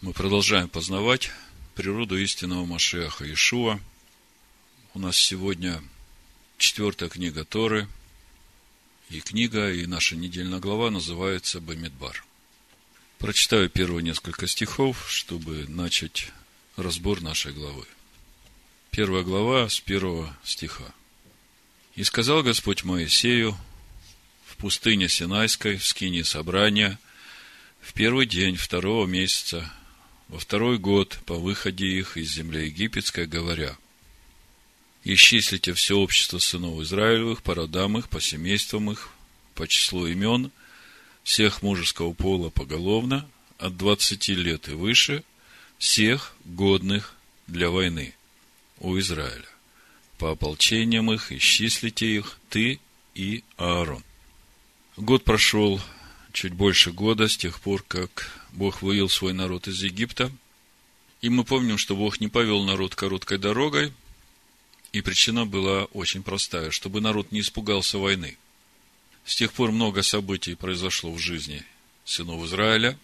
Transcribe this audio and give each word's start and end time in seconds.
Мы 0.00 0.14
продолжаем 0.14 0.66
познавать 0.66 1.30
природу 1.74 2.16
истинного 2.16 2.64
Машеха 2.64 3.30
Ишуа. 3.30 3.78
У 4.94 4.98
нас 4.98 5.14
сегодня 5.14 5.82
четвертая 6.56 7.10
книга 7.10 7.44
Торы, 7.44 7.86
и 9.10 9.20
книга, 9.20 9.70
и 9.70 9.84
наша 9.84 10.16
недельная 10.16 10.58
глава 10.58 10.90
называется 10.90 11.60
Бамидбар. 11.60 12.24
Прочитаю 13.18 13.68
первые 13.68 14.02
несколько 14.02 14.46
стихов, 14.46 15.04
чтобы 15.06 15.66
начать 15.68 16.32
разбор 16.76 17.20
нашей 17.20 17.52
главы. 17.52 17.84
Первая 18.90 19.22
глава 19.22 19.68
с 19.68 19.80
первого 19.80 20.34
стиха. 20.42 20.94
«И 21.94 22.04
сказал 22.04 22.42
Господь 22.42 22.84
Моисею 22.84 23.54
в 24.46 24.56
пустыне 24.56 25.10
Синайской, 25.10 25.76
в 25.76 25.84
скине 25.84 26.24
собрания, 26.24 26.98
в 27.82 27.92
первый 27.92 28.24
день 28.24 28.56
второго 28.56 29.06
месяца 29.06 29.70
во 30.30 30.38
второй 30.38 30.78
год 30.78 31.18
по 31.26 31.34
выходе 31.34 31.86
их 31.86 32.16
из 32.16 32.32
земли 32.32 32.66
египетской, 32.66 33.26
говоря, 33.26 33.76
«Исчислите 35.02 35.72
все 35.72 35.98
общество 35.98 36.38
сынов 36.38 36.80
Израилевых 36.82 37.42
по 37.42 37.54
родам 37.54 37.98
их, 37.98 38.08
по 38.08 38.20
семействам 38.20 38.92
их, 38.92 39.10
по 39.54 39.66
числу 39.66 40.06
имен, 40.06 40.52
всех 41.24 41.62
мужеского 41.62 42.12
пола 42.12 42.48
поголовно, 42.48 43.28
от 43.58 43.76
двадцати 43.76 44.34
лет 44.34 44.68
и 44.68 44.72
выше, 44.72 45.24
всех 45.78 46.36
годных 46.44 47.16
для 47.48 47.68
войны 47.68 48.14
у 48.78 48.96
Израиля. 49.00 49.48
По 50.16 50.30
ополчениям 50.30 51.10
их 51.10 51.32
исчислите 51.32 52.06
их, 52.06 52.38
ты 52.50 52.78
и 53.16 53.42
Аарон». 53.56 54.04
Год 54.96 55.24
прошел, 55.24 55.80
чуть 56.32 56.52
больше 56.52 56.92
года 56.92 57.26
с 57.26 57.36
тех 57.36 57.58
пор, 57.60 57.82
как 57.82 58.39
Бог 58.52 58.82
вывел 58.82 59.08
свой 59.08 59.32
народ 59.32 59.68
из 59.68 59.82
Египта. 59.82 60.32
И 61.20 61.28
мы 61.28 61.44
помним, 61.44 61.78
что 61.78 61.96
Бог 61.96 62.20
не 62.20 62.28
повел 62.28 62.64
народ 62.64 62.94
короткой 62.94 63.38
дорогой, 63.38 63.92
и 64.92 65.02
причина 65.02 65.46
была 65.46 65.84
очень 65.86 66.22
простая, 66.22 66.70
чтобы 66.70 67.00
народ 67.00 67.30
не 67.30 67.40
испугался 67.40 67.98
войны. 67.98 68.38
С 69.24 69.36
тех 69.36 69.52
пор 69.52 69.70
много 69.70 70.02
событий 70.02 70.54
произошло 70.54 71.12
в 71.12 71.18
жизни 71.18 71.64
сынов 72.04 72.44
Израиля. 72.46 72.98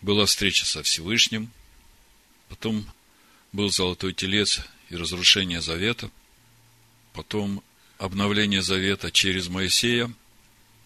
Была 0.00 0.26
встреча 0.26 0.64
со 0.64 0.82
Всевышним, 0.82 1.50
потом 2.48 2.86
был 3.52 3.70
золотой 3.70 4.12
телец 4.12 4.60
и 4.90 4.96
разрушение 4.96 5.60
завета, 5.60 6.10
потом 7.12 7.62
обновление 7.98 8.62
завета 8.62 9.12
через 9.12 9.48
Моисея, 9.48 10.12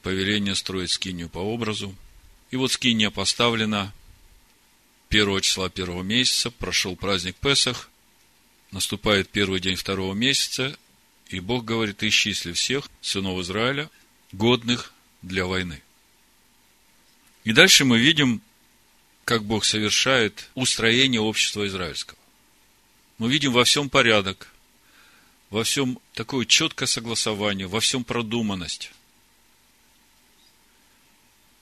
повеление 0.02 0.54
строить 0.54 0.90
скинию 0.90 1.28
по 1.28 1.38
образу– 1.38 1.94
и 2.50 2.56
вот 2.56 2.72
скиния 2.72 3.10
поставлена 3.10 3.92
первого 5.08 5.40
числа 5.40 5.68
первого 5.68 6.02
месяца, 6.02 6.50
прошел 6.50 6.96
праздник 6.96 7.36
Песах, 7.36 7.90
наступает 8.70 9.28
первый 9.28 9.60
день 9.60 9.76
второго 9.76 10.14
месяца, 10.14 10.78
и 11.28 11.40
Бог 11.40 11.64
говорит, 11.64 12.02
исчисли 12.02 12.52
всех 12.52 12.88
сынов 13.00 13.40
Израиля, 13.40 13.90
годных 14.32 14.92
для 15.22 15.46
войны. 15.46 15.82
И 17.44 17.52
дальше 17.52 17.84
мы 17.84 17.98
видим, 17.98 18.42
как 19.24 19.44
Бог 19.44 19.64
совершает 19.64 20.48
устроение 20.54 21.20
общества 21.20 21.66
израильского. 21.66 22.18
Мы 23.18 23.30
видим 23.30 23.52
во 23.52 23.64
всем 23.64 23.90
порядок, 23.90 24.48
во 25.50 25.64
всем 25.64 25.98
такое 26.14 26.46
четкое 26.46 26.86
согласование, 26.86 27.66
во 27.66 27.80
всем 27.80 28.04
продуманность. 28.04 28.92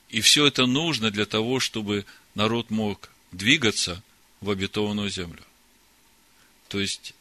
И 0.09 0.21
все 0.21 0.47
это 0.47 0.67
нужно 0.67 1.11
для 1.11 1.27
того, 1.27 1.61
чтобы 1.61 2.05
народ 2.35 2.71
мог 2.71 3.11
двигаться 3.33 4.03
в 4.41 4.51
обетованную 4.51 5.11
землю. 5.11 5.43
То 6.69 6.81
есть, 6.81 7.15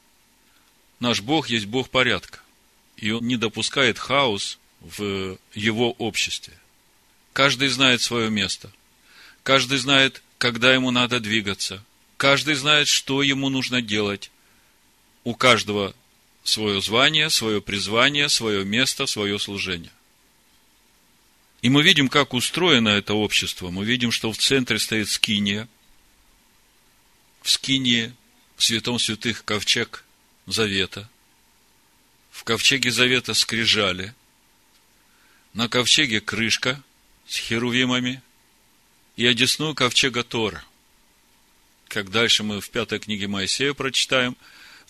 наш 1.00 1.22
Бог 1.22 1.50
есть 1.50 1.66
Бог 1.66 1.90
порядка. 1.90 2.40
И 2.98 3.12
Он 3.12 3.26
не 3.28 3.38
допускает 3.38 4.00
хаос 4.00 4.60
в 4.82 5.38
Его 5.54 5.92
обществе. 5.94 6.54
Каждый 7.34 7.68
знает 7.70 8.02
свое 8.02 8.30
место. 8.30 8.72
Каждый 9.44 9.78
знает, 9.78 10.22
когда 10.38 10.74
ему 10.74 10.92
надо 10.92 11.20
двигаться. 11.20 11.84
Каждый 12.18 12.56
знает, 12.56 12.88
что 12.88 13.22
ему 13.22 13.50
нужно 13.50 13.82
делать. 13.82 14.32
У 15.24 15.36
каждого 15.36 15.94
свое 16.44 16.82
звание, 16.82 17.30
свое 17.30 17.62
призвание, 17.62 18.30
свое 18.30 18.64
место, 18.64 19.06
свое 19.06 19.38
служение. 19.40 19.92
И 21.66 21.70
мы 21.70 21.82
видим, 21.82 22.10
как 22.10 22.36
устроено 22.36 22.90
это 22.90 23.16
общество. 23.16 23.72
Мы 23.72 23.86
видим, 23.86 24.12
что 24.12 24.32
в 24.32 24.38
центре 24.38 24.78
стоит 24.78 25.10
скиния. 25.10 25.68
В 27.42 27.50
скинии, 27.50 28.14
в 28.56 28.64
святом 28.64 29.00
святых, 29.00 29.44
ковчег 29.44 30.06
завета. 30.46 31.10
В 32.30 32.44
ковчеге 32.44 32.92
завета 32.92 33.34
скрижали. 33.34 34.14
На 35.54 35.68
ковчеге 35.68 36.22
крышка 36.22 36.84
с 37.28 37.36
херувимами. 37.36 38.22
И 39.16 39.26
одесную 39.26 39.74
ковчега 39.74 40.24
Тора. 40.24 40.64
Как 41.88 42.12
дальше 42.12 42.44
мы 42.44 42.62
в 42.62 42.70
пятой 42.70 43.00
книге 43.00 43.28
Моисея 43.28 43.74
прочитаем, 43.74 44.38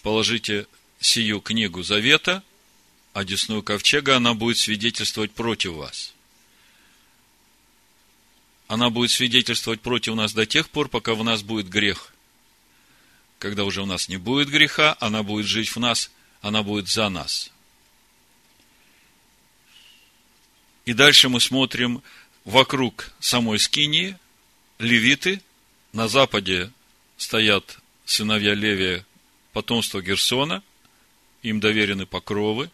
положите 0.02 0.68
сию 1.00 1.40
книгу 1.40 1.84
завета, 1.84 2.44
одесную 3.14 3.64
ковчега, 3.64 4.18
она 4.18 4.34
будет 4.34 4.58
свидетельствовать 4.58 5.32
против 5.32 5.72
вас– 5.76 6.12
она 8.68 8.90
будет 8.90 9.12
свидетельствовать 9.12 9.82
против 9.82 10.16
нас 10.16 10.34
до 10.34 10.46
тех 10.46 10.70
пор, 10.70 10.90
пока 10.90 11.14
в 11.14 11.24
нас 11.24 11.44
будет 11.44 11.70
грех. 11.70 12.14
Когда 13.40 13.64
уже 13.64 13.82
у 13.82 13.86
нас 13.86 14.10
не 14.10 14.18
будет 14.18 14.50
греха, 14.50 14.98
она 15.00 15.24
будет 15.24 15.46
жить 15.46 15.70
в 15.70 15.80
нас, 15.80 16.12
она 16.42 16.64
будет 16.64 16.88
за 16.88 17.10
нас. 17.10 17.52
И 20.86 20.94
дальше 20.94 21.30
мы 21.30 21.40
смотрим 21.42 22.02
вокруг 22.44 23.12
самой 23.20 23.60
Скинии, 23.60 24.18
левиты, 24.80 25.42
на 25.94 26.08
западе 26.08 26.72
стоят 27.18 27.80
сыновья 28.06 28.54
Левия, 28.54 29.06
потомство 29.54 30.02
Герсона, 30.02 30.64
им 31.42 31.60
доверены 31.60 32.06
покровы, 32.06 32.70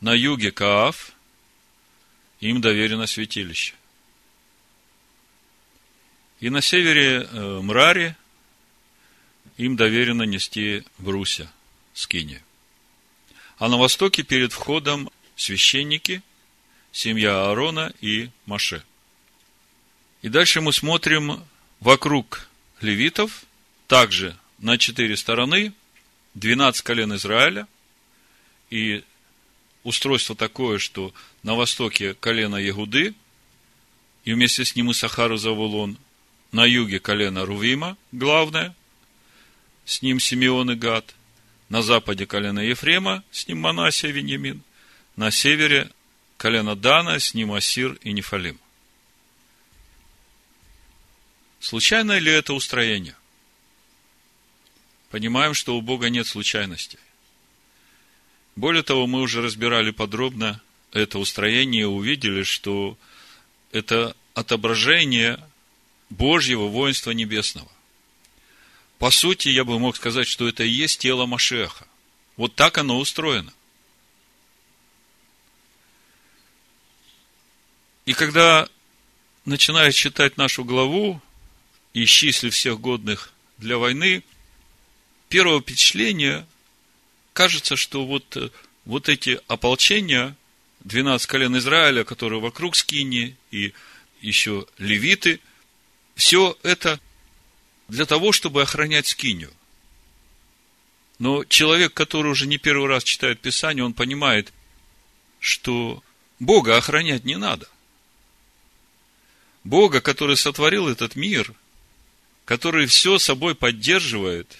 на 0.00 0.12
юге 0.12 0.52
Кааф, 0.52 1.12
им 2.40 2.60
доверено 2.60 3.06
святилище. 3.06 3.74
И 6.40 6.50
на 6.50 6.60
севере 6.60 7.22
э, 7.22 7.60
Мрари 7.62 8.16
им 9.56 9.76
доверено 9.76 10.24
нести 10.24 10.84
бруся, 10.98 11.50
скини. 11.92 12.42
А 13.58 13.68
на 13.68 13.76
востоке 13.76 14.22
перед 14.22 14.52
входом 14.52 15.10
священники, 15.36 16.22
семья 16.92 17.46
Аарона 17.46 17.92
и 18.00 18.30
Маше. 18.46 18.84
И 20.22 20.28
дальше 20.28 20.60
мы 20.60 20.72
смотрим 20.72 21.44
вокруг 21.80 22.48
левитов, 22.80 23.44
также 23.86 24.36
на 24.58 24.78
четыре 24.78 25.16
стороны, 25.16 25.72
12 26.34 26.82
колен 26.82 27.14
Израиля, 27.14 27.68
и 28.70 29.04
устройство 29.84 30.34
такое, 30.34 30.78
что 30.78 31.14
на 31.42 31.54
востоке 31.54 32.14
колено 32.14 32.56
Ягуды, 32.56 33.14
и 34.24 34.32
вместе 34.32 34.64
с 34.64 34.74
ним 34.74 34.90
и 34.90 34.94
Сахару 34.94 35.36
Завулон, 35.36 35.98
на 36.54 36.64
юге 36.66 37.00
колено 37.00 37.44
Рувима, 37.44 37.96
главное, 38.12 38.76
с 39.84 40.02
ним 40.02 40.20
Симеон 40.20 40.70
и 40.70 40.76
Гад, 40.76 41.12
на 41.68 41.82
западе 41.82 42.26
колено 42.26 42.60
Ефрема, 42.60 43.24
с 43.32 43.48
ним 43.48 43.58
Манасия 43.58 44.12
Веньямин, 44.12 44.62
на 45.16 45.32
севере 45.32 45.90
колено 46.36 46.76
Дана, 46.76 47.18
с 47.18 47.34
ним 47.34 47.52
Асир 47.52 47.94
и 48.02 48.12
Нефалим. 48.12 48.60
Случайно 51.58 52.18
ли 52.18 52.30
это 52.30 52.54
устроение? 52.54 53.16
Понимаем, 55.10 55.54
что 55.54 55.76
у 55.76 55.80
Бога 55.80 56.08
нет 56.08 56.28
случайностей. 56.28 57.00
Более 58.54 58.84
того, 58.84 59.08
мы 59.08 59.22
уже 59.22 59.42
разбирали 59.42 59.90
подробно 59.90 60.60
это 60.92 61.18
устроение 61.18 61.82
и 61.82 61.86
увидели, 61.86 62.44
что 62.44 62.96
это 63.72 64.14
отображение 64.34 65.44
Божьего 66.16 66.68
воинства 66.68 67.10
небесного. 67.10 67.70
По 68.98 69.10
сути, 69.10 69.48
я 69.48 69.64
бы 69.64 69.78
мог 69.78 69.96
сказать, 69.96 70.28
что 70.28 70.48
это 70.48 70.62
и 70.62 70.68
есть 70.68 71.00
тело 71.00 71.26
Машеха. 71.26 71.86
Вот 72.36 72.54
так 72.54 72.78
оно 72.78 72.98
устроено. 72.98 73.52
И 78.06 78.12
когда 78.12 78.68
начинаешь 79.44 79.94
читать 79.94 80.36
нашу 80.36 80.64
главу, 80.64 81.20
исчисли 81.94 82.50
всех 82.50 82.80
годных 82.80 83.32
для 83.58 83.78
войны, 83.78 84.22
первое 85.28 85.60
впечатление 85.60 86.46
кажется, 87.32 87.76
что 87.76 88.06
вот, 88.06 88.52
вот 88.84 89.08
эти 89.08 89.40
ополчения, 89.48 90.36
12 90.84 91.26
колен 91.26 91.56
Израиля, 91.58 92.04
которые 92.04 92.40
вокруг 92.40 92.76
Скини, 92.76 93.36
и 93.50 93.72
еще 94.20 94.66
левиты– 94.78 95.40
все 96.14 96.56
это 96.62 97.00
для 97.88 98.06
того, 98.06 98.32
чтобы 98.32 98.62
охранять 98.62 99.06
скинию. 99.06 99.52
Но 101.18 101.44
человек, 101.44 101.94
который 101.94 102.30
уже 102.30 102.46
не 102.46 102.58
первый 102.58 102.88
раз 102.88 103.04
читает 103.04 103.40
Писание, 103.40 103.84
он 103.84 103.94
понимает, 103.94 104.52
что 105.38 106.02
Бога 106.38 106.76
охранять 106.76 107.24
не 107.24 107.36
надо. 107.36 107.68
Бога, 109.62 110.00
который 110.00 110.36
сотворил 110.36 110.88
этот 110.88 111.16
мир, 111.16 111.54
который 112.44 112.86
все 112.86 113.18
собой 113.18 113.54
поддерживает, 113.54 114.58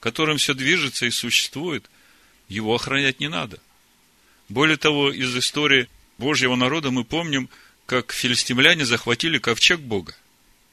которым 0.00 0.38
все 0.38 0.54
движется 0.54 1.06
и 1.06 1.10
существует, 1.10 1.88
его 2.48 2.74
охранять 2.74 3.20
не 3.20 3.28
надо. 3.28 3.60
Более 4.48 4.76
того, 4.76 5.12
из 5.12 5.36
истории 5.36 5.88
Божьего 6.18 6.56
народа 6.56 6.90
мы 6.90 7.04
помним, 7.04 7.48
как 7.86 8.12
филистимляне 8.12 8.84
захватили 8.84 9.38
ковчег 9.38 9.80
Бога. 9.80 10.16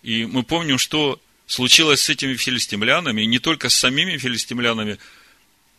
И 0.03 0.25
мы 0.25 0.43
помним, 0.43 0.77
что 0.77 1.19
случилось 1.47 2.01
с 2.01 2.09
этими 2.09 2.35
филистимлянами, 2.35 3.23
не 3.23 3.39
только 3.39 3.69
с 3.69 3.77
самими 3.77 4.17
филистимлянами, 4.17 4.99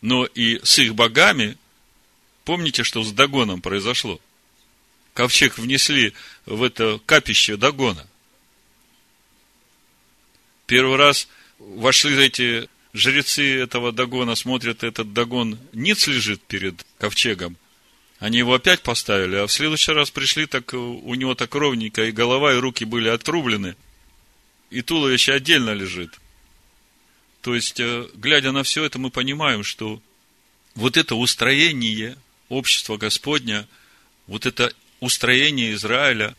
но 0.01 0.25
и 0.25 0.59
с 0.63 0.79
их 0.79 0.95
богами. 0.95 1.57
Помните, 2.43 2.83
что 2.83 3.03
с 3.03 3.11
Дагоном 3.11 3.61
произошло? 3.61 4.19
Ковчег 5.13 5.57
внесли 5.57 6.13
в 6.45 6.63
это 6.63 6.99
капище 7.05 7.57
Дагона. 7.57 8.07
Первый 10.65 10.97
раз 10.97 11.27
вошли 11.57 12.15
эти 12.23 12.69
жрецы 12.93 13.59
этого 13.59 13.91
Дагона, 13.91 14.35
смотрят, 14.35 14.83
этот 14.83 15.13
Дагон 15.13 15.59
ниц 15.73 16.07
лежит 16.07 16.41
перед 16.41 16.85
ковчегом. 16.97 17.57
Они 18.19 18.39
его 18.39 18.53
опять 18.53 18.81
поставили, 18.81 19.37
а 19.37 19.47
в 19.47 19.51
следующий 19.51 19.93
раз 19.93 20.11
пришли, 20.11 20.45
так 20.45 20.73
у 20.73 21.13
него 21.15 21.35
так 21.35 21.53
ровненько, 21.55 22.05
и 22.05 22.11
голова, 22.11 22.53
и 22.53 22.57
руки 22.59 22.83
были 22.83 23.07
отрублены, 23.07 23.75
и 24.69 24.81
туловище 24.81 25.33
отдельно 25.33 25.71
лежит. 25.71 26.19
То 27.41 27.55
есть, 27.55 27.79
э, 27.79 28.07
глядя 28.15 28.51
на 28.51 28.63
все 28.63 28.83
это, 28.83 28.99
мы 28.99 29.09
понимаем, 29.09 29.63
что 29.63 30.01
вот 30.75 30.97
это 30.97 31.15
устроение 31.15 32.17
общества 32.49 32.97
Господня, 32.97 33.67
вот 34.27 34.45
это 34.45 34.73
устроение 34.99 35.73
Израиля, 35.73 36.35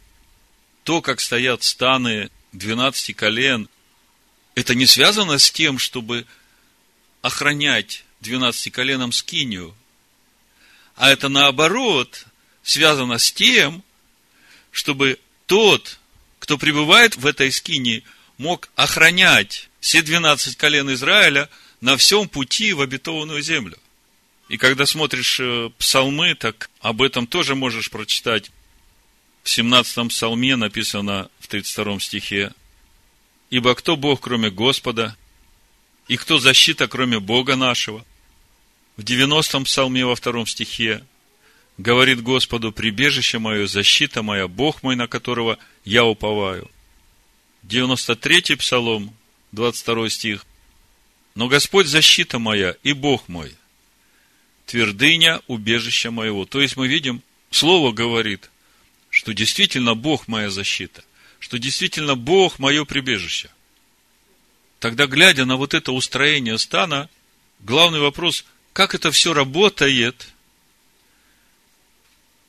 то, 0.85 1.03
как 1.03 1.21
стоят 1.21 1.62
станы 1.62 2.31
12 2.53 3.15
колен, 3.15 3.69
это 4.55 4.75
не 4.75 4.87
связано 4.87 5.38
с 5.38 5.50
тем, 5.50 5.79
чтобы 5.79 6.26
охранять 7.23 8.05
12 8.21 8.73
коленам 8.73 9.12
скинию, 9.12 9.75
а 10.97 11.11
это 11.11 11.29
наоборот 11.29 12.26
связано 12.62 13.19
с 13.19 13.33
тем, 13.33 13.83
чтобы 14.71 15.19
тот, 15.47 15.99
кто 16.38 16.59
пребывает 16.59 17.17
в 17.17 17.26
этой 17.26 17.50
скинии, 17.50 18.05
мог 18.40 18.70
охранять 18.75 19.69
все 19.81 20.00
12 20.00 20.56
колен 20.56 20.90
Израиля 20.94 21.50
на 21.82 21.98
всем 21.98 22.26
пути 22.26 22.72
в 22.72 22.81
обетованную 22.81 23.42
землю. 23.42 23.76
И 24.48 24.56
когда 24.56 24.87
смотришь 24.87 25.38
э, 25.40 25.69
псалмы, 25.78 26.34
так 26.34 26.70
об 26.81 27.02
этом 27.02 27.26
тоже 27.26 27.54
можешь 27.54 27.90
прочитать. 27.90 28.50
В 29.42 29.48
17-м 29.48 30.08
псалме 30.08 30.56
написано 30.56 31.31
в 31.38 31.48
32 31.48 32.00
стихе, 32.00 32.52
«Ибо 33.50 33.75
кто 33.75 33.96
Бог, 33.96 34.22
кроме 34.22 34.50
Господа, 34.50 35.16
и 36.08 36.16
кто 36.16 36.38
защита, 36.38 36.88
кроме 36.88 37.20
Бога 37.20 37.56
нашего?» 37.56 38.06
В 38.96 39.02
90-м 39.02 39.64
псалме 39.64 40.06
во 40.06 40.16
втором 40.16 40.46
стихе 40.46 41.04
говорит 41.76 42.22
Господу, 42.22 42.72
«Прибежище 42.72 43.38
мое, 43.38 43.66
защита 43.66 44.22
моя, 44.22 44.48
Бог 44.48 44.82
мой, 44.82 44.96
на 44.96 45.08
которого 45.08 45.58
я 45.84 46.06
уповаю». 46.06 46.70
93-й 47.67 48.57
псалом, 48.57 49.15
22 49.53 50.11
стих. 50.11 50.47
«Но 51.35 51.49
Господь 51.49 51.87
защита 51.87 52.39
моя 52.39 52.77
и 52.83 52.93
Бог 52.93 53.29
мой, 53.29 53.55
твердыня 54.67 55.41
убежища 55.47 56.11
моего. 56.11 56.45
То 56.45 56.61
есть 56.61 56.77
мы 56.77 56.89
видим, 56.89 57.23
Слово 57.51 57.93
говорит, 57.93 58.51
что 59.11 59.35
действительно 59.35 59.95
Бог 59.95 60.29
моя 60.29 60.51
защита, 60.51 61.05
что 61.41 61.59
действительно 61.59 62.15
Бог 62.15 62.59
мое 62.59 62.85
прибежище. 62.85 63.51
Тогда, 64.79 65.07
глядя 65.07 65.45
на 65.45 65.57
вот 65.57 65.75
это 65.75 65.93
устроение 65.93 66.57
стана, 66.59 67.11
главный 67.59 68.01
вопрос, 68.01 68.45
как 68.73 68.95
это 68.95 69.11
все 69.11 69.35
работает, 69.35 70.29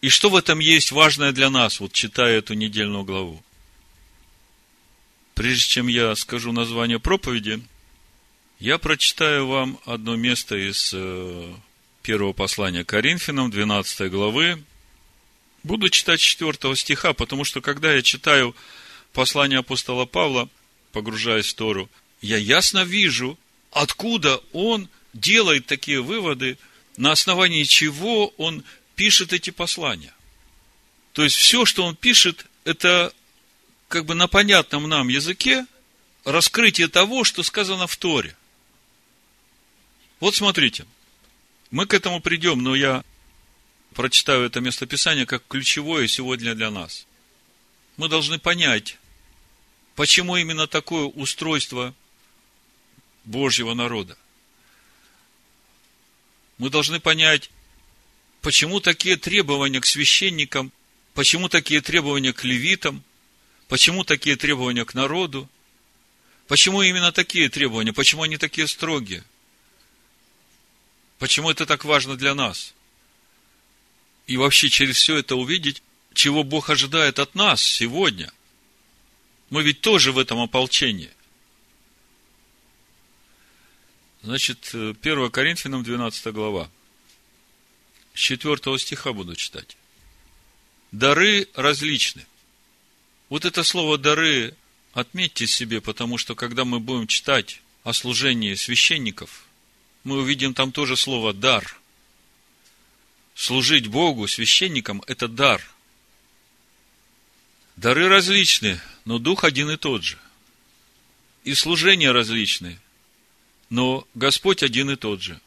и 0.01 0.09
что 0.09 0.29
в 0.29 0.35
этом 0.35 0.59
есть 0.59 0.91
важное 0.91 1.31
для 1.31 1.49
нас, 1.49 1.79
вот 1.79 1.91
читая 1.93 2.37
эту 2.37 2.53
недельную 2.53 3.03
главу. 3.03 3.43
Прежде 5.35 5.67
чем 5.67 5.87
я 5.87 6.15
скажу 6.15 6.51
название 6.51 6.99
проповеди, 6.99 7.61
я 8.59 8.77
прочитаю 8.77 9.47
вам 9.47 9.79
одно 9.85 10.15
место 10.15 10.55
из 10.55 10.91
э, 10.93 11.53
первого 12.03 12.33
послания 12.33 12.83
Коринфянам, 12.83 13.49
12 13.49 14.11
главы. 14.11 14.63
Буду 15.63 15.89
читать 15.89 16.19
4 16.19 16.75
стиха, 16.75 17.13
потому 17.13 17.43
что 17.43 17.61
когда 17.61 17.93
я 17.93 18.01
читаю 18.01 18.55
послание 19.13 19.59
апостола 19.59 20.05
Павла, 20.05 20.49
погружаясь 20.91 21.47
в 21.47 21.53
Тору, 21.55 21.89
я 22.21 22.37
ясно 22.37 22.83
вижу, 22.83 23.37
откуда 23.71 24.41
он 24.53 24.89
делает 25.13 25.65
такие 25.65 26.01
выводы, 26.01 26.57
на 26.97 27.11
основании 27.11 27.63
чего 27.63 28.27
он 28.37 28.63
пишет 28.95 29.33
эти 29.33 29.49
послания. 29.49 30.13
То 31.13 31.23
есть 31.23 31.35
все, 31.35 31.65
что 31.65 31.83
он 31.83 31.95
пишет, 31.95 32.45
это 32.63 33.13
как 33.91 34.05
бы 34.05 34.15
на 34.15 34.27
понятном 34.27 34.89
нам 34.89 35.07
языке 35.07 35.67
раскрытие 36.23 36.87
того, 36.87 37.23
что 37.23 37.43
сказано 37.43 37.85
в 37.85 37.95
Торе. 37.97 38.35
Вот 40.19 40.35
смотрите– 40.35 40.85
мы 41.71 41.85
к 41.85 41.93
этому 41.93 42.19
придем, 42.19 42.61
но 42.61 42.75
я 42.75 43.03
прочитаю 43.93 44.43
это 44.43 44.59
местописание 44.59 45.25
как 45.25 45.43
ключевое 45.47 46.07
сегодня 46.07 46.53
для 46.53 46.69
нас. 46.69 47.07
Мы 47.95 48.09
должны 48.09 48.39
понять, 48.39 48.97
почему 49.95 50.35
именно 50.35 50.67
такое 50.67 51.05
устройство 51.05 51.95
Божьего 53.23 53.73
народа. 53.73 54.17
Мы 56.57 56.69
должны 56.69 56.99
понять, 56.99 57.49
почему 58.41 58.81
такие 58.81 59.15
требования 59.15 59.79
к 59.79 59.85
священникам, 59.85 60.73
почему 61.13 61.47
такие 61.47 61.79
требования 61.79 62.33
к 62.33 62.43
левитам, 62.43 63.01
почему 63.71 64.03
такие 64.03 64.35
требования 64.35 64.83
к 64.83 64.95
народу, 64.95 65.47
почему 66.47 66.81
именно 66.81 67.13
такие 67.13 67.47
требования, 67.47 67.93
почему 67.93 68.23
они 68.23 68.35
такие 68.35 68.67
строгие. 68.67 69.23
Почему 71.19 71.49
это 71.49 71.65
так 71.65 71.85
важно 71.85 72.17
для 72.17 72.35
нас? 72.35 72.73
И 74.27 74.35
вообще 74.35 74.67
через 74.67 74.97
все 74.97 75.15
это 75.15 75.37
увидеть, 75.37 75.81
чего 76.13 76.43
Бог 76.43 76.69
ожидает 76.69 77.17
от 77.17 77.33
нас 77.33 77.63
сегодня. 77.63 78.33
Мы 79.49 79.63
ведь 79.63 79.79
тоже 79.79 80.11
в 80.11 80.19
этом 80.19 80.41
ополчении. 80.41 81.11
Значит, 84.21 84.71
1 84.73 85.31
Коринфянам 85.31 85.81
12 85.83 86.33
глава. 86.33 86.69
С 88.13 88.19
4 88.19 88.77
стиха 88.79 89.13
буду 89.13 89.37
читать. 89.37 89.77
Дары 90.91 91.47
различны. 91.53 92.25
Вот 93.31 93.45
это 93.45 93.63
слово 93.63 93.97
«дары» 93.97 94.53
отметьте 94.93 95.47
себе, 95.47 95.81
потому 95.81 96.19
что 96.19 96.35
когда 96.35 96.65
мы 96.65 96.79
будем 96.79 97.07
читать 97.07 97.63
о 97.83 97.93
служении 97.93 98.53
священников– 98.53 99.47
мы 100.03 100.19
увидим 100.19 100.53
там 100.53 100.71
тоже 100.71 100.97
слово 100.97 101.33
«дар». 101.33 101.77
Служить 103.33 103.87
Богу, 103.87 104.27
священникам– 104.27 105.01
это 105.07 105.27
дар. 105.27 105.63
Дары 107.75 108.07
различны, 108.07 108.79
но 109.05 109.19
Дух 109.19 109.43
один 109.43 109.69
и 109.71 109.77
тот 109.77 110.03
же. 110.03 110.19
И 111.43 111.55
служения 111.55 112.11
различны, 112.11 112.79
но 113.69 114.07
Господь 114.13 114.63
один 114.63 114.91
и 114.91 114.95
тот 114.95 115.21
же. 115.21 115.39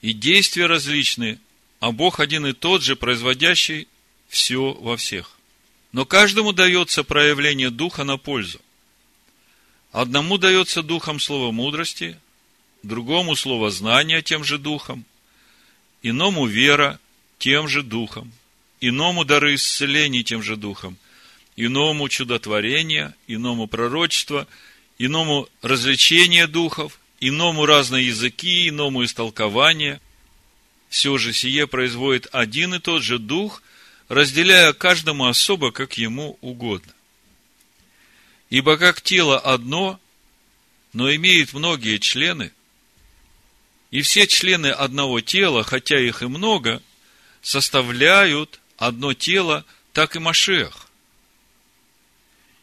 И 0.00 0.12
действия 0.12 0.66
различны, 0.66 1.38
а 1.80 1.92
Бог 1.92 2.18
один 2.18 2.46
и 2.46 2.52
тот 2.52 2.82
же, 2.82 2.96
производящий 2.96 3.86
все 4.28 4.72
во 4.72 4.96
всех. 4.96 5.33
Но 5.94 6.04
каждому 6.04 6.52
дается 6.52 7.04
проявление 7.04 7.70
Духа 7.70 8.02
на 8.02 8.16
пользу. 8.16 8.60
Одному 9.92 10.38
дается 10.38 10.82
Духом 10.82 11.20
слово 11.20 11.52
мудрости, 11.52 12.18
другому 12.82 13.36
слово 13.36 13.70
знания 13.70 14.20
тем 14.20 14.42
же 14.42 14.58
духом, 14.58 15.04
иному 16.02 16.46
вера 16.46 16.98
тем 17.38 17.68
же 17.68 17.84
духом, 17.84 18.32
иному 18.80 19.24
дары 19.24 19.54
исцелений 19.54 20.24
тем 20.24 20.42
же 20.42 20.56
духом, 20.56 20.96
иному 21.54 22.08
чудотворение, 22.08 23.14
иному 23.28 23.68
пророчество, 23.68 24.48
иному 24.98 25.48
развлечение 25.62 26.48
духов, 26.48 26.98
иному 27.20 27.66
разные 27.66 28.08
языки, 28.08 28.68
иному 28.68 29.04
истолкование. 29.04 30.00
Все 30.88 31.16
же 31.18 31.32
сие 31.32 31.68
производит 31.68 32.26
один 32.32 32.74
и 32.74 32.80
тот 32.80 33.04
же 33.04 33.20
дух, 33.20 33.62
разделяя 34.08 34.72
каждому 34.72 35.26
особо, 35.26 35.72
как 35.72 35.96
ему 35.98 36.38
угодно. 36.40 36.92
Ибо 38.50 38.76
как 38.76 39.02
тело 39.02 39.38
одно, 39.38 40.00
но 40.92 41.12
имеет 41.14 41.52
многие 41.52 41.98
члены, 41.98 42.52
и 43.90 44.02
все 44.02 44.26
члены 44.26 44.68
одного 44.68 45.20
тела, 45.20 45.62
хотя 45.62 45.98
их 45.98 46.22
и 46.22 46.26
много, 46.26 46.82
составляют 47.42 48.60
одно 48.76 49.14
тело, 49.14 49.64
так 49.92 50.16
и 50.16 50.18
Машех. 50.18 50.88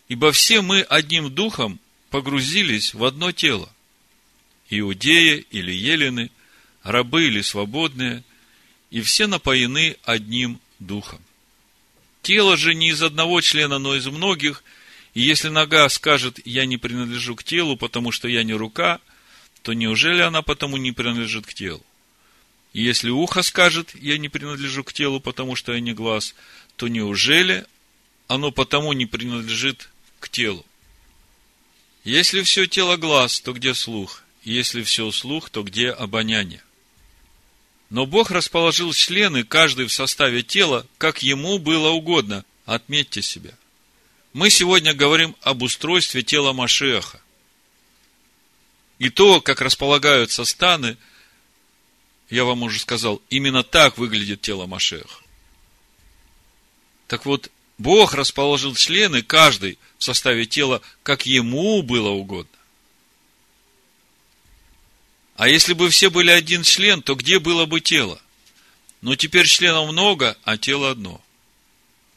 Ибо 0.10 0.32
все 0.34 0.62
мы 0.62 0.82
одним 0.82 1.34
духом 1.34 1.80
погрузились 2.10 2.94
в 2.94 3.06
одно 3.06 3.32
тело. 3.32 3.74
Иудеи 4.70 5.46
или 5.52 5.72
елены, 5.72 6.32
рабы 6.84 7.28
или 7.28 7.42
свободные, 7.42 8.24
и 8.90 9.02
все 9.02 9.28
напоены 9.28 9.98
одним 10.04 10.60
духом. 10.80 11.22
Тело 12.22 12.56
же 12.56 12.76
не 12.76 12.90
из 12.90 13.02
одного 13.02 13.42
члена, 13.42 13.80
но 13.80 13.96
из 13.96 14.06
многих, 14.08 14.64
и 15.14 15.22
если 15.22 15.50
нога 15.50 15.90
скажет, 15.90 16.40
я 16.46 16.66
не 16.66 16.78
принадлежу 16.78 17.36
к 17.36 17.44
телу, 17.44 17.76
потому 17.76 18.12
что 18.12 18.28
я 18.28 18.44
не 18.44 18.54
рука, 18.54 19.00
то 19.64 19.74
неужели 19.74 20.22
она 20.22 20.42
потому 20.42 20.78
не 20.78 20.92
принадлежит 20.92 21.46
к 21.46 21.54
телу? 21.54 21.84
И 22.74 22.84
если 22.84 23.10
ухо 23.10 23.42
скажет, 23.42 23.94
я 23.96 24.18
не 24.18 24.30
принадлежу 24.30 24.84
к 24.84 24.94
телу, 24.94 25.20
потому 25.20 25.56
что 25.56 25.74
я 25.74 25.82
не 25.82 25.94
глаз, 25.94 26.36
то 26.78 26.88
неужели 26.88 27.66
оно 28.28 28.52
потому 28.52 28.94
не 28.94 29.06
принадлежит 29.06 29.90
к 30.20 30.30
телу? 30.30 30.66
Если 32.04 32.42
все 32.44 32.66
тело 32.66 32.98
глаз, 32.98 33.42
то 33.42 33.52
где 33.54 33.74
слух? 33.74 34.24
Если 34.44 34.84
все 34.84 35.12
слух, 35.12 35.50
то 35.50 35.64
где 35.64 35.92
обоняние? 35.92 36.64
Но 37.92 38.06
Бог 38.06 38.32
расположил 38.32 38.94
члены, 38.94 39.44
каждый 39.44 39.86
в 39.86 39.92
составе 39.94 40.44
тела, 40.44 40.88
как 40.98 41.22
ему 41.22 41.60
было 41.60 41.90
угодно. 41.90 42.46
Отметьте 42.66 43.22
себя. 43.22 43.52
Мы 44.32 44.50
сегодня 44.50 44.94
говорим 44.94 45.36
об 45.42 45.62
устройстве 45.62 46.24
тела 46.24 46.54
Машеха. 46.54 47.22
И 48.98 49.10
то, 49.10 49.42
как 49.42 49.60
располагаются 49.60 50.46
станы, 50.46 50.96
я 52.30 52.46
вам 52.46 52.64
уже 52.64 52.80
сказал, 52.80 53.22
именно 53.30 53.62
так 53.62 53.98
выглядит 53.98 54.40
тело 54.40 54.68
Машеха. 54.68 55.22
Так 57.08 57.26
вот, 57.26 57.52
Бог 57.78 58.14
расположил 58.14 58.74
члены, 58.74 59.22
каждый 59.22 59.78
в 59.98 60.04
составе 60.06 60.46
тела, 60.46 60.82
как 61.04 61.26
ему 61.26 61.82
было 61.82 62.10
угодно. 62.10 62.58
А 65.36 65.48
если 65.48 65.74
бы 65.74 65.90
все 65.90 66.10
были 66.10 66.30
один 66.30 66.64
член, 66.64 67.02
то 67.02 67.16
где 67.16 67.40
было 67.40 67.66
бы 67.66 67.82
тело? 67.82 68.22
Но 69.02 69.16
теперь 69.16 69.48
членов 69.48 69.92
много, 69.92 70.38
а 70.44 70.58
тело 70.58 70.92
одно. 70.92 71.22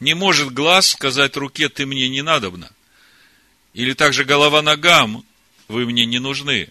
Не 0.01 0.15
может 0.15 0.53
глаз 0.53 0.89
сказать 0.89 1.37
руке, 1.37 1.69
ты 1.69 1.87
мне 1.87 2.09
не 2.09 2.23
надобна. 2.23 2.71
Или 3.73 3.95
также 3.95 4.25
голова 4.25 4.61
ногам, 4.63 5.25
вы 5.69 5.87
мне 5.87 6.05
не 6.05 6.19
нужны. 6.19 6.69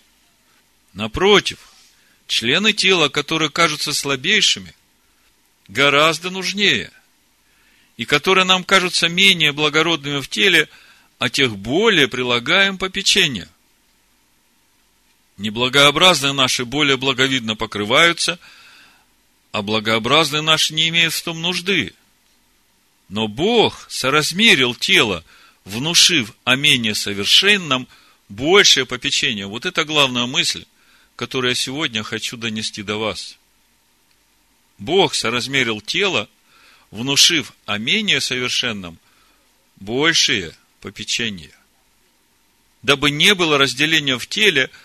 Напротив, 0.93 1.57
члены 2.27 2.73
тела, 2.73 3.09
которые 3.09 3.49
кажутся 3.49 3.93
слабейшими, 3.93 4.75
гораздо 5.67 6.29
нужнее, 6.29 6.91
и 7.97 8.05
которые 8.05 8.45
нам 8.45 8.63
кажутся 8.63 9.09
менее 9.09 9.53
благородными 9.53 10.21
в 10.21 10.27
теле, 10.27 10.69
а 11.17 11.29
тех 11.29 11.55
более 11.57 12.07
прилагаем 12.07 12.77
попечение– 12.77 13.49
Неблагообразные 15.37 16.33
наши 16.33 16.63
более 16.63 16.97
благовидно 16.97 17.55
покрываются, 17.55 18.39
а 19.51 19.61
благообразные 19.61 20.41
наши 20.41 20.73
не 20.73 20.89
имеют 20.89 21.13
в 21.13 21.23
том 21.23 21.41
нужды. 21.41 21.93
Но 23.09 23.27
Бог 23.27 23.85
соразмерил 23.89 24.75
тело, 24.75 25.23
внушив 25.65 26.33
о 26.43 26.55
менее 26.55 26.93
совершенном 26.93 27.87
большее 28.29 28.85
попечение. 28.85 29.47
Вот 29.47 29.65
это 29.65 29.85
главная 29.85 30.25
мысль, 30.27 30.65
которую 31.15 31.51
я 31.51 31.55
сегодня 31.55 32.03
хочу 32.03 32.37
донести 32.37 32.83
до 32.83 32.97
вас. 32.97 33.37
Бог 34.77 35.15
соразмерил 35.15 35.81
тело, 35.81 36.29
внушив 36.91 37.53
о 37.65 37.77
менее 37.77 38.21
совершенном 38.21 38.99
большее 39.77 40.55
попечение. 40.79 41.53
Дабы 42.83 43.09
не 43.09 43.33
было 43.33 43.57
разделения 43.57 44.19
в 44.19 44.27
теле– 44.27 44.69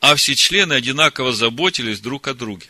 а 0.00 0.14
все 0.16 0.34
члены 0.34 0.72
одинаково 0.72 1.32
заботились 1.32 2.00
друг 2.00 2.26
о 2.26 2.34
друге. 2.34 2.68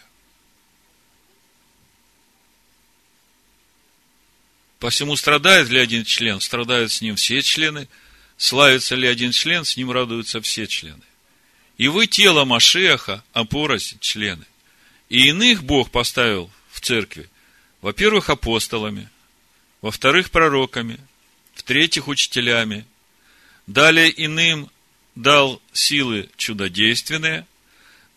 Посему 4.80 5.14
страдает 5.14 5.68
ли 5.68 5.78
один 5.78 6.04
член, 6.04 6.40
страдают 6.40 6.90
с 6.90 7.00
ним 7.00 7.16
все 7.16 7.42
члены, 7.42 7.88
славится 8.37 8.96
ли 8.96 9.06
один 9.06 9.30
член, 9.30 9.64
с 9.64 9.76
ним 9.76 9.90
радуются 9.90 10.40
все 10.40 10.66
члены. 10.66 11.02
И 11.76 11.88
вы 11.88 12.06
тело 12.06 12.44
Машеха, 12.44 13.22
а 13.32 13.44
порость 13.44 14.00
члены. 14.00 14.44
И 15.08 15.28
иных 15.28 15.62
Бог 15.62 15.90
поставил 15.90 16.50
в 16.70 16.80
церкви, 16.80 17.28
во-первых, 17.80 18.30
апостолами, 18.30 19.08
во-вторых, 19.82 20.30
пророками, 20.30 20.99
в-третьих, 21.54 22.08
учителями, 22.08 22.87
далее 23.66 24.12
иным 24.25 24.70
дал 25.23 25.61
силы 25.73 26.29
чудодейственные, 26.37 27.47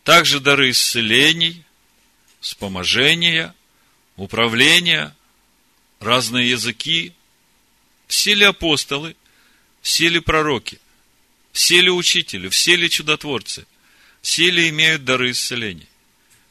также 0.03 0.39
дары 0.39 0.71
исцелений, 0.71 1.63
вспоможения, 2.39 3.55
управления, 4.15 5.15
разные 5.99 6.49
языки. 6.49 7.13
Все 8.07 8.33
ли 8.33 8.43
апостолы, 8.45 9.15
все 9.81 10.09
ли 10.09 10.19
пророки, 10.19 10.79
все 11.51 11.81
ли 11.81 11.89
учители, 11.89 12.47
все 12.49 12.75
ли 12.75 12.89
чудотворцы, 12.89 13.65
все 14.21 14.49
ли 14.49 14.69
имеют 14.69 15.03
дары 15.03 15.31
исцелений, 15.31 15.87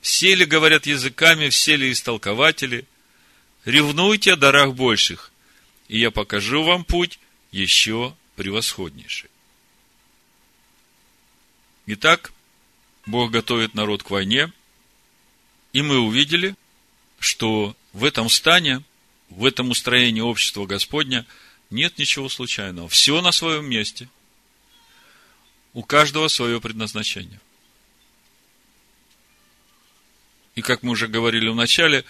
все 0.00 0.34
ли 0.34 0.44
говорят 0.44 0.86
языками, 0.86 1.48
все 1.48 1.76
ли 1.76 1.92
истолкователи. 1.92 2.86
Ревнуйте 3.64 4.32
о 4.32 4.36
дарах 4.36 4.74
больших, 4.74 5.30
и 5.88 5.98
я 5.98 6.10
покажу 6.10 6.64
вам 6.64 6.84
путь 6.84 7.20
еще 7.52 8.16
превосходнейший. 8.34 9.31
Итак, 11.86 12.32
Бог 13.06 13.32
готовит 13.32 13.74
народ 13.74 14.02
к 14.02 14.10
войне, 14.10 14.52
и 15.72 15.82
мы 15.82 15.98
увидели, 15.98 16.54
что 17.18 17.76
в 17.92 18.04
этом 18.04 18.28
стане, 18.28 18.82
в 19.30 19.44
этом 19.44 19.70
устроении 19.70 20.20
общества 20.20 20.66
Господня 20.66 21.26
нет 21.70 21.98
ничего 21.98 22.28
случайного. 22.28 22.88
Все 22.88 23.20
на 23.20 23.32
своем 23.32 23.66
месте. 23.68 24.08
У 25.72 25.82
каждого 25.82 26.28
свое 26.28 26.60
предназначение. 26.60 27.40
И 30.54 30.60
как 30.60 30.82
мы 30.82 30.92
уже 30.92 31.08
говорили 31.08 31.48
в 31.48 31.56
начале, 31.56 32.04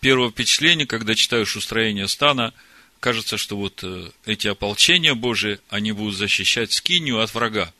первое 0.00 0.30
впечатление, 0.30 0.86
когда 0.86 1.14
читаешь 1.14 1.56
устроение 1.56 2.06
стана, 2.06 2.54
кажется, 3.00 3.36
что 3.36 3.56
вот 3.56 3.80
э, 3.82 4.10
эти 4.26 4.46
ополчения 4.46 5.14
Божии, 5.14 5.58
они 5.68 5.90
будут 5.90 6.14
защищать 6.14 6.72
скинию 6.72 7.20
от 7.20 7.34
врага. 7.34 7.72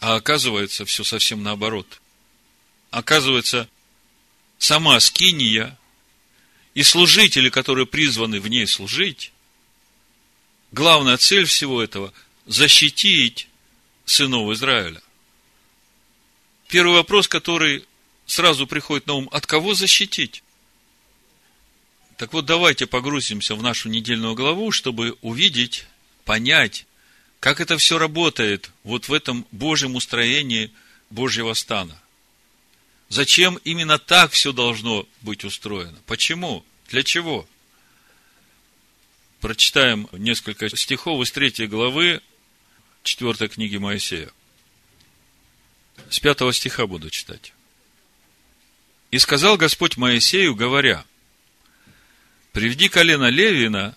А 0.00 0.16
оказывается, 0.16 0.84
все 0.84 1.04
совсем 1.04 1.42
наоборот. 1.42 2.00
Оказывается, 2.90 3.68
сама 4.58 5.00
скиния 5.00 5.78
и 6.74 6.82
служители, 6.82 7.48
которые 7.48 7.86
призваны 7.86 8.40
в 8.40 8.48
ней 8.48 8.66
служить, 8.66 9.32
главная 10.72 11.16
цель 11.16 11.46
всего 11.46 11.82
этого– 11.82 12.12
защитить 12.46 13.48
сынов 14.04 14.52
Израиля. 14.52 15.02
Первый 16.68 16.94
вопрос, 16.94 17.28
который 17.28 17.84
сразу 18.26 18.66
приходит 18.66 19.06
на 19.06 19.14
ум, 19.14 19.28
от 19.32 19.46
кого 19.46 19.74
защитить? 19.74 20.42
Так 22.16 22.32
вот, 22.32 22.46
давайте 22.46 22.86
погрузимся 22.86 23.54
в 23.54 23.62
нашу 23.62 23.88
недельную 23.88 24.34
главу, 24.34 24.72
чтобы 24.72 25.16
увидеть, 25.20 25.86
понять, 26.24 26.86
как 27.40 27.60
это 27.60 27.78
все 27.78 27.98
работает 27.98 28.70
вот 28.82 29.08
в 29.08 29.12
этом 29.12 29.46
Божьем 29.50 29.94
устроении 29.94 30.72
Божьего 31.10 31.54
стана? 31.54 32.00
Зачем 33.08 33.56
именно 33.64 33.98
так 33.98 34.32
все 34.32 34.52
должно 34.52 35.06
быть 35.22 35.44
устроено? 35.44 35.96
Почему? 36.06 36.64
Для 36.88 37.02
чего? 37.02 37.46
Прочитаем 39.40 40.08
несколько 40.12 40.74
стихов 40.76 41.22
из 41.22 41.30
третьей 41.30 41.68
главы 41.68 42.20
четвертой 43.02 43.48
книги 43.48 43.76
Моисея. 43.76 44.30
С 46.10 46.18
пятого 46.18 46.52
стиха 46.52 46.86
буду 46.86 47.10
читать. 47.10 47.52
«И 49.12 49.18
сказал 49.18 49.56
Господь 49.56 49.96
Моисею, 49.96 50.56
говоря, 50.56 51.04
«Приведи 52.52 52.88
колено 52.88 53.30
Левина 53.30 53.96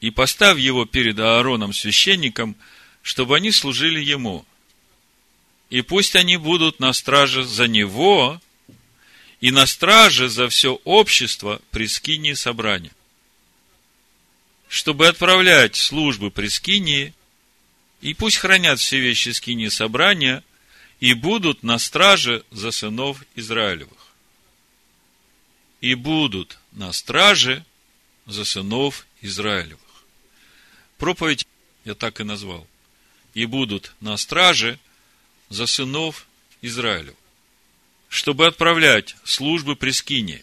и 0.00 0.10
поставь 0.10 0.58
его 0.58 0.86
перед 0.86 1.18
Аароном 1.18 1.74
священником– 1.74 2.56
чтобы 3.06 3.36
они 3.36 3.52
служили 3.52 4.00
ему. 4.00 4.44
И 5.70 5.80
пусть 5.80 6.16
они 6.16 6.36
будут 6.36 6.80
на 6.80 6.92
страже 6.92 7.44
за 7.44 7.68
него 7.68 8.42
и 9.40 9.52
на 9.52 9.66
страже 9.66 10.28
за 10.28 10.48
все 10.48 10.80
общество 10.82 11.62
при 11.70 11.86
скинии 11.86 12.32
собрания. 12.32 12.90
Чтобы 14.66 15.06
отправлять 15.06 15.76
службы 15.76 16.32
при 16.32 16.48
скинии 16.48 17.14
И 18.00 18.12
пусть 18.12 18.38
хранят 18.38 18.80
все 18.80 18.98
вещи 18.98 19.28
скини 19.28 19.68
собрания 19.68 20.42
и 20.98 21.14
будут 21.14 21.62
на 21.62 21.78
страже 21.78 22.44
за 22.50 22.72
сынов 22.72 23.22
Израилевых. 23.36 24.12
И 25.80 25.94
будут 25.94 26.58
на 26.72 26.92
страже 26.92 27.64
за 28.26 28.44
сынов 28.44 29.06
Израилевых. 29.22 30.04
Проповедь 30.98 31.46
я 31.84 31.94
так 31.94 32.20
и 32.20 32.24
назвал. 32.24 32.66
И 33.36 33.46
будут 33.46 33.94
на 34.00 34.16
страже 34.16 34.80
за 35.48 35.66
сынов 35.66 36.26
Израилевых. 36.62 37.14
Чтобы 38.08 38.46
отправлять 38.46 39.14
службы 39.22 39.76
при 39.76 39.92
скине, 39.92 40.42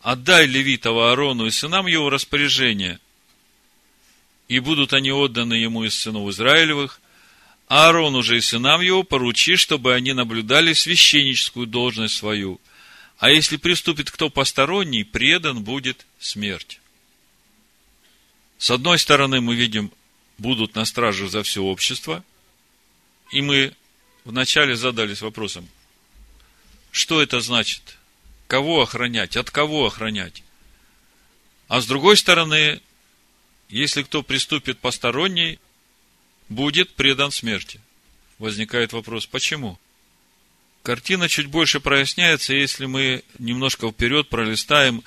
отдай 0.00 0.46
левитова 0.46 1.10
Аарону 1.10 1.44
и 1.46 1.50
сынам 1.50 1.86
его 1.86 2.08
распоряжение– 2.08 2.98
и 4.52 4.58
будут 4.58 4.92
они 4.92 5.10
отданы 5.10 5.54
ему 5.54 5.84
из 5.84 5.94
сынов 5.94 6.28
Израилевых, 6.28 7.00
а 7.68 7.86
Аарон 7.86 8.16
уже 8.16 8.36
и 8.36 8.42
сынам 8.42 8.82
его 8.82 9.02
поручи, 9.02 9.56
чтобы 9.56 9.94
они 9.94 10.12
наблюдали 10.12 10.74
священническую 10.74 11.66
должность 11.66 12.16
свою. 12.16 12.60
А 13.16 13.30
если 13.30 13.56
приступит 13.56 14.10
кто 14.10 14.28
посторонний, 14.28 15.04
предан 15.04 15.62
будет 15.62 16.04
смерть. 16.20 16.80
С 18.58 18.70
одной 18.70 18.98
стороны, 18.98 19.40
мы 19.40 19.54
видим, 19.54 19.90
будут 20.42 20.74
на 20.74 20.84
страже 20.84 21.28
за 21.28 21.42
все 21.42 21.62
общество, 21.62 22.22
и 23.30 23.40
мы 23.40 23.74
вначале 24.24 24.76
задались 24.76 25.22
вопросом, 25.22 25.68
что 26.90 27.22
это 27.22 27.40
значит? 27.40 27.96
Кого 28.48 28.82
охранять? 28.82 29.36
От 29.36 29.50
кого 29.50 29.86
охранять? 29.86 30.42
А 31.68 31.80
с 31.80 31.86
другой 31.86 32.18
стороны, 32.18 32.82
если 33.70 34.02
кто 34.02 34.22
приступит 34.22 34.78
посторонний, 34.78 35.58
будет 36.50 36.92
предан 36.92 37.30
смерти. 37.30 37.80
Возникает 38.38 38.92
вопрос, 38.92 39.26
почему? 39.26 39.78
Картина 40.82 41.28
чуть 41.28 41.46
больше 41.46 41.80
проясняется, 41.80 42.52
если 42.52 42.86
мы 42.86 43.22
немножко 43.38 43.90
вперед 43.90 44.28
пролистаем, 44.28 45.02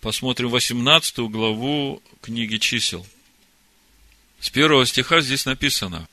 посмотрим 0.00 0.50
18 0.50 1.18
главу 1.30 2.02
книги 2.20 2.58
чисел. 2.58 3.04
С 4.44 4.50
первого 4.50 4.84
стиха 4.84 5.22
здесь 5.22 5.46
написано. 5.46 6.06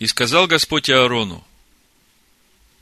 «И 0.00 0.08
сказал 0.08 0.48
Господь 0.48 0.90
Аарону, 0.90 1.46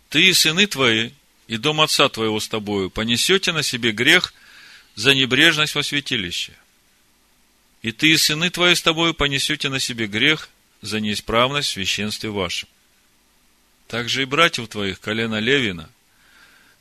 Ты 0.08 0.30
и 0.30 0.32
сыны 0.32 0.66
твои, 0.66 1.10
и 1.48 1.58
дом 1.58 1.82
отца 1.82 2.08
твоего 2.08 2.40
с 2.40 2.48
тобою 2.48 2.88
понесете 2.88 3.52
на 3.52 3.62
себе 3.62 3.92
грех 3.92 4.32
за 4.94 5.14
небрежность 5.14 5.74
во 5.74 5.82
святилище 5.82 6.54
и 7.82 7.90
ты 7.90 8.12
и 8.12 8.16
сыны 8.16 8.48
твои 8.48 8.74
с 8.74 8.80
тобой 8.80 9.12
понесете 9.12 9.68
на 9.68 9.80
себе 9.80 10.06
грех 10.06 10.48
за 10.80 11.00
неисправность 11.00 11.68
в 11.68 11.72
священстве 11.72 12.30
вашем. 12.30 12.68
Также 13.88 14.22
и 14.22 14.24
братьев 14.24 14.68
твоих, 14.68 15.00
колена 15.00 15.40
Левина, 15.40 15.90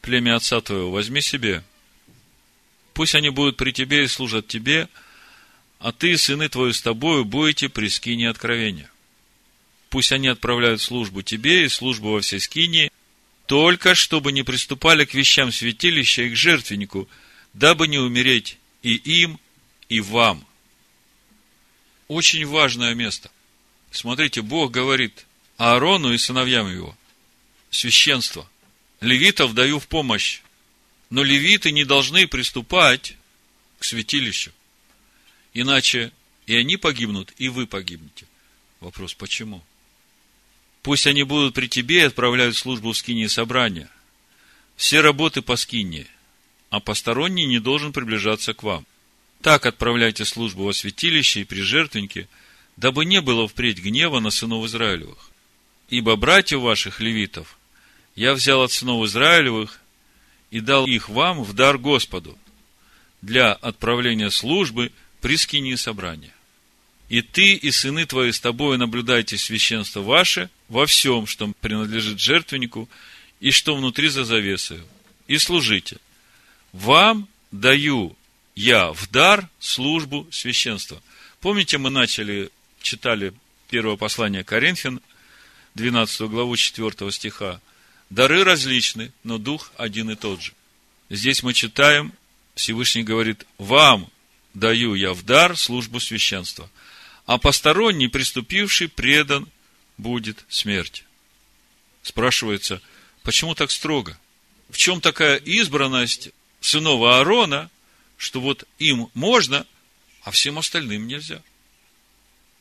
племя 0.02 0.36
отца 0.36 0.62
твоего, 0.62 0.92
возьми 0.92 1.20
себе. 1.22 1.64
Пусть 2.94 3.16
они 3.16 3.30
будут 3.30 3.58
при 3.58 3.72
тебе 3.72 4.04
и 4.04 4.08
служат 4.08 4.48
тебе, 4.48 4.88
а 5.82 5.92
ты 5.92 6.18
сыны 6.18 6.48
твои 6.48 6.72
с 6.72 6.82
тобою 6.82 7.26
будете 7.26 7.68
при 7.68 7.90
скине 7.90 8.30
откровения. 8.30 8.90
Пусть 9.90 10.14
они 10.14 10.30
отправляют 10.30 10.82
службу 10.82 11.22
тебе 11.22 11.66
и 11.66 11.70
службу 11.70 12.12
во 12.12 12.22
всей 12.22 12.40
скине, 12.40 12.90
только 13.46 13.94
чтобы 13.96 14.32
не 14.32 14.44
приступали 14.44 15.04
к 15.04 15.14
вещам 15.14 15.52
святилища 15.52 16.22
и 16.22 16.30
к 16.30 16.36
жертвеннику, 16.36 17.10
дабы 17.54 17.88
не 17.90 17.98
умереть 17.98 18.58
и 18.84 18.96
им, 18.96 19.40
и 19.90 20.00
вам– 20.00 20.46
очень 22.12 22.46
важное 22.46 22.94
место. 22.94 23.32
Смотрите, 23.90 24.42
Бог 24.42 24.72
говорит 24.72 25.26
Аарону 25.56 26.12
и 26.12 26.18
сыновьям 26.18 26.70
его, 26.70 26.98
священство. 27.70 28.50
Левитов 29.00 29.54
даю 29.54 29.80
в 29.80 29.88
помощь, 29.88 30.42
но 31.10 31.24
левиты 31.24 31.72
не 31.72 31.86
должны 31.86 32.28
приступать 32.28 33.16
к 33.80 33.86
святилищу. 33.86 34.52
Иначе 35.54 36.12
и 36.46 36.56
они 36.56 36.78
погибнут, 36.78 37.34
и 37.38 37.50
вы 37.50 37.68
погибнете. 37.68 38.26
Вопрос, 38.80 39.14
почему? 39.14 39.62
Пусть 40.82 41.06
они 41.08 41.24
будут 41.24 41.54
при 41.54 41.68
тебе 41.68 41.98
и 42.00 42.06
отправляют 42.06 42.58
службу 42.58 42.92
в 42.92 42.98
скине 42.98 43.30
собрания. 43.30 43.90
Все 44.76 45.02
работы 45.02 45.42
по 45.42 45.56
скине, 45.56 46.08
а 46.70 46.80
посторонний 46.80 47.46
не 47.46 47.60
должен 47.60 47.94
приближаться 47.94 48.54
к 48.54 48.64
вам. 48.64 48.86
Так 49.42 49.66
отправляйте 49.66 50.26
службу 50.26 50.64
во 50.64 50.74
святилище 50.74 51.42
и 51.42 51.46
при 51.46 51.62
жертвеннике, 51.62 52.28
дабы 52.78 53.06
не 53.06 53.22
было 53.22 53.48
впредь 53.48 53.80
гнева 53.80 54.20
на 54.20 54.32
сынов 54.32 54.66
Израилевых. 54.66 55.30
Ибо 55.90 56.16
братьев 56.16 56.62
ваших 56.62 57.00
левитов 57.00 57.58
я 58.16 58.34
взял 58.34 58.62
от 58.62 58.72
сынов 58.72 59.06
Израилевых 59.06 59.80
и 60.50 60.60
дал 60.60 60.88
их 60.88 61.10
вам 61.10 61.44
в 61.44 61.54
дар 61.54 61.78
Господу 61.78 62.38
для 63.22 63.54
отправления 63.54 64.30
службы 64.30 64.92
при 65.22 65.38
скинии 65.38 65.76
собрания. 65.76 66.34
И 67.10 67.22
ты 67.22 67.54
и 67.54 67.72
сыны 67.72 68.06
твои 68.06 68.32
с 68.32 68.40
тобой 68.40 68.78
наблюдайте 68.78 69.38
священство 69.38 70.02
ваше 70.02 70.50
во 70.70 70.86
всем, 70.86 71.28
что 71.28 71.52
принадлежит 71.62 72.20
жертвеннику 72.20 72.90
и 73.40 73.52
что 73.52 73.76
внутри 73.76 74.08
за 74.10 74.24
завесою, 74.24 74.86
и 75.28 75.38
служите. 75.38 75.98
Вам 76.72 77.28
даю 77.52 78.16
я 78.56 78.94
в 78.94 79.10
дар 79.10 79.50
службу 79.60 80.28
священства. 80.32 81.02
Помните, 81.42 81.78
мы 81.78 81.90
начали, 81.90 82.50
читали 82.82 83.34
первое 83.70 83.98
послание 83.98 84.44
Коринфян, 84.44 85.02
12 85.76 86.22
главу 86.30 86.56
4 86.56 87.12
стиха. 87.12 87.62
Дары 88.10 88.44
различны, 88.44 89.12
но 89.24 89.38
дух 89.38 89.72
один 89.78 90.12
и 90.12 90.16
тот 90.16 90.42
же. 90.42 90.54
Здесь 91.10 91.44
мы 91.44 91.54
читаем, 91.54 92.14
Всевышний 92.56 93.04
говорит, 93.04 93.46
вам 93.58 94.10
даю 94.54 94.96
я 94.96 95.14
в 95.14 95.24
дар 95.24 95.58
службу 95.58 96.00
священства, 96.00 96.70
а 97.26 97.38
посторонний, 97.38 98.08
приступивший, 98.08 98.90
предан 98.90 99.48
будет 99.98 100.46
смерти. 100.50 101.04
Спрашивается, 102.04 102.82
почему 103.24 103.56
так 103.56 103.72
строго? 103.72 104.20
В 104.70 104.78
чем 104.78 105.02
такая 105.02 105.38
избранность 105.38 106.30
сынов 106.60 107.02
Аарона– 107.04 107.70
что 108.22 108.40
вот 108.40 108.68
им 108.78 109.10
можно, 109.16 109.66
а 110.22 110.30
всем 110.30 110.60
остальным 110.60 111.08
нельзя. 111.08 111.42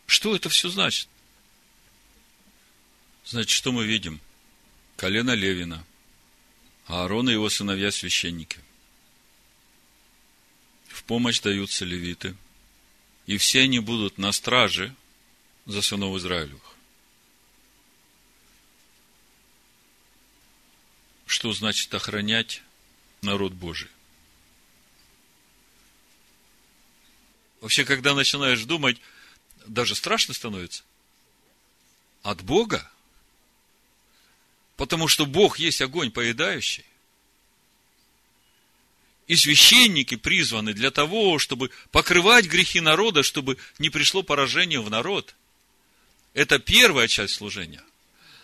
Что 0.07 0.35
это 0.35 0.49
все 0.49 0.71
значит? 0.71 1.07
Значит, 3.27 3.51
что 3.51 3.71
мы 3.71 3.85
видим? 3.85 4.23
Колено 4.97 5.33
Левина, 5.33 5.85
Аарон 6.87 7.29
и 7.29 7.35
его 7.35 7.51
сыновья 7.51 7.91
священники. 7.91 8.59
В 11.01 11.05
помощь 11.05 11.41
даются 11.41 11.87
левиты, 11.87 12.37
и 13.27 13.39
все 13.39 13.63
они 13.63 13.79
будут 13.79 14.19
на 14.19 14.33
страже 14.33 14.95
за 15.65 15.81
сынов 15.81 16.15
Израилевых. 16.19 16.75
Что 21.25 21.55
значит 21.55 21.93
охранять 21.95 22.63
народ 23.23 23.55
Божий? 23.55 23.89
Вообще, 27.63 27.87
когда 27.87 28.15
начинаешь 28.15 28.63
думать, 28.65 29.01
даже 29.67 29.95
страшно 29.95 30.35
становится. 30.35 30.85
От 32.23 32.43
Бога. 32.43 32.89
Потому 34.77 35.09
что 35.09 35.25
Бог 35.25 35.59
есть 35.59 35.81
огонь 35.81 36.11
поедающий. 36.11 36.85
И 39.31 39.37
священники 39.37 40.17
призваны 40.17 40.75
для 40.75 40.91
того, 40.91 41.39
чтобы 41.39 41.71
покрывать 41.93 42.47
грехи 42.47 42.81
народа, 42.81 43.23
чтобы 43.23 43.59
не 43.79 43.89
пришло 43.89 44.25
поражение 44.25 44.81
в 44.81 44.91
народ. 44.91 45.37
Это 46.35 46.59
первая 46.59 47.07
часть 47.07 47.35
служения. 47.35 47.81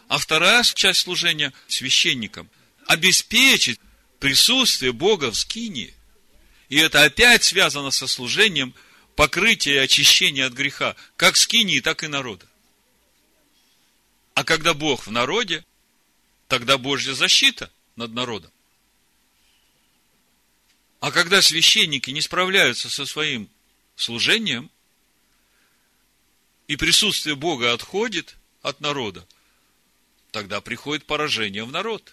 А 0.06 0.18
вторая 0.18 0.62
часть 0.62 1.00
служения 1.00 1.52
священникам– 1.66 2.48
обеспечить 2.86 3.80
присутствие 4.20 4.92
Бога 4.92 5.32
в 5.32 5.36
скине. 5.36 5.92
И 6.68 6.76
это 6.76 7.02
опять 7.02 7.42
связано 7.42 7.90
со 7.90 8.06
служением– 8.06 8.72
покрытие 9.16 9.74
и 9.74 9.78
очищение 9.78 10.44
от 10.44 10.52
греха, 10.52 10.94
как 11.16 11.36
скинии, 11.36 11.80
так 11.80 12.04
и 12.04 12.06
народа. 12.06 12.46
А 14.34 14.44
когда 14.44 14.72
Бог 14.72 15.08
в 15.08 15.10
народе, 15.10 15.64
тогда 16.46 16.78
Божья 16.78 17.14
защита 17.14 17.72
над 17.96 18.12
народом. 18.12 18.52
А 21.06 21.12
когда 21.12 21.40
священники 21.40 22.10
не 22.10 22.20
справляются 22.20 22.90
со 22.90 23.06
своим 23.06 23.48
служением, 23.94 24.72
и 26.66 26.74
присутствие 26.74 27.36
Бога 27.36 27.72
отходит 27.72 28.34
от 28.62 28.80
народа, 28.80 29.24
тогда 30.32 30.60
приходит 30.60 31.06
поражение 31.06 31.62
в 31.62 31.70
народ. 31.70 32.12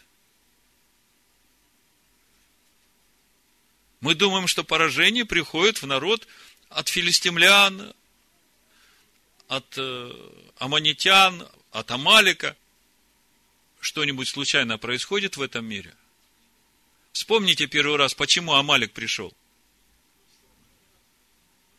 Мы 4.00 4.14
думаем, 4.14 4.46
что 4.46 4.64
поражение 4.64 5.26
приходит 5.26 5.82
в 5.82 5.88
народ 5.88 6.28
от 6.70 6.88
филистимлян, 6.88 7.96
от 9.48 9.74
э, 9.76 10.30
аманитян, 10.60 11.50
от 11.72 11.90
Амалика, 11.90 12.56
что-нибудь 13.80 14.28
случайно 14.28 14.78
происходит 14.78 15.36
в 15.36 15.42
этом 15.42 15.66
мире? 15.66 15.96
Вспомните 17.14 17.68
первый 17.68 17.98
раз, 17.98 18.16
почему 18.16 18.54
Амалик 18.54 18.92
пришел. 18.92 19.34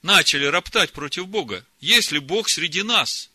Начали 0.00 0.44
роптать 0.44 0.92
против 0.92 1.26
Бога. 1.26 1.66
Есть 1.80 2.12
ли 2.12 2.20
Бог 2.20 2.48
среди 2.48 2.82
нас? 2.82 3.30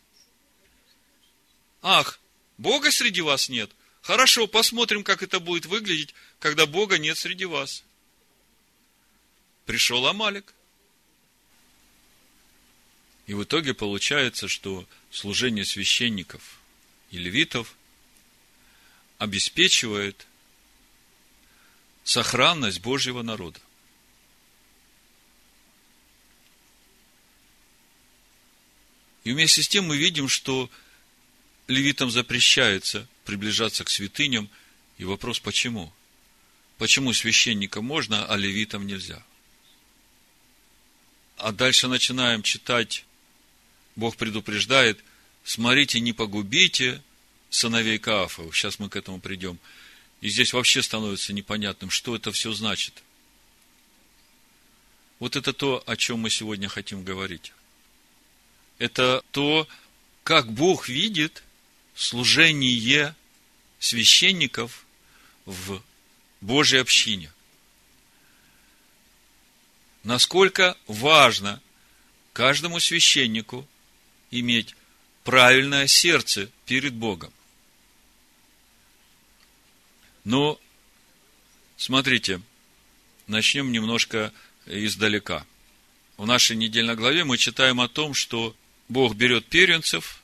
Ах, 1.82 2.18
Бога 2.56 2.90
среди 2.90 3.20
вас 3.20 3.50
нет? 3.50 3.70
Хорошо, 4.00 4.46
посмотрим, 4.46 5.04
как 5.04 5.22
это 5.22 5.40
будет 5.40 5.66
выглядеть, 5.66 6.14
когда 6.38 6.64
Бога 6.64 6.96
нет 6.96 7.18
среди 7.18 7.44
вас. 7.44 7.84
Пришел 9.66 10.06
Амалик. 10.06 10.54
И 13.26 13.34
в 13.34 13.44
итоге 13.44 13.74
получается, 13.74 14.48
что 14.48 14.86
служение 15.10 15.66
священников 15.66 16.60
и 17.10 17.18
левитов 17.18 17.76
обеспечивает 19.18 20.26
сохранность 22.10 22.80
Божьего 22.80 23.22
народа. 23.22 23.60
И 29.22 29.30
вместе 29.30 29.62
с 29.62 29.68
тем 29.68 29.84
мы 29.86 29.96
видим, 29.96 30.28
что 30.28 30.68
левитам 31.68 32.10
запрещается 32.10 33.06
приближаться 33.24 33.84
к 33.84 33.90
святыням. 33.90 34.50
И 34.98 35.04
вопрос, 35.04 35.38
почему? 35.38 35.92
Почему 36.78 37.12
священникам 37.12 37.84
можно, 37.84 38.26
а 38.26 38.36
левитам 38.36 38.88
нельзя? 38.88 39.22
А 41.36 41.52
дальше 41.52 41.86
начинаем 41.86 42.42
читать, 42.42 43.04
Бог 43.94 44.16
предупреждает, 44.16 44.98
смотрите, 45.44 46.00
не 46.00 46.12
погубите 46.12 47.04
сыновей 47.50 48.00
Каафов. 48.00 48.56
Сейчас 48.56 48.80
мы 48.80 48.88
к 48.88 48.96
этому 48.96 49.20
придем. 49.20 49.60
И 50.20 50.28
здесь 50.28 50.52
вообще 50.52 50.82
становится 50.82 51.32
непонятным, 51.32 51.90
что 51.90 52.14
это 52.14 52.30
все 52.32 52.52
значит. 52.52 53.02
Вот 55.18 55.36
это 55.36 55.52
то, 55.52 55.82
о 55.86 55.96
чем 55.96 56.20
мы 56.20 56.30
сегодня 56.30 56.68
хотим 56.68 57.04
говорить. 57.04 57.52
Это 58.78 59.22
то, 59.32 59.68
как 60.24 60.50
Бог 60.50 60.88
видит 60.88 61.42
служение 61.94 63.14
священников 63.78 64.84
в 65.44 65.82
Божьей 66.40 66.80
общине. 66.80 67.32
Насколько 70.02 70.76
важно 70.86 71.60
каждому 72.32 72.80
священнику 72.80 73.66
иметь 74.30 74.74
правильное 75.24 75.86
сердце 75.86 76.50
перед 76.64 76.94
Богом. 76.94 77.32
Но, 80.24 80.60
смотрите, 81.76 82.40
начнем 83.26 83.72
немножко 83.72 84.32
издалека. 84.66 85.46
В 86.16 86.26
нашей 86.26 86.56
недельной 86.56 86.96
главе 86.96 87.24
мы 87.24 87.38
читаем 87.38 87.80
о 87.80 87.88
том, 87.88 88.12
что 88.12 88.54
Бог 88.88 89.14
берет 89.14 89.46
первенцев 89.46 90.22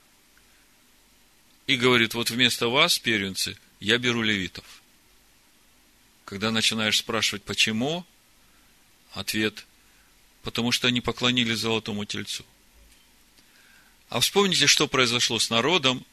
и 1.67 1.77
говорит, 1.77 2.15
вот 2.15 2.31
вместо 2.31 2.69
вас, 2.69 2.99
первенцы, 2.99 3.57
я 3.81 3.99
беру 3.99 4.23
левитов. 4.23 4.65
Когда 6.25 6.51
начинаешь 6.51 6.99
спрашивать, 6.99 7.45
почему, 7.45 8.05
ответ, 9.13 9.67
потому 10.43 10.73
что 10.73 10.89
они 10.89 11.01
поклонились 11.01 11.59
золотому 11.59 12.05
тельцу. 12.05 12.45
А 14.09 14.21
вспомните, 14.21 14.67
что 14.67 14.87
произошло 14.87 15.39
с 15.39 15.51
народом 15.51 16.05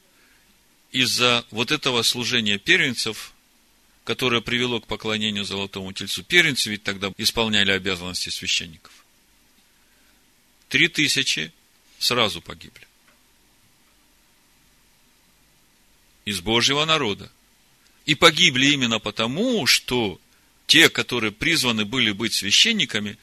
из-за 0.92 1.46
вот 1.52 1.72
этого 1.72 2.02
служения 2.04 2.58
первенцев, 2.58 3.33
которое 4.04 4.42
привело 4.42 4.82
к 4.82 4.88
поклонению 4.88 5.46
золотому 5.46 5.94
тельцу. 5.94 6.24
Первенцы 6.24 6.70
ведь 6.70 6.84
тогда 6.84 7.12
исполняли 7.18 7.72
обязанности 7.72 8.30
священников. 8.30 9.06
Три 10.68 10.88
тысячи 10.88 11.54
сразу 12.00 12.42
погибли. 12.42 12.88
Из 16.26 16.42
Божьего 16.42 16.86
народа. 16.86 17.32
И 18.06 18.16
погибли 18.16 18.68
именно 18.68 19.00
потому, 19.00 19.66
что 19.66 20.20
те, 20.68 20.90
которые 20.90 21.32
призваны 21.32 21.86
были 21.86 22.12
быть 22.12 22.34
священниками, 22.34 23.18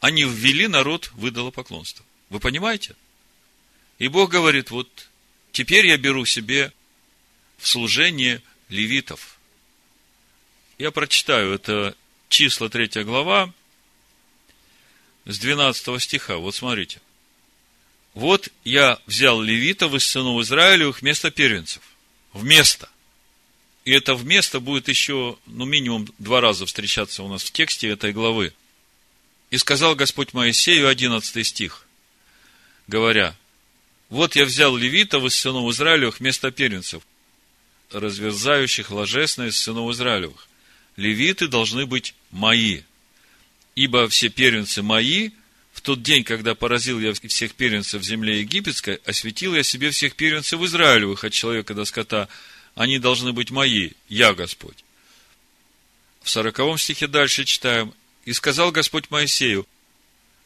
они 0.00 0.24
ввели 0.24 0.68
народ 0.68 1.10
в 1.14 1.28
идолопоклонство. 1.28 2.04
Вы 2.30 2.40
понимаете? 2.40 2.96
И 3.98 4.08
Бог 4.08 4.30
говорит, 4.30 4.70
вот 4.70 5.10
теперь 5.52 5.86
я 5.86 5.96
беру 5.96 6.24
себе 6.24 6.72
в 7.58 7.66
служение 7.66 8.42
левитов. 8.68 9.35
Я 10.78 10.90
прочитаю, 10.90 11.54
это 11.54 11.96
числа 12.28 12.68
3 12.68 13.04
глава, 13.04 13.52
с 15.24 15.38
12 15.38 16.02
стиха. 16.02 16.36
Вот 16.36 16.54
смотрите. 16.54 17.00
Вот 18.14 18.48
я 18.64 18.98
взял 19.06 19.40
левитов 19.40 19.94
из 19.94 20.04
сынов 20.04 20.42
Израилевых 20.42 21.00
вместо 21.00 21.30
первенцев. 21.30 21.82
Вместо. 22.32 22.88
И 23.84 23.92
это 23.92 24.14
вместо 24.14 24.60
будет 24.60 24.88
еще, 24.88 25.38
ну, 25.46 25.64
минимум 25.64 26.08
два 26.18 26.40
раза 26.40 26.66
встречаться 26.66 27.22
у 27.22 27.28
нас 27.28 27.42
в 27.42 27.52
тексте 27.52 27.88
этой 27.88 28.12
главы. 28.12 28.52
И 29.50 29.58
сказал 29.58 29.94
Господь 29.94 30.32
Моисею, 30.32 30.88
11 30.88 31.46
стих, 31.46 31.86
говоря, 32.88 33.36
вот 34.08 34.34
я 34.34 34.44
взял 34.44 34.76
левитов 34.76 35.24
из 35.24 35.38
сынов 35.38 35.70
Израилевых 35.70 36.20
вместо 36.20 36.50
первенцев, 36.50 37.02
разверзающих 37.90 38.90
ложесно 38.90 39.44
из 39.44 39.56
сынов 39.56 39.90
Израилевых. 39.92 40.48
Левиты 40.96 41.48
должны 41.48 41.86
быть 41.86 42.14
мои, 42.30 42.82
ибо 43.74 44.08
все 44.08 44.28
первенцы 44.28 44.82
мои– 44.82 45.30
в 45.76 45.82
тот 45.82 46.02
день, 46.02 46.24
когда 46.24 46.54
поразил 46.54 46.98
я 46.98 47.12
всех 47.12 47.54
первенцев 47.54 48.00
в 48.00 48.04
земле 48.04 48.40
египетской, 48.40 48.98
осветил 49.04 49.54
я 49.54 49.62
себе 49.62 49.90
всех 49.90 50.16
первенцев 50.16 50.58
Израилевых 50.62 51.22
от 51.22 51.34
человека 51.34 51.74
до 51.74 51.84
скота. 51.84 52.28
Они 52.74 52.98
должны 52.98 53.34
быть 53.34 53.50
мои, 53.50 53.90
я 54.08 54.32
Господь. 54.32 54.84
В 56.22 56.30
сороковом 56.30 56.78
стихе 56.78 57.08
дальше 57.08 57.44
читаем. 57.44 57.92
И 58.24 58.32
сказал 58.32 58.72
Господь 58.72 59.10
Моисею, 59.10 59.68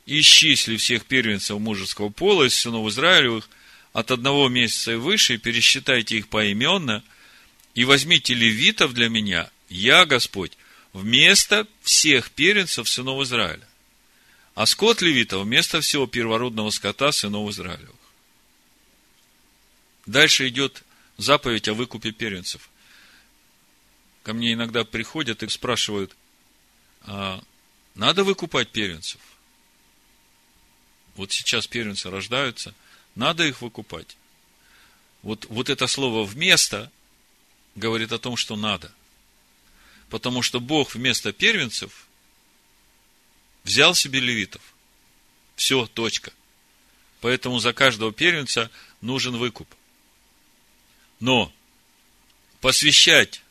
исчисли 0.05 0.77
всех 0.77 1.07
первенцев 1.07 1.61
мужеского 1.61 2.09
пола 2.09 2.49
из 2.49 2.57
сынов 2.57 2.89
Израилевых 2.89 3.49
от 3.93 4.11
одного 4.11 4.49
месяца 4.49 4.93
и 4.93 4.97
выше, 4.97 5.35
и 5.35 5.39
пересчитайте 5.39 6.19
их 6.19 6.29
поименно, 6.29 7.05
и 7.77 7.85
возьмите 7.85 8.35
левитов 8.35 8.95
для 8.95 9.09
меня, 9.09 9.49
я 9.71 10.05
Господь, 10.05 10.59
вместо 10.93 11.67
всех 11.83 12.31
первенцев 12.31 12.89
сынов 12.89 13.23
Израиля 13.23 13.67
а 14.61 14.67
скот 14.67 15.01
левита 15.01 15.39
вместо 15.39 15.81
всего 15.81 16.07
первородного 16.07 16.69
скота 16.69 17.13
сынов 17.13 17.49
Израилевых. 17.51 17.97
Дальше 20.05 20.49
идет 20.49 20.83
заповедь 21.17 21.69
о 21.69 21.73
выкупе 21.73 22.13
первенцев. 22.13 22.69
Ко 24.23 24.35
мне 24.35 24.53
иногда 24.53 24.85
приходят 24.85 25.43
и 25.43 25.49
спрашивают, 25.49 26.15
а 27.03 27.43
надо 27.95 28.23
выкупать 28.23 28.71
первенцев? 28.71 29.21
Вот 31.17 31.33
сейчас 31.33 31.67
первенцы 31.67 32.11
рождаются, 32.11 32.75
надо 33.15 33.47
их 33.47 33.63
выкупать. 33.63 34.17
Вот, 35.23 35.47
вот 35.47 35.71
это 35.71 35.87
слово 35.87 36.25
«вместо» 36.25 36.93
говорит 37.77 38.13
о 38.13 38.19
том, 38.19 38.37
что 38.37 38.57
надо. 38.57 38.93
Потому 40.11 40.43
что 40.43 40.61
Бог 40.61 40.95
вместо 40.95 41.33
первенцев 41.33 42.07
взял 43.65 43.95
себе 43.95 44.19
левитов. 44.21 44.61
Все, 45.55 45.87
точка. 45.87 46.33
Поэтому 47.21 47.61
за 47.61 47.73
каждого 47.73 48.13
первенца 48.13 48.71
нужен 49.01 49.37
выкуп. 49.37 49.69
Но 51.21 51.53
посвящать 52.61 53.43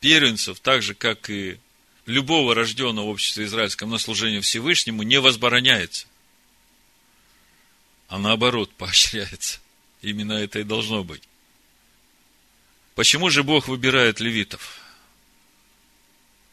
первенцев, 0.00 0.60
так 0.60 0.82
же, 0.82 0.94
как 0.94 1.30
и 1.30 1.58
любого 2.04 2.54
рожденного 2.54 3.06
в 3.06 3.10
обществе 3.10 3.46
израильском 3.46 3.88
на 3.90 3.98
служение 3.98 4.40
Всевышнему, 4.40 5.02
не 5.02 5.18
возбороняется. 5.18 6.06
А 8.08 8.18
наоборот, 8.18 8.70
поощряется. 8.76 9.60
Именно 10.02 10.34
это 10.34 10.58
и 10.58 10.64
должно 10.64 11.04
быть. 11.04 11.22
Почему 12.94 13.30
же 13.30 13.42
Бог 13.42 13.68
выбирает 13.68 14.20
левитов? 14.20 14.85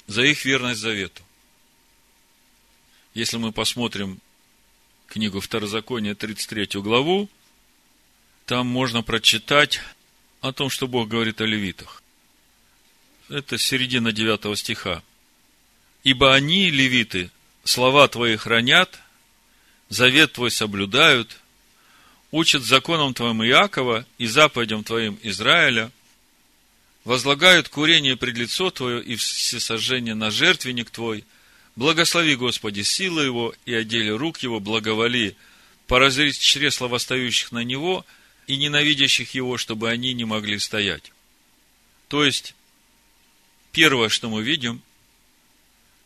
За 0.08 0.24
их 0.24 0.46
верность 0.46 0.82
завету. 0.82 1.22
Если 3.14 3.38
мы 3.38 3.52
посмотрим 3.52 4.20
книгу 5.08 5.40
Второзакония, 5.40 6.16
33 6.16 6.82
главу, 6.82 7.30
там 8.46 8.68
можно 8.68 9.04
прочитать 9.04 9.80
о 10.42 10.52
том, 10.52 10.70
что 10.70 10.88
Бог 10.88 11.08
говорит 11.08 11.40
о 11.40 11.46
левитах. 11.46 12.04
Это 13.30 13.58
середина 13.58 14.12
9 14.12 14.58
стиха. 14.58 15.02
«Ибо 16.04 16.34
они, 16.34 16.70
левиты, 16.70 17.32
слова 17.64 18.08
твои 18.08 18.36
хранят, 18.36 19.00
завет 19.90 20.34
твой 20.34 20.52
соблюдают, 20.52 21.40
учат 22.32 22.64
законом 22.64 23.14
твоим 23.14 23.44
Иакова 23.44 24.06
и 24.18 24.26
заповедям 24.26 24.84
твоим 24.84 25.18
Израиля, 25.22 25.92
возлагают 27.04 27.70
курение 27.70 28.16
пред 28.16 28.38
лицо 28.38 28.70
твое 28.72 29.04
и 29.04 29.16
всесожжение 29.16 30.16
на 30.16 30.32
жертвенник 30.32 30.90
твой, 30.90 31.26
благослови, 31.76 32.36
Господи, 32.36 32.82
силы 32.82 33.24
его 33.24 33.54
и 33.66 33.74
отдели 33.74 34.10
рук 34.10 34.40
его, 34.40 34.60
благоволи, 34.60 35.36
поразрить 35.88 36.40
чресла 36.40 36.88
восстающих 36.88 37.52
на 37.52 37.64
него 37.64 38.06
и 38.48 38.58
ненавидящих 38.58 39.34
его, 39.34 39.58
чтобы 39.58 39.90
они 39.90 40.14
не 40.14 40.26
могли 40.26 40.60
стоять. 40.60 41.12
То 42.08 42.24
есть, 42.24 42.56
первое, 43.72 44.10
что 44.10 44.30
мы 44.30 44.44
видим, 44.44 44.82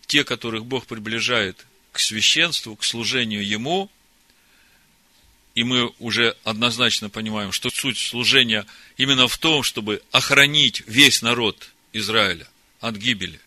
те, 0.07 0.23
которых 0.23 0.65
Бог 0.65 0.87
приближает 0.87 1.65
к 1.91 1.99
священству, 1.99 2.75
к 2.75 2.83
служению 2.83 3.45
Ему, 3.45 3.91
и 5.57 5.63
мы 5.63 5.91
уже 5.97 6.37
однозначно 6.43 7.09
понимаем, 7.09 7.51
что 7.51 7.71
суть 7.71 7.97
служения 7.97 8.67
именно 8.95 9.27
в 9.27 9.39
том, 9.39 9.63
чтобы 9.63 10.03
охранить 10.11 10.83
весь 10.85 11.23
народ 11.23 11.71
Израиля 11.93 12.47
от 12.79 12.95
гибели. 12.95 13.41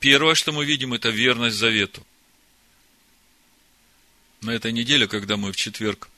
Первое, 0.00 0.34
что 0.34 0.52
мы 0.52 0.66
видим, 0.66 0.92
это 0.92 1.08
верность 1.08 1.56
завету. 1.56 2.06
На 4.42 4.50
этой 4.50 4.70
неделе, 4.70 5.08
когда 5.08 5.38
мы 5.38 5.50
в 5.52 5.56
четверг 5.56 6.10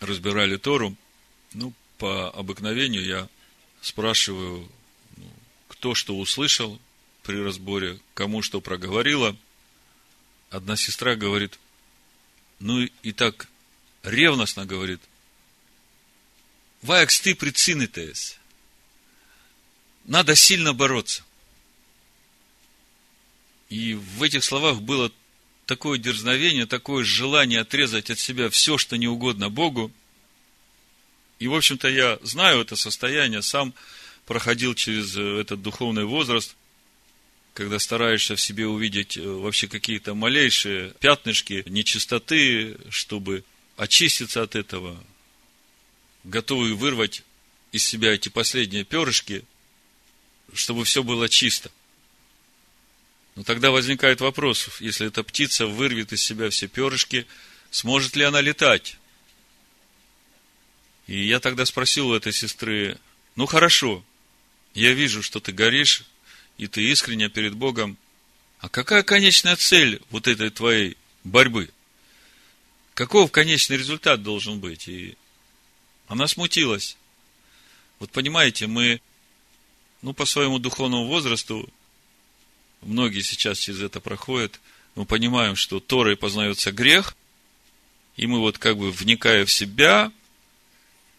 разбирали 0.00 0.58
Тору, 0.58 0.94
ну, 1.54 1.72
по 1.96 2.28
обыкновению 2.28 3.06
я 3.06 3.28
спрашиваю, 3.80 4.68
ну, 5.16 5.32
кто 5.68 5.94
что 5.94 6.18
услышал 6.18 6.78
при 7.22 7.42
разборе, 7.42 8.00
кому 8.12 8.42
что 8.42 8.60
проговорила. 8.60 9.34
Одна 10.50 10.76
сестра 10.76 11.14
говорит, 11.14 11.58
ну 12.60 12.86
и 13.02 13.12
так 13.12 13.48
ревностно 14.02 14.66
говорит, 14.66 15.00
Ваякс, 16.82 17.20
ты 17.20 17.34
прицинитесь. 17.34 18.38
Надо 20.04 20.34
сильно 20.34 20.72
бороться. 20.72 21.22
И 23.68 23.94
в 23.94 24.22
этих 24.22 24.44
словах 24.44 24.80
было 24.82 25.12
такое 25.66 25.98
дерзновение, 25.98 26.66
такое 26.66 27.04
желание 27.04 27.60
отрезать 27.60 28.10
от 28.10 28.18
себя 28.18 28.50
все, 28.50 28.76
что 28.78 28.96
не 28.96 29.06
угодно 29.06 29.48
Богу. 29.48 29.92
И, 31.38 31.48
в 31.48 31.54
общем-то, 31.54 31.88
я 31.88 32.18
знаю 32.22 32.60
это 32.60 32.76
состояние, 32.76 33.42
сам 33.42 33.72
проходил 34.26 34.74
через 34.74 35.16
э, 35.16 35.40
этот 35.40 35.62
духовный 35.62 36.04
возраст, 36.04 36.54
когда 37.54 37.78
стараешься 37.78 38.36
в 38.36 38.40
себе 38.40 38.66
увидеть 38.66 39.16
э, 39.16 39.22
вообще 39.22 39.68
какие-то 39.68 40.14
малейшие 40.14 40.90
пятнышки 41.00 41.64
нечистоты, 41.66 42.76
чтобы 42.90 43.44
очиститься 43.82 44.42
от 44.42 44.54
этого, 44.54 45.02
готовы 46.22 46.76
вырвать 46.76 47.24
из 47.72 47.84
себя 47.84 48.14
эти 48.14 48.28
последние 48.28 48.84
перышки, 48.84 49.44
чтобы 50.54 50.84
все 50.84 51.02
было 51.02 51.28
чисто. 51.28 51.72
Но 53.34 53.42
тогда 53.42 53.72
возникает 53.72 54.20
вопрос, 54.20 54.68
если 54.78 55.08
эта 55.08 55.24
птица 55.24 55.66
вырвет 55.66 56.12
из 56.12 56.22
себя 56.22 56.48
все 56.50 56.68
перышки, 56.68 57.26
сможет 57.72 58.14
ли 58.14 58.22
она 58.22 58.40
летать? 58.40 58.98
И 61.08 61.26
я 61.26 61.40
тогда 61.40 61.66
спросил 61.66 62.10
у 62.10 62.14
этой 62.14 62.32
сестры, 62.32 62.98
ну 63.34 63.46
хорошо, 63.46 64.04
я 64.74 64.92
вижу, 64.92 65.24
что 65.24 65.40
ты 65.40 65.50
горишь, 65.50 66.04
и 66.56 66.68
ты 66.68 66.82
искренне 66.88 67.28
перед 67.28 67.54
Богом, 67.54 67.98
а 68.60 68.68
какая 68.68 69.02
конечная 69.02 69.56
цель 69.56 70.00
вот 70.10 70.28
этой 70.28 70.50
твоей 70.50 70.96
борьбы– 71.24 71.68
Каков 72.94 73.32
конечный 73.32 73.76
результат 73.76 74.22
должен 74.22 74.60
быть? 74.60 74.88
И 74.88 75.16
она 76.08 76.26
смутилась. 76.28 76.96
Вот 77.98 78.10
понимаете, 78.10 78.66
мы, 78.66 79.00
ну, 80.02 80.12
по 80.12 80.26
своему 80.26 80.58
духовному 80.58 81.06
возрасту, 81.06 81.68
многие 82.82 83.22
сейчас 83.22 83.58
через 83.58 83.80
это 83.80 84.00
проходят, 84.00 84.60
мы 84.94 85.06
понимаем, 85.06 85.56
что 85.56 85.80
Торой 85.80 86.16
познается 86.16 86.70
грех, 86.70 87.16
и 88.16 88.26
мы 88.26 88.40
вот 88.40 88.58
как 88.58 88.76
бы 88.76 88.90
вникая 88.90 89.46
в 89.46 89.52
себя, 89.52 90.12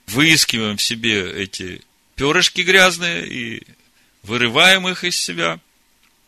выискиваем 0.06 0.78
в 0.78 0.82
себе 0.84 1.32
эти 1.32 1.82
перышки 2.16 2.62
грязные 2.62 3.28
и 3.28 3.64
вырываем 4.22 4.88
их 4.88 5.04
из 5.04 5.18
себя, 5.18 5.60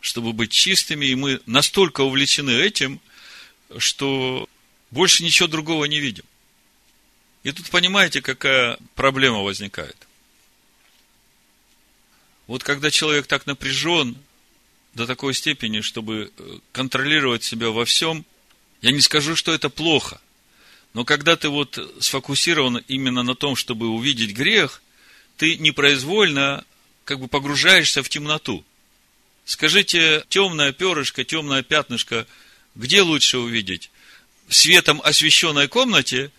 чтобы 0.00 0.32
быть 0.32 0.50
чистыми, 0.50 1.06
и 1.06 1.14
мы 1.14 1.40
настолько 1.46 2.00
увлечены 2.00 2.50
этим, 2.50 3.00
что 3.78 4.48
больше 4.90 5.24
ничего 5.24 5.48
другого 5.48 5.84
не 5.84 6.00
видим. 6.00 6.24
И 7.42 7.52
тут 7.52 7.70
понимаете, 7.70 8.22
какая 8.22 8.78
проблема 8.94 9.42
возникает. 9.42 9.96
Вот 12.46 12.62
когда 12.62 12.90
человек 12.90 13.26
так 13.26 13.46
напряжен 13.46 14.16
до 14.94 15.06
такой 15.06 15.34
степени, 15.34 15.80
чтобы 15.80 16.32
э, 16.36 16.58
контролировать 16.72 17.44
себя 17.44 17.70
во 17.70 17.84
всем, 17.84 18.24
я 18.82 18.92
не 18.92 19.00
скажу, 19.00 19.36
что 19.36 19.52
это 19.52 19.68
плохо. 19.68 20.20
Но 20.94 21.04
когда 21.04 21.36
ты 21.36 21.48
вот 21.48 21.78
сфокусирован 22.00 22.78
именно 22.88 23.22
на 23.22 23.34
том, 23.34 23.56
чтобы 23.56 23.88
увидеть 23.88 24.32
грех, 24.32 24.82
ты 25.36 25.56
непроизвольно 25.56 26.64
как 27.04 27.20
бы 27.20 27.28
погружаешься 27.28 28.02
в 28.02 28.08
темноту. 28.08 28.64
Скажите, 29.44 30.24
темное 30.28 30.72
перышко, 30.72 31.24
темное 31.24 31.62
пятнышко, 31.62 32.26
где 32.74 33.02
лучше 33.02 33.38
увидеть? 33.38 33.90
Светом 34.48 35.00
освещенной 35.02 35.68
комнате 35.68 36.30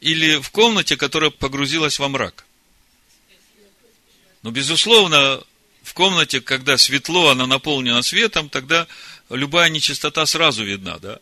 или 0.00 0.36
в 0.36 0.50
комнате, 0.50 0.96
которая 0.96 1.30
погрузилась 1.30 1.98
во 1.98 2.08
мрак? 2.08 2.44
Но, 4.42 4.50
безусловно, 4.50 5.42
в 5.82 5.94
комнате, 5.94 6.40
когда 6.40 6.78
светло, 6.78 7.28
она 7.28 7.46
наполнена 7.46 8.02
светом, 8.02 8.48
тогда 8.48 8.86
любая 9.28 9.68
нечистота 9.68 10.24
сразу 10.26 10.64
видна, 10.64 10.98
да? 10.98 11.18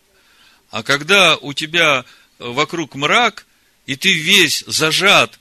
А 0.70 0.82
когда 0.82 1.36
у 1.36 1.52
тебя 1.52 2.04
вокруг 2.38 2.94
мрак, 2.94 3.46
и 3.86 3.96
ты 3.96 4.12
весь 4.12 4.62
зажат, 4.66 5.38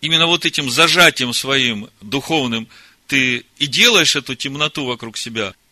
именно 0.00 0.26
вот 0.26 0.44
этим 0.44 0.70
зажатием 0.70 1.32
своим 1.32 1.88
духовным, 2.00 2.68
ты 3.06 3.46
и 3.58 3.66
делаешь 3.66 4.16
эту 4.16 4.34
темноту 4.34 4.84
вокруг 4.84 5.16
себя– 5.16 5.54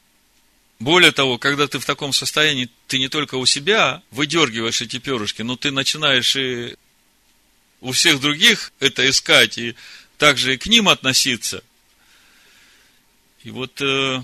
более 0.79 1.13
того, 1.13 1.39
когда 1.39 1.67
ты 1.69 1.79
в 1.79 1.85
таком 1.85 2.13
состоянии, 2.13 2.69
ты 2.89 2.99
не 2.99 3.09
только 3.09 3.37
у 3.37 3.47
себя 3.47 4.03
выдергиваешь 4.11 4.83
эти 4.83 4.99
перышки, 4.99 5.43
но 5.43 5.57
ты 5.57 5.71
начинаешь 5.71 6.37
и 6.37 6.77
у 7.81 7.93
всех 7.93 8.21
других 8.21 8.73
это 8.81 9.09
искать, 9.09 9.59
и 9.59 9.77
также 10.19 10.55
и 10.55 10.57
к 10.57 10.67
ним 10.67 10.89
относиться. 10.89 11.63
И 13.43 13.51
вот 13.51 13.81
э, 13.81 14.23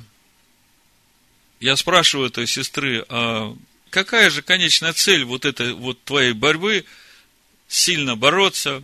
я 1.60 1.76
спрашиваю 1.76 2.28
этой 2.28 2.46
сестры, 2.46 3.04
а 3.08 3.56
какая 3.90 4.30
же 4.30 4.42
конечная 4.42 4.92
цель 4.92 5.24
вот 5.24 5.44
этой 5.44 5.74
вот 5.74 6.02
твоей 6.04 6.32
борьбы, 6.32 6.84
сильно 7.68 8.16
бороться? 8.16 8.82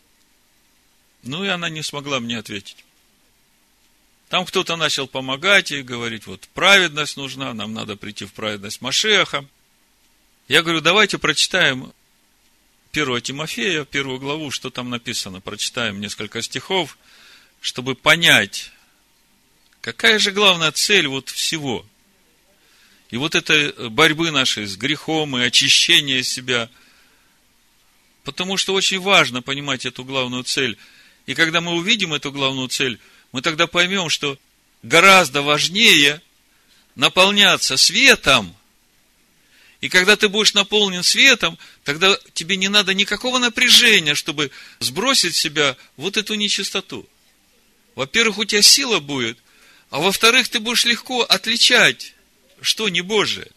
Ну, 1.23 1.43
и 1.45 1.49
она 1.49 1.69
не 1.71 1.83
смогла 1.83 2.21
мне 2.21 2.39
ответить. 2.39 2.86
Там 4.29 4.45
кто-то 4.45 4.77
начал 4.77 5.07
помогать 5.07 5.71
и 5.71 5.83
говорить, 5.83 6.27
вот 6.27 6.49
праведность 6.53 7.17
нужна, 7.17 7.55
нам 7.55 7.73
надо 7.73 7.97
прийти 7.97 8.25
в 8.25 8.33
праведность 8.33 8.81
Машеха. 8.81 9.47
Я 10.49 10.63
говорю, 10.63 10.81
давайте 10.81 11.19
прочитаем 11.19 11.93
1 12.93 13.21
Тимофея, 13.21 13.85
первую 13.85 14.19
главу, 14.19 14.51
что 14.51 14.71
там 14.71 14.91
написано. 14.91 15.41
Прочитаем 15.41 16.01
несколько 16.01 16.43
стихов, 16.43 16.99
чтобы 17.61 17.95
понять, 17.95 18.73
какая 19.81 20.19
же 20.19 20.33
главная 20.33 20.73
цель 20.73 21.07
вот 21.07 21.29
всего. 21.29 21.87
И 23.11 23.17
вот 23.19 23.37
этой 23.37 23.91
борьбы 23.91 24.33
нашей 24.33 24.67
с 24.67 24.77
грехом 24.77 25.39
и 25.39 25.43
очищения 25.43 26.25
себя. 26.25 26.69
Потому 28.25 28.57
что 28.57 28.75
очень 28.75 28.99
важно 28.99 29.41
понимать 29.41 29.87
эту 29.87 30.03
главную 30.03 30.43
цель. 30.43 30.77
И 31.27 31.35
когда 31.35 31.61
мы 31.61 31.75
увидим 31.75 32.13
эту 32.13 32.33
главную 32.33 32.67
цель– 32.67 32.99
мы 33.37 33.43
тогда 33.43 33.67
поймем, 33.67 34.09
что 34.09 34.39
гораздо 34.83 35.43
важнее 35.43 36.23
наполняться 36.95 37.77
светом. 37.77 38.57
И 39.83 39.91
когда 39.91 40.17
ты 40.17 40.31
будешь 40.31 40.55
наполнен 40.55 41.03
светом, 41.03 41.59
тогда 41.85 42.19
тебе 42.33 42.57
не 42.57 42.69
надо 42.69 42.95
никакого 42.95 43.37
напряжения, 43.37 44.15
чтобы 44.15 44.51
сбросить 44.79 45.37
с 45.37 45.39
себя 45.39 45.77
вот 45.99 46.17
эту 46.17 46.33
нечистоту. 46.33 47.07
Во-первых, 47.95 48.39
у 48.39 48.47
тебя 48.47 48.63
сила 48.63 49.01
будет, 49.01 49.37
а 49.91 50.01
во-вторых, 50.01 50.49
ты 50.49 50.59
будешь 50.59 50.87
легко 50.87 51.21
отличать, 51.21 52.15
что 52.63 52.89
не 52.89 53.03
Божие. 53.03 53.49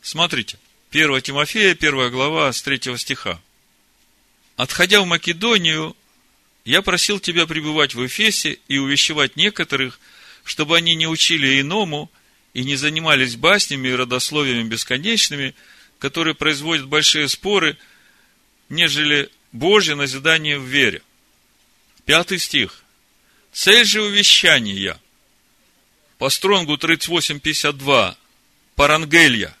Смотрите, 0.00 0.60
1 0.92 1.22
Тимофея, 1.22 1.72
1 1.72 2.10
глава, 2.12 2.52
с 2.52 2.62
3 2.62 2.96
стиха. 2.98 3.42
Отходя 4.56 5.00
в 5.00 5.06
Македонию, 5.06 5.96
я 6.64 6.82
просил 6.82 7.20
тебя 7.20 7.46
пребывать 7.46 7.94
в 7.94 8.06
Эфесе 8.06 8.58
и 8.68 8.78
увещевать 8.78 9.36
некоторых, 9.36 9.98
чтобы 10.44 10.76
они 10.76 10.94
не 10.94 11.06
учили 11.06 11.60
иному 11.60 12.10
и 12.54 12.64
не 12.64 12.76
занимались 12.76 13.36
баснями 13.36 13.88
и 13.88 13.94
родословиями 13.94 14.68
бесконечными, 14.68 15.54
которые 15.98 16.34
производят 16.34 16.86
большие 16.86 17.28
споры, 17.28 17.78
нежели 18.68 19.30
Божье 19.52 19.94
назидание 19.94 20.58
в 20.58 20.64
вере. 20.64 21.02
Пятый 22.04 22.38
стих. 22.38 22.82
Цель 23.52 23.84
же 23.84 24.02
увещания. 24.02 24.98
По 26.18 26.28
стронгу 26.28 26.74
38.52. 26.74 28.16
Парангелья. 28.74 29.56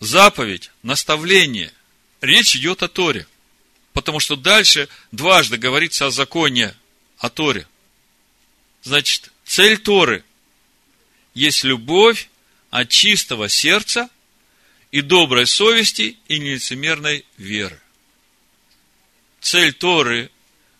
Заповедь, 0.00 0.70
наставление. 0.82 1.72
Речь 2.20 2.56
идет 2.56 2.82
о 2.82 2.88
Торе. 2.88 3.26
Потому 3.96 4.20
что 4.20 4.36
дальше 4.36 4.90
дважды 5.10 5.56
говорится 5.56 6.04
о 6.04 6.10
законе, 6.10 6.74
о 7.16 7.30
Торе. 7.30 7.66
Значит, 8.82 9.32
цель 9.46 9.78
Торы 9.78 10.22
есть 11.32 11.64
любовь 11.64 12.28
от 12.68 12.90
чистого 12.90 13.48
сердца 13.48 14.10
и 14.90 15.00
доброй 15.00 15.46
совести 15.46 16.18
и 16.28 16.38
нелицемерной 16.38 17.24
веры. 17.38 17.80
Цель 19.40 19.72
Торы, 19.72 20.30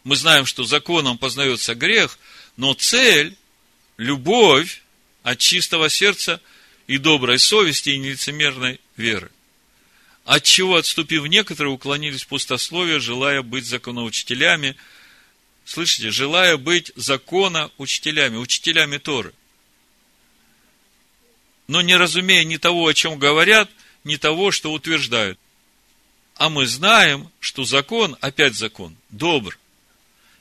мы 0.05 0.14
знаем, 0.14 0.44
что 0.44 0.64
законом 0.64 1.16
познается 1.16 1.74
грех, 1.74 2.18
но 2.59 2.74
цель– 2.74 3.35
любовь 3.96 4.83
от 5.22 5.38
чистого 5.38 5.88
сердца 5.88 6.42
и 6.87 6.98
доброй 6.98 7.38
совести 7.38 7.88
и 7.88 7.98
нелицемерной 7.98 8.79
веры. 8.98 9.31
От 10.27 10.43
чего, 10.43 10.75
отступив 10.75 11.25
некоторые, 11.27 11.73
уклонились 11.73 12.25
в 12.25 12.27
пустословие, 12.27 12.99
желая 12.99 13.43
быть 13.43 13.65
законоучителями. 13.65 14.75
Слышите, 15.65 16.11
желая 16.11 16.57
быть 16.57 16.91
закона 16.97 17.71
учителями, 17.79 18.37
учителями 18.37 18.99
Торы. 18.99 19.33
Но 21.69 21.81
не 21.81 21.97
разумея 21.97 22.43
ни 22.43 22.57
того, 22.57 22.89
о 22.89 22.93
чем 22.95 23.21
говорят, 23.21 23.71
ни 24.03 24.17
того, 24.17 24.51
что 24.51 24.73
утверждают. 24.73 25.39
А 26.35 26.49
мы 26.49 26.67
знаем, 26.67 27.31
что 27.39 27.65
закон, 27.65 28.17
опять 28.21 28.57
закон, 28.57 28.97
добр. 29.11 29.57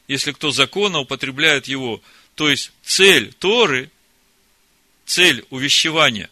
Если 0.08 0.32
кто 0.32 0.50
закона 0.50 0.98
употребляет 0.98 1.67
его, 1.67 2.02
то 2.34 2.50
есть 2.50 2.71
цель 2.84 3.34
Торы, 3.34 3.91
цель 5.06 5.45
увещевания, 5.52 6.32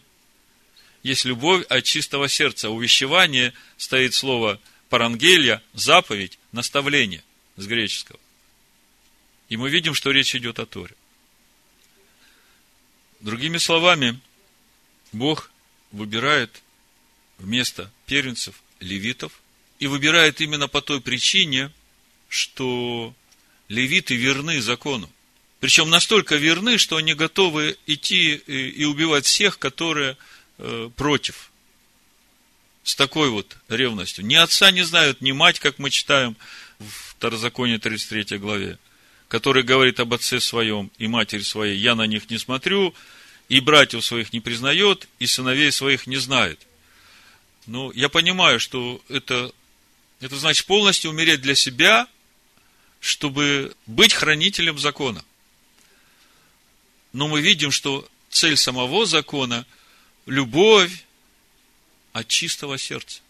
есть 1.04 1.26
любовь 1.26 1.64
от 1.68 1.84
чистого 1.84 2.28
сердца. 2.28 2.70
Увещевание 2.70 3.52
стоит 3.76 4.14
слово 4.14 4.58
парангелия, 4.88 5.62
заповедь, 5.74 6.38
наставление 6.50 7.22
с 7.56 7.66
греческого. 7.66 8.18
И 9.50 9.56
мы 9.56 9.68
видим, 9.70 9.94
что 9.94 10.10
речь 10.10 10.34
идет 10.34 10.58
о 10.58 10.66
Торе. 10.66 10.94
Другими 13.20 13.58
словами, 13.58 14.18
Бог 15.12 15.50
выбирает 15.92 16.62
вместо 17.38 17.92
первенцев 18.06 18.62
левитов 18.80 19.40
и 19.78 19.86
выбирает 19.86 20.40
именно 20.40 20.68
по 20.68 20.80
той 20.80 21.02
причине, 21.02 21.70
что 22.28 23.14
левиты 23.68 24.16
верны 24.16 24.60
закону. 24.62 25.10
Причем 25.60 25.90
настолько 25.90 26.36
верны, 26.36 26.78
что 26.78 26.96
они 26.96 27.14
готовы 27.14 27.76
идти 27.86 28.34
и 28.34 28.84
убивать 28.84 29.26
всех, 29.26 29.58
которые 29.58 30.16
против. 30.96 31.50
С 32.82 32.94
такой 32.94 33.30
вот 33.30 33.56
ревностью. 33.68 34.26
Ни 34.26 34.34
отца 34.34 34.70
не 34.70 34.82
знают, 34.82 35.20
ни 35.20 35.32
мать, 35.32 35.58
как 35.58 35.78
мы 35.78 35.90
читаем 35.90 36.36
в 36.78 37.12
Второзаконии 37.12 37.78
33 37.78 38.38
главе, 38.38 38.78
который 39.28 39.62
говорит 39.62 40.00
об 40.00 40.12
отце 40.12 40.38
своем 40.38 40.90
и 40.98 41.06
матери 41.06 41.40
своей, 41.40 41.78
я 41.78 41.94
на 41.94 42.06
них 42.06 42.28
не 42.28 42.36
смотрю, 42.36 42.94
и 43.48 43.60
братьев 43.60 44.04
своих 44.04 44.32
не 44.32 44.40
признает, 44.40 45.08
и 45.18 45.26
сыновей 45.26 45.72
своих 45.72 46.06
не 46.06 46.18
знает. 46.18 46.60
Ну, 47.66 47.90
я 47.92 48.10
понимаю, 48.10 48.60
что 48.60 49.00
это, 49.08 49.50
это 50.20 50.36
значит 50.36 50.66
полностью 50.66 51.10
умереть 51.10 51.40
для 51.40 51.54
себя, 51.54 52.06
чтобы 53.00 53.74
быть 53.86 54.12
хранителем 54.12 54.78
закона. 54.78 55.24
Но 57.14 57.28
мы 57.28 57.40
видим, 57.40 57.70
что 57.70 58.06
цель 58.28 58.58
самого 58.58 59.06
закона– 59.06 59.64
любовь 60.26 61.04
от 62.12 62.28
чистого 62.28 62.78
сердца. 62.78 63.20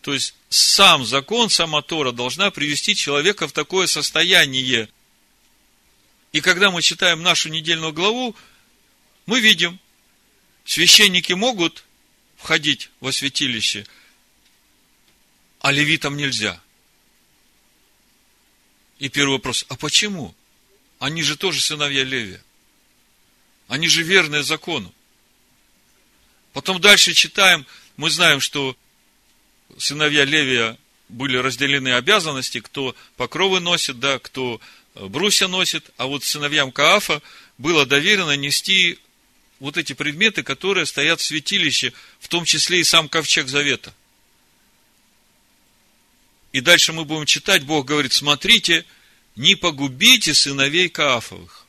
То 0.00 0.14
есть, 0.14 0.34
сам 0.48 1.04
закон, 1.04 1.50
сама 1.50 1.82
Тора 1.82 2.12
должна 2.12 2.50
привести 2.50 2.94
человека 2.94 3.48
в 3.48 3.52
такое 3.52 3.86
состояние. 3.86 4.88
И 6.32 6.40
когда 6.40 6.70
мы 6.70 6.82
читаем 6.82 7.22
нашу 7.22 7.48
недельную 7.48 7.92
главу, 7.92 8.36
мы 9.26 9.40
видим, 9.40 9.78
священники 10.64 11.32
могут 11.32 11.84
входить 12.36 12.90
во 13.00 13.12
святилище, 13.12 13.86
а 15.60 15.72
левитам 15.72 16.16
нельзя. 16.16 16.62
И 18.98 19.08
первый 19.08 19.32
вопрос, 19.32 19.64
а 19.68 19.76
почему? 19.76 20.34
Они 20.98 21.22
же 21.22 21.36
тоже 21.36 21.60
сыновья 21.60 22.04
Левия. 22.04 22.42
Они 23.68 23.86
же 23.86 24.02
верные 24.02 24.42
закону. 24.42 24.92
Потом 26.52 26.80
дальше 26.80 27.12
читаем, 27.12 27.66
мы 27.96 28.10
знаем, 28.10 28.40
что 28.40 28.76
сыновья 29.76 30.24
Левия 30.24 30.78
были 31.08 31.36
разделены 31.36 31.94
обязанности, 31.94 32.60
кто 32.60 32.96
покровы 33.16 33.60
носит, 33.60 34.00
да, 34.00 34.18
кто 34.18 34.60
э, 34.94 35.06
брусья 35.06 35.48
носит, 35.48 35.90
а 35.96 36.06
вот 36.06 36.24
сыновьям 36.24 36.72
Каафа 36.72 37.22
было 37.58 37.86
доверено 37.86 38.36
нести 38.36 38.98
вот 39.60 39.76
эти 39.76 39.92
предметы, 39.92 40.42
которые 40.42 40.86
стоят 40.86 41.20
в 41.20 41.24
святилище, 41.24 41.92
в 42.20 42.28
том 42.28 42.44
числе 42.44 42.80
и 42.80 42.84
сам 42.84 43.08
ковчег 43.08 43.48
завета. 43.48 43.94
И 46.52 46.60
дальше 46.60 46.92
мы 46.92 47.04
будем 47.04 47.26
читать, 47.26 47.64
Бог 47.64 47.86
говорит, 47.86 48.12
смотрите, 48.12 48.84
не 49.36 49.54
погубите 49.54 50.34
сыновей 50.34 50.88
Каафовых. 50.88 51.67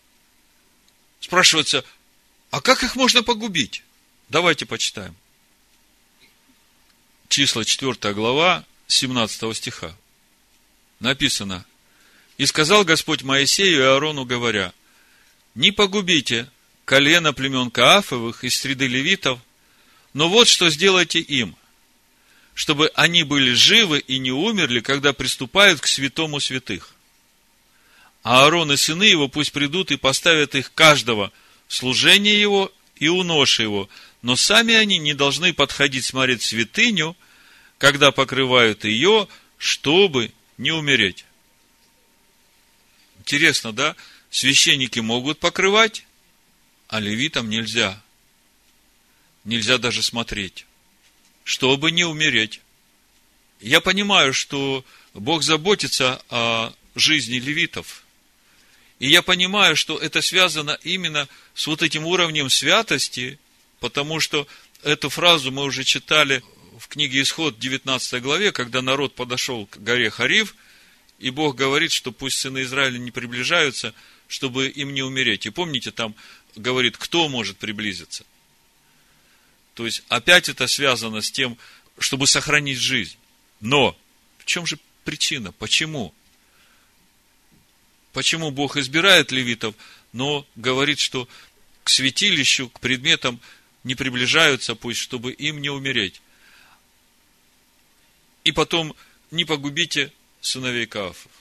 Спрашивается, 1.20 1.84
а 2.52 2.62
как 2.62 2.84
их 2.84 2.96
можно 2.96 3.24
погубить? 3.24 3.84
Давайте 4.30 4.66
почитаем. 4.66 5.16
Числа 7.28 7.64
4 7.64 8.14
глава, 8.14 8.66
17 8.88 9.56
стиха. 9.56 9.96
Написано, 11.00 11.66
«И 12.38 12.46
сказал 12.46 12.84
Господь 12.84 13.22
Моисею 13.22 13.80
и 13.80 13.84
Аарону, 13.84 14.26
говоря, 14.26 14.74
не 15.56 15.72
погубите 15.72 16.50
колено 16.86 17.34
племен 17.34 17.70
Каафовых 17.70 18.44
из 18.44 18.58
среды 18.58 18.88
левитов, 18.88 19.40
но 20.14 20.28
вот 20.28 20.48
что 20.48 20.70
сделайте 20.70 21.20
им, 21.20 21.56
чтобы 22.56 22.92
они 22.96 23.24
были 23.24 23.54
живы 23.54 24.00
и 24.00 24.18
не 24.18 24.32
умерли, 24.32 24.80
когда 24.80 25.14
приступают 25.14 25.82
к 25.82 25.88
святому 25.88 26.40
святых. 26.40 26.96
А 28.30 28.44
Аарон 28.44 28.72
и 28.72 28.78
сыны 28.78 29.06
его 29.06 29.28
пусть 29.28 29.52
придут 29.52 29.90
и 29.90 29.98
поставят 29.98 30.54
их 30.54 30.72
каждого 30.76 31.32
служение 31.68 32.40
его 32.40 32.72
и 32.98 33.08
уноша 33.08 33.64
его, 33.64 33.90
но 34.22 34.36
сами 34.36 34.76
они 34.76 35.00
не 35.00 35.16
должны 35.16 35.52
подходить 35.52 36.06
смотреть 36.06 36.44
святыню, 36.44 37.18
когда 37.80 38.12
покрывают 38.12 38.86
ее, 38.86 39.28
чтобы 39.58 40.32
не 40.60 40.70
умереть. 40.70 41.26
Интересно, 43.18 43.74
да? 43.74 43.96
Священники 44.30 45.00
могут 45.00 45.40
покрывать, 45.40 46.06
а 46.88 47.00
левитам 47.00 47.50
нельзя. 47.50 48.00
Нельзя 49.44 49.80
даже 49.80 50.04
смотреть, 50.04 50.68
чтобы 51.44 51.90
не 51.90 52.04
умереть. 52.04 52.62
Я 53.60 53.82
понимаю, 53.82 54.36
что 54.36 54.86
Бог 55.16 55.42
заботится 55.42 56.22
о 56.30 56.72
жизни 56.94 57.40
левитов– 57.40 58.04
и 59.00 59.08
я 59.08 59.22
понимаю, 59.22 59.76
что 59.76 59.98
это 59.98 60.22
связано 60.22 60.78
именно 60.84 61.28
с 61.56 61.68
вот 61.68 61.82
этим 61.82 62.06
уровнем 62.06 62.50
святости, 62.50 63.40
потому 63.80 64.20
что 64.20 64.46
эту 64.84 65.10
фразу 65.10 65.52
мы 65.52 65.64
уже 65.64 65.86
читали 65.86 66.44
в 66.78 66.88
книге 66.88 67.22
Исход 67.22 67.58
19 67.60 68.22
главе, 68.22 68.52
когда 68.52 68.82
народ 68.82 69.16
подошел 69.16 69.66
к 69.68 69.78
горе 69.78 70.10
Харив, 70.10 70.56
и 71.18 71.30
Бог 71.30 71.56
говорит, 71.56 71.92
что 71.92 72.12
пусть 72.12 72.40
сыны 72.40 72.64
Израиля 72.64 72.98
не 72.98 73.12
приближаются, 73.12 73.94
чтобы 74.28 74.68
им 74.68 74.94
не 74.94 75.02
умереть. 75.02 75.46
И 75.46 75.50
помните, 75.50 75.92
там 75.92 76.16
говорит, 76.56 76.98
кто 76.98 77.28
может 77.30 77.58
приблизиться. 77.58 78.26
То 79.76 79.86
есть, 79.86 80.04
опять 80.10 80.50
это 80.50 80.68
связано 80.68 81.22
с 81.22 81.32
тем, 81.32 81.58
чтобы 82.00 82.28
сохранить 82.28 82.80
жизнь. 82.80 83.18
Но, 83.60 83.98
в 84.38 84.46
чем 84.46 84.66
же 84.66 84.78
причина? 85.04 85.52
Почему? 85.54 86.14
Почему 88.14 88.52
Бог 88.52 88.78
избирает 88.78 89.32
левитов, 89.32 89.76
но 90.14 90.46
говорит, 90.56 91.00
что 91.00 91.28
к 91.84 91.90
святилищу, 91.90 92.70
к 92.70 92.80
предметам 92.80 93.40
не 93.84 93.96
приближаются, 93.96 94.76
пусть, 94.76 95.00
чтобы 95.00 95.32
им 95.32 95.62
не 95.62 95.70
умереть. 95.70 96.22
И 98.44 98.52
потом 98.52 98.96
не 99.32 99.46
погубите 99.46 100.12
сыновей 100.42 100.86
Каафов. 100.86 101.32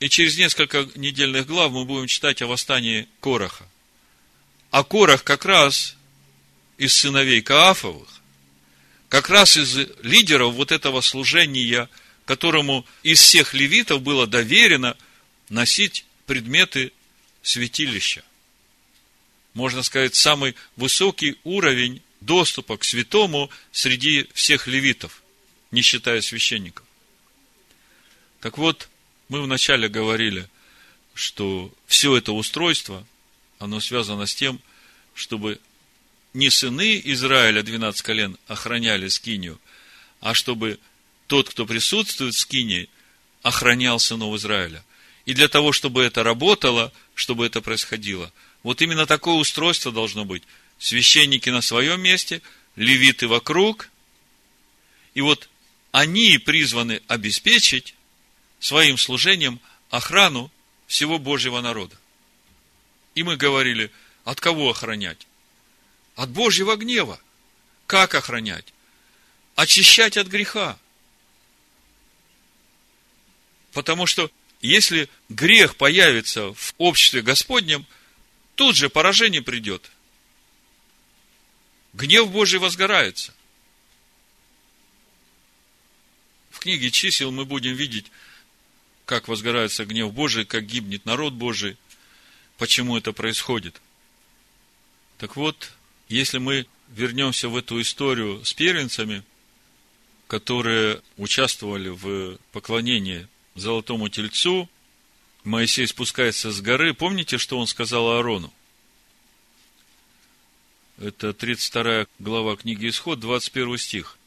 И 0.00 0.08
через 0.08 0.38
несколько 0.38 0.88
недельных 0.94 1.46
глав 1.46 1.72
мы 1.72 1.84
будем 1.84 2.06
читать 2.06 2.40
о 2.40 2.46
восстании 2.46 3.06
Короха. 3.20 3.68
А 4.70 4.82
Корах 4.82 5.24
как 5.24 5.44
раз 5.44 5.96
из 6.78 6.94
сыновей 6.94 7.42
Каафовых, 7.42 8.08
как 9.10 9.28
раз 9.28 9.56
из 9.58 9.76
лидеров 10.02 10.54
вот 10.54 10.72
этого 10.72 11.02
служения, 11.02 11.88
которому 12.30 12.86
из 13.02 13.20
всех 13.20 13.54
левитов 13.54 14.02
было 14.02 14.24
доверено 14.24 14.96
носить 15.48 16.04
предметы 16.26 16.92
святилища. 17.42 18.22
Можно 19.52 19.82
сказать, 19.82 20.14
самый 20.14 20.54
высокий 20.76 21.38
уровень 21.42 22.00
доступа 22.20 22.76
к 22.76 22.84
святому 22.84 23.50
среди 23.72 24.28
всех 24.32 24.68
левитов, 24.68 25.24
не 25.72 25.82
считая 25.82 26.20
священников. 26.20 26.86
Так 28.38 28.58
вот, 28.58 28.88
мы 29.28 29.42
вначале 29.42 29.88
говорили, 29.88 30.48
что 31.14 31.74
все 31.88 32.16
это 32.16 32.30
устройство, 32.30 33.04
оно 33.58 33.80
связано 33.80 34.26
с 34.26 34.36
тем, 34.36 34.60
чтобы 35.14 35.58
не 36.32 36.48
сыны 36.48 37.02
Израиля, 37.06 37.64
12 37.64 38.02
колен, 38.02 38.38
охраняли 38.46 39.08
скинию, 39.08 39.60
а 40.20 40.32
чтобы 40.32 40.78
тот, 41.30 41.48
кто 41.48 41.64
присутствует 41.64 42.34
в 42.34 42.38
скинии, 42.40 42.88
охранял 43.42 44.00
сынов 44.00 44.34
Израиля. 44.34 44.84
И 45.26 45.32
для 45.32 45.46
того, 45.46 45.70
чтобы 45.70 46.02
это 46.02 46.24
работало, 46.24 46.92
чтобы 47.14 47.46
это 47.46 47.60
происходило, 47.60 48.32
вот 48.64 48.82
именно 48.82 49.06
такое 49.06 49.36
устройство 49.36 49.92
должно 49.92 50.24
быть. 50.24 50.42
Священники 50.80 51.48
на 51.48 51.60
своем 51.60 52.00
месте, 52.00 52.42
левиты 52.74 53.28
вокруг. 53.28 53.90
И 55.14 55.20
вот 55.20 55.48
они 55.92 56.36
призваны 56.38 57.00
обеспечить 57.06 57.94
своим 58.58 58.98
служением 58.98 59.60
охрану 59.88 60.50
всего 60.88 61.20
Божьего 61.20 61.60
народа. 61.60 61.96
И 63.14 63.22
мы 63.22 63.36
говорили, 63.36 63.92
от 64.24 64.40
кого 64.40 64.70
охранять? 64.70 65.28
От 66.16 66.30
Божьего 66.30 66.74
гнева. 66.74 67.20
Как 67.86 68.16
охранять? 68.16 68.74
Очищать 69.54 70.16
от 70.16 70.26
греха. 70.26 70.76
Потому 73.72 74.06
что 74.06 74.30
если 74.60 75.08
грех 75.28 75.76
появится 75.76 76.52
в 76.52 76.74
обществе 76.78 77.22
Господнем, 77.22 77.86
тут 78.54 78.76
же 78.76 78.90
поражение 78.90 79.42
придет. 79.42 79.90
Гнев 81.92 82.30
Божий 82.30 82.58
возгорается. 82.58 83.34
В 86.50 86.58
книге 86.58 86.90
чисел 86.90 87.30
мы 87.30 87.44
будем 87.44 87.74
видеть, 87.74 88.06
как 89.06 89.28
возгорается 89.28 89.86
гнев 89.86 90.12
Божий, 90.12 90.44
как 90.44 90.66
гибнет 90.66 91.04
народ 91.06 91.32
Божий, 91.32 91.76
почему 92.58 92.96
это 92.98 93.12
происходит. 93.12 93.80
Так 95.16 95.36
вот, 95.36 95.72
если 96.08 96.38
мы 96.38 96.66
вернемся 96.88 97.48
в 97.48 97.56
эту 97.56 97.80
историю 97.80 98.44
с 98.44 98.52
первенцами, 98.52 99.22
которые 100.26 101.02
участвовали 101.16 101.88
в 101.88 102.38
поклонении 102.52 103.26
золотому 103.54 104.08
тельцу, 104.08 104.68
Моисей 105.44 105.86
спускается 105.86 106.52
с 106.52 106.60
горы. 106.60 106.94
Помните, 106.94 107.38
что 107.38 107.58
он 107.58 107.66
сказал 107.66 108.10
Аарону? 108.10 108.52
Это 110.98 111.32
32 111.32 112.06
глава 112.18 112.56
книги 112.56 112.88
Исход, 112.88 113.20
21 113.20 113.78
стих. 113.78 114.18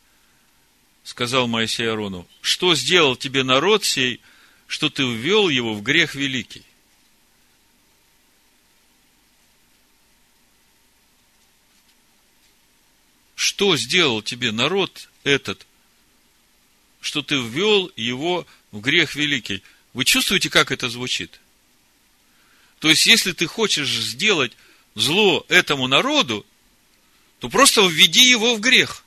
Сказал 1.04 1.48
Моисей 1.48 1.90
Аарону, 1.90 2.28
что 2.42 2.74
сделал 2.76 3.16
тебе 3.16 3.44
народ 3.44 3.84
сей, 3.84 4.22
что 4.68 4.90
ты 4.90 5.04
ввел 5.04 5.50
его 5.50 5.74
в 5.74 5.84
грех 5.84 6.16
великий? 6.16 6.64
что 13.44 13.76
сделал 13.76 14.22
тебе 14.22 14.52
народ 14.52 15.10
этот, 15.24 15.68
что 17.02 17.22
ты 17.22 17.36
ввел 17.36 17.92
его 17.96 18.48
грех 18.82 19.16
великий. 19.16 19.64
Вы 19.94 20.06
чувствуете, 20.06 20.50
как 20.50 20.72
это 20.72 20.90
звучит? 20.90 21.40
То 22.80 22.90
есть, 22.90 23.06
если 23.06 23.32
ты 23.32 23.48
хочешь 23.48 23.90
сделать 23.90 24.52
зло 24.96 25.46
этому 25.48 25.88
народу, 25.88 26.46
то 27.40 27.50
просто 27.50 27.82
введи 27.88 28.30
его 28.30 28.56
в 28.56 28.60
грех. 28.60 29.04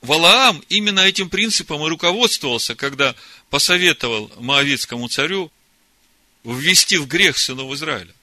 Валаам 0.00 0.62
именно 0.68 1.00
этим 1.00 1.28
принципом 1.28 1.84
и 1.84 1.88
руководствовался, 1.88 2.74
когда 2.74 3.14
посоветовал 3.50 4.30
Моавицкому 4.38 5.08
царю 5.08 5.50
ввести 6.44 6.96
в 6.96 7.06
грех 7.06 7.38
сынов 7.38 7.72
Израиля. 7.72 8.14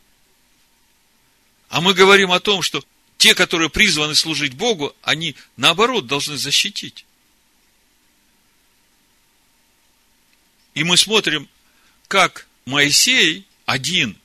А 1.69 1.81
мы 1.81 1.93
говорим 1.93 2.31
о 2.31 2.39
том, 2.39 2.61
что 2.61 2.83
те, 3.17 3.35
которые 3.35 3.69
призваны 3.69 4.15
служить 4.15 4.53
Богу, 4.53 4.95
они, 5.01 5.35
наоборот, 5.57 6.07
должны 6.07 6.37
защитить. 6.37 7.05
И 10.73 10.83
мы 10.83 10.97
смотрим, 10.97 11.47
как 12.07 12.47
Моисей 12.65 13.45
один, 13.65 14.17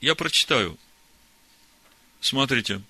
я 0.00 0.14
прочитаю, 0.14 0.78
смотрите, 2.20 2.82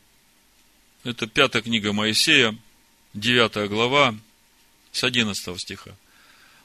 это 1.05 1.27
пятая 1.27 1.62
книга 1.62 1.93
Моисея, 1.93 2.57
девятая 3.12 3.68
глава, 3.68 4.14
с 4.93 5.03
одиннадцатого 5.05 5.59
стиха. 5.59 5.97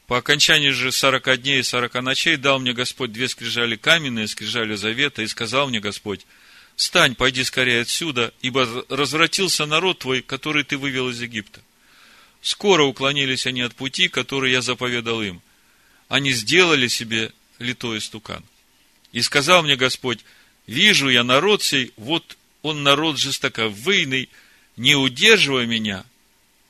По 0.05 0.18
окончании 0.18 0.70
же 0.70 0.91
сорока 0.91 1.36
дней 1.36 1.60
и 1.60 1.64
сорока 1.64 2.01
ночей 2.01 2.38
дал 2.38 2.60
мне 2.60 2.74
Господь 2.74 3.12
две 3.12 3.28
скрижали 3.28 3.76
каменные, 3.76 4.28
скрижали 4.28 4.76
завета, 4.76 5.22
и 5.22 5.28
сказал 5.28 5.68
мне 5.68 5.80
Господь, 5.80 6.26
Встань, 6.78 7.16
пойди 7.16 7.43
скорее 7.43 7.82
отсюда, 7.82 8.32
ибо 8.41 8.86
развратился 8.88 9.66
народ 9.66 9.99
твой, 9.99 10.22
который 10.22 10.64
ты 10.64 10.78
вывел 10.78 11.10
из 11.10 11.20
Египта. 11.20 11.60
Скоро 12.41 12.84
уклонились 12.84 13.47
они 13.47 13.62
от 13.62 13.76
пути, 13.76 14.08
который 14.08 14.51
я 14.51 14.62
заповедал 14.62 15.24
им. 15.24 15.41
Они 16.08 16.32
сделали 16.32 16.88
себе 16.88 17.32
литой 17.60 18.01
стукан. 18.01 18.43
И 19.12 19.22
сказал 19.22 19.64
мне 19.64 19.76
Господь, 19.76 20.20
вижу 20.68 21.10
я 21.10 21.24
народ 21.24 21.64
сей, 21.64 21.91
вот 21.97 22.38
он 22.62 22.84
народ 22.84 23.18
жестоковыйный, 23.18 24.30
не 24.76 24.95
удерживая 24.95 25.66
меня, 25.66 26.05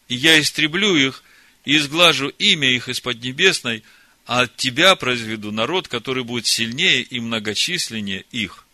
и 0.08 0.16
я 0.16 0.40
истреблю 0.40 0.96
их, 0.96 1.24
и 1.66 1.76
изглажу 1.76 2.30
имя 2.30 2.70
их 2.70 2.88
из 2.88 3.02
Поднебесной, 3.02 3.84
а 4.26 4.42
от 4.42 4.56
тебя 4.56 4.96
произведу 4.96 5.52
народ, 5.52 5.88
который 5.88 6.24
будет 6.24 6.46
сильнее 6.46 7.02
и 7.02 7.20
многочисленнее 7.20 8.24
их. 8.32 8.66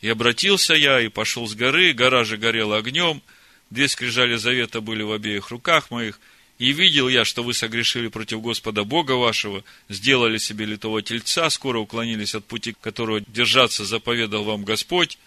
И 0.00 0.08
обратился 0.08 0.74
я, 0.74 1.00
и 1.00 1.08
пошел 1.08 1.46
с 1.46 1.54
горы, 1.54 1.92
гора 1.92 2.24
же 2.24 2.36
горела 2.36 2.78
огнем, 2.78 3.22
две 3.70 3.88
скрижали 3.88 4.36
завета 4.36 4.80
были 4.80 5.02
в 5.02 5.12
обеих 5.12 5.50
руках 5.50 5.90
моих, 5.90 6.18
и 6.62 6.72
видел 6.72 7.08
я, 7.08 7.24
что 7.24 7.42
вы 7.42 7.54
согрешили 7.54 8.06
против 8.06 8.40
Господа 8.40 8.84
Бога 8.84 9.12
вашего, 9.12 9.64
сделали 9.88 10.38
себе 10.38 10.64
литого 10.64 11.02
тельца, 11.02 11.50
скоро 11.50 11.80
уклонились 11.80 12.36
от 12.36 12.44
пути, 12.44 12.76
которого 12.80 13.20
держаться 13.20 13.84
заповедал 13.84 14.44
вам 14.44 14.62
Господь, 14.62 15.18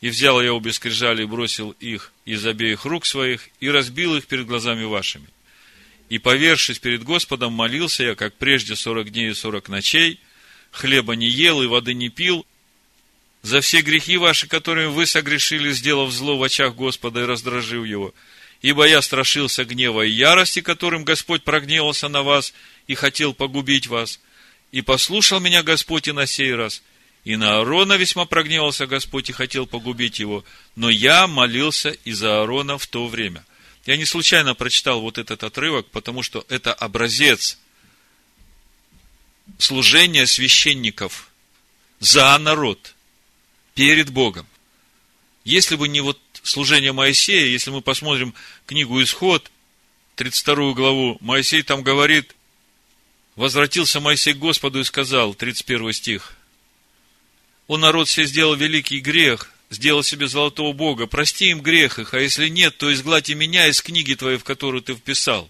и 0.00 0.08
взял 0.10 0.42
я 0.42 0.52
обе 0.52 0.72
скрижали 0.72 1.22
и 1.22 1.26
бросил 1.26 1.76
их 1.78 2.12
из 2.24 2.44
обеих 2.44 2.86
рук 2.86 3.06
своих, 3.06 3.50
и 3.60 3.70
разбил 3.70 4.16
их 4.16 4.26
перед 4.26 4.46
глазами 4.46 4.82
вашими. 4.82 5.28
И, 6.08 6.18
повершись 6.18 6.80
перед 6.80 7.04
Господом, 7.04 7.52
молился 7.52 8.02
я, 8.02 8.16
как 8.16 8.34
прежде, 8.34 8.74
сорок 8.74 9.10
дней 9.10 9.30
и 9.30 9.34
сорок 9.34 9.68
ночей, 9.68 10.18
хлеба 10.72 11.14
не 11.14 11.28
ел 11.28 11.62
и 11.62 11.68
воды 11.68 11.94
не 11.94 12.08
пил, 12.08 12.44
за 13.42 13.60
все 13.60 13.82
грехи 13.82 14.16
ваши, 14.16 14.48
которые 14.48 14.88
вы 14.88 15.06
согрешили, 15.06 15.70
сделав 15.70 16.10
зло 16.10 16.36
в 16.36 16.42
очах 16.42 16.74
Господа 16.74 17.20
и 17.20 17.26
раздражив 17.26 17.86
его. 17.86 18.12
Ибо 18.62 18.86
я 18.86 19.00
страшился 19.00 19.64
гнева 19.64 20.02
и 20.02 20.10
ярости, 20.10 20.60
которым 20.60 21.04
Господь 21.04 21.44
прогневался 21.44 22.08
на 22.08 22.22
вас 22.22 22.52
и 22.86 22.94
хотел 22.94 23.32
погубить 23.32 23.86
вас. 23.86 24.20
И 24.70 24.82
послушал 24.82 25.40
меня 25.40 25.62
Господь 25.62 26.08
и 26.08 26.12
на 26.12 26.26
сей 26.26 26.54
раз. 26.54 26.82
И 27.24 27.36
на 27.36 27.58
Аарона 27.58 27.94
весьма 27.94 28.26
прогневался 28.26 28.86
Господь 28.86 29.30
и 29.30 29.32
хотел 29.32 29.66
погубить 29.66 30.18
его. 30.18 30.44
Но 30.76 30.90
я 30.90 31.26
молился 31.26 31.90
из-за 32.04 32.40
Аарона 32.40 32.78
в 32.78 32.86
то 32.86 33.06
время. 33.06 33.44
Я 33.86 33.96
не 33.96 34.04
случайно 34.04 34.54
прочитал 34.54 35.00
вот 35.00 35.18
этот 35.18 35.42
отрывок, 35.42 35.86
потому 35.86 36.22
что 36.22 36.44
это 36.48 36.74
образец 36.74 37.58
служения 39.58 40.26
священников 40.26 41.30
за 41.98 42.36
народ– 42.38 42.94
перед 43.80 44.10
Богом. 44.10 44.46
Если 45.44 45.74
бы 45.74 45.88
не 45.88 46.02
вот 46.02 46.20
служение 46.42 46.92
Моисея, 46.92 47.46
если 47.46 47.70
мы 47.70 47.80
посмотрим 47.80 48.34
книгу 48.66 49.02
Исход, 49.02 49.50
32 50.16 50.74
главу, 50.74 51.18
Моисей 51.20 51.62
там 51.62 51.82
говорит, 51.82 52.34
возвратился 53.36 54.00
Моисей 54.00 54.34
к 54.34 54.38
Господу 54.38 54.80
и 54.80 54.84
сказал, 54.84 55.34
31 55.34 55.92
стих, 55.92 56.36
«Он 57.66 57.80
народ 57.80 58.08
все 58.08 58.24
сделал 58.24 58.54
великий 58.54 59.00
грех, 59.00 59.50
сделал 59.70 60.02
себе 60.02 60.26
золотого 60.26 60.72
Бога, 60.72 61.06
прости 61.06 61.50
им 61.50 61.60
грех 61.60 61.98
их, 61.98 62.14
а 62.14 62.20
если 62.20 62.48
нет, 62.48 62.76
то 62.76 62.92
изгладь 62.92 63.28
и 63.28 63.34
меня 63.34 63.68
из 63.68 63.80
книги 63.80 64.14
твоей, 64.14 64.38
в 64.38 64.44
которую 64.44 64.82
ты 64.82 64.94
вписал». 64.94 65.48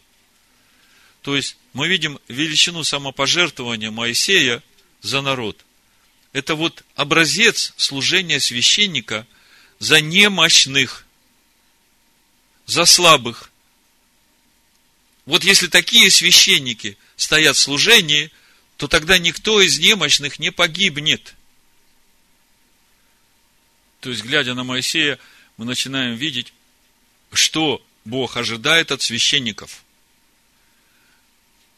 То 1.22 1.36
есть, 1.36 1.56
мы 1.72 1.88
видим 1.88 2.18
величину 2.28 2.84
самопожертвования 2.84 3.90
Моисея 3.90 4.62
за 5.00 5.20
народ– 5.20 5.64
это 6.32 6.54
вот 6.54 6.84
образец 6.94 7.72
служения 7.76 8.38
священника 8.38 9.26
за 9.80 10.00
немощных. 10.00 11.06
за 12.66 12.84
слабых. 12.84 13.50
Вот 15.26 15.42
если 15.42 15.66
такие 15.66 16.08
священники 16.08 16.96
стоят 17.16 17.56
в 17.56 17.60
служении, 17.60 18.30
то 18.76 18.86
тогда 18.86 19.18
никто 19.18 19.60
из 19.60 19.80
немощных 19.80 20.38
не 20.38 20.52
погибнет. 20.52 21.34
То 23.98 24.10
есть, 24.10 24.22
глядя 24.22 24.54
на 24.54 24.62
Моисея, 24.62 25.18
мы 25.56 25.64
начинаем 25.64 26.14
видеть, 26.14 26.52
что 27.32 27.84
Бог 28.04 28.36
ожидает 28.36 28.92
от 28.92 29.02
священников. 29.02 29.84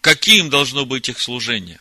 Каким 0.03 0.51
должно 0.51 0.85
быть 0.85 1.09
их 1.09 1.19
служение? 1.21 1.81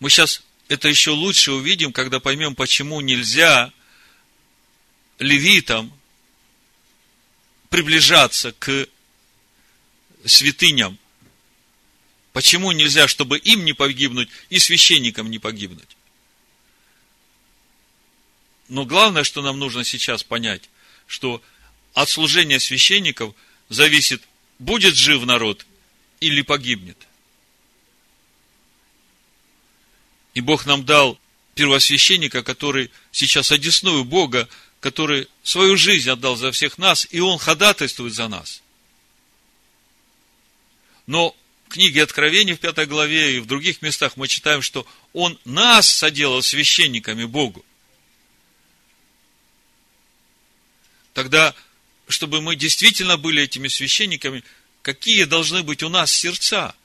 Мы 0.00 0.10
сейчас 0.10 0.42
это 0.68 0.88
еще 0.88 1.10
лучше 1.12 1.52
увидим, 1.52 1.92
когда 1.92 2.20
поймем, 2.20 2.54
почему 2.54 3.00
нельзя 3.00 3.72
левитам 5.22 5.92
приближаться 7.70 8.52
к 8.52 8.86
святыням. 10.24 10.98
Почему 12.32 12.72
нельзя, 12.72 13.08
чтобы 13.08 13.38
им 13.38 13.64
не 13.64 13.72
погибнуть 13.72 14.28
и 14.50 14.58
священникам 14.58 15.30
не 15.30 15.38
погибнуть? 15.38 15.96
Но 18.68 18.84
главное, 18.84 19.24
что 19.24 19.42
нам 19.42 19.58
нужно 19.58 19.84
сейчас 19.84 20.22
понять, 20.22 20.68
что 21.06 21.42
от 21.94 22.08
служения 22.08 22.58
священников 22.58 23.34
зависит, 23.68 24.22
будет 24.58 24.94
жив 24.94 25.24
народ 25.24 25.66
или 26.20 26.42
погибнет. 26.42 26.96
И 30.34 30.40
Бог 30.40 30.64
нам 30.64 30.84
дал 30.84 31.18
первосвященника, 31.54 32.42
который 32.42 32.90
сейчас 33.10 33.52
одесную 33.52 34.04
Бога, 34.04 34.48
который 34.82 35.28
свою 35.44 35.76
жизнь 35.76 36.10
отдал 36.10 36.36
за 36.36 36.50
всех 36.50 36.76
нас, 36.76 37.06
и 37.10 37.20
Он 37.20 37.38
ходатайствует 37.38 38.12
за 38.12 38.26
нас. 38.26 38.62
Но 41.06 41.34
в 41.66 41.68
книге 41.70 42.02
Откровений 42.02 42.54
в 42.54 42.60
пятой 42.60 42.86
главе 42.86 43.36
и 43.36 43.40
в 43.40 43.46
других 43.46 43.80
местах 43.80 44.16
мы 44.16 44.26
читаем, 44.26 44.60
что 44.60 44.84
Он 45.12 45.38
нас 45.44 45.88
соделал 45.88 46.42
священниками 46.42 47.24
Богу. 47.24 47.64
Тогда, 51.14 51.54
чтобы 52.08 52.40
мы 52.40 52.56
действительно 52.56 53.16
были 53.16 53.44
этими 53.44 53.68
священниками, 53.68 54.42
какие 54.82 55.24
должны 55.24 55.62
быть 55.62 55.84
у 55.84 55.88
нас 55.88 56.12
сердца– 56.12 56.74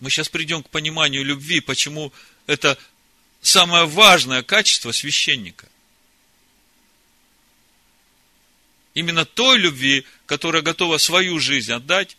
мы 0.00 0.08
сейчас 0.08 0.30
придем 0.30 0.62
к 0.62 0.70
пониманию 0.70 1.22
любви, 1.22 1.60
почему 1.60 2.10
это 2.46 2.78
самое 3.40 3.86
важное 3.86 4.42
качество 4.42 4.92
священника. 4.92 5.68
Именно 8.94 9.24
той 9.24 9.58
любви, 9.58 10.04
которая 10.26 10.62
готова 10.62 10.98
свою 10.98 11.38
жизнь 11.38 11.72
отдать 11.72 12.16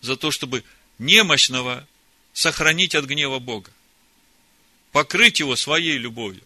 за 0.00 0.16
то, 0.16 0.30
чтобы 0.30 0.64
немощного 0.98 1.86
сохранить 2.32 2.94
от 2.94 3.04
гнева 3.04 3.38
Бога. 3.38 3.70
Покрыть 4.92 5.40
его 5.40 5.56
своей 5.56 5.98
любовью. 5.98 6.42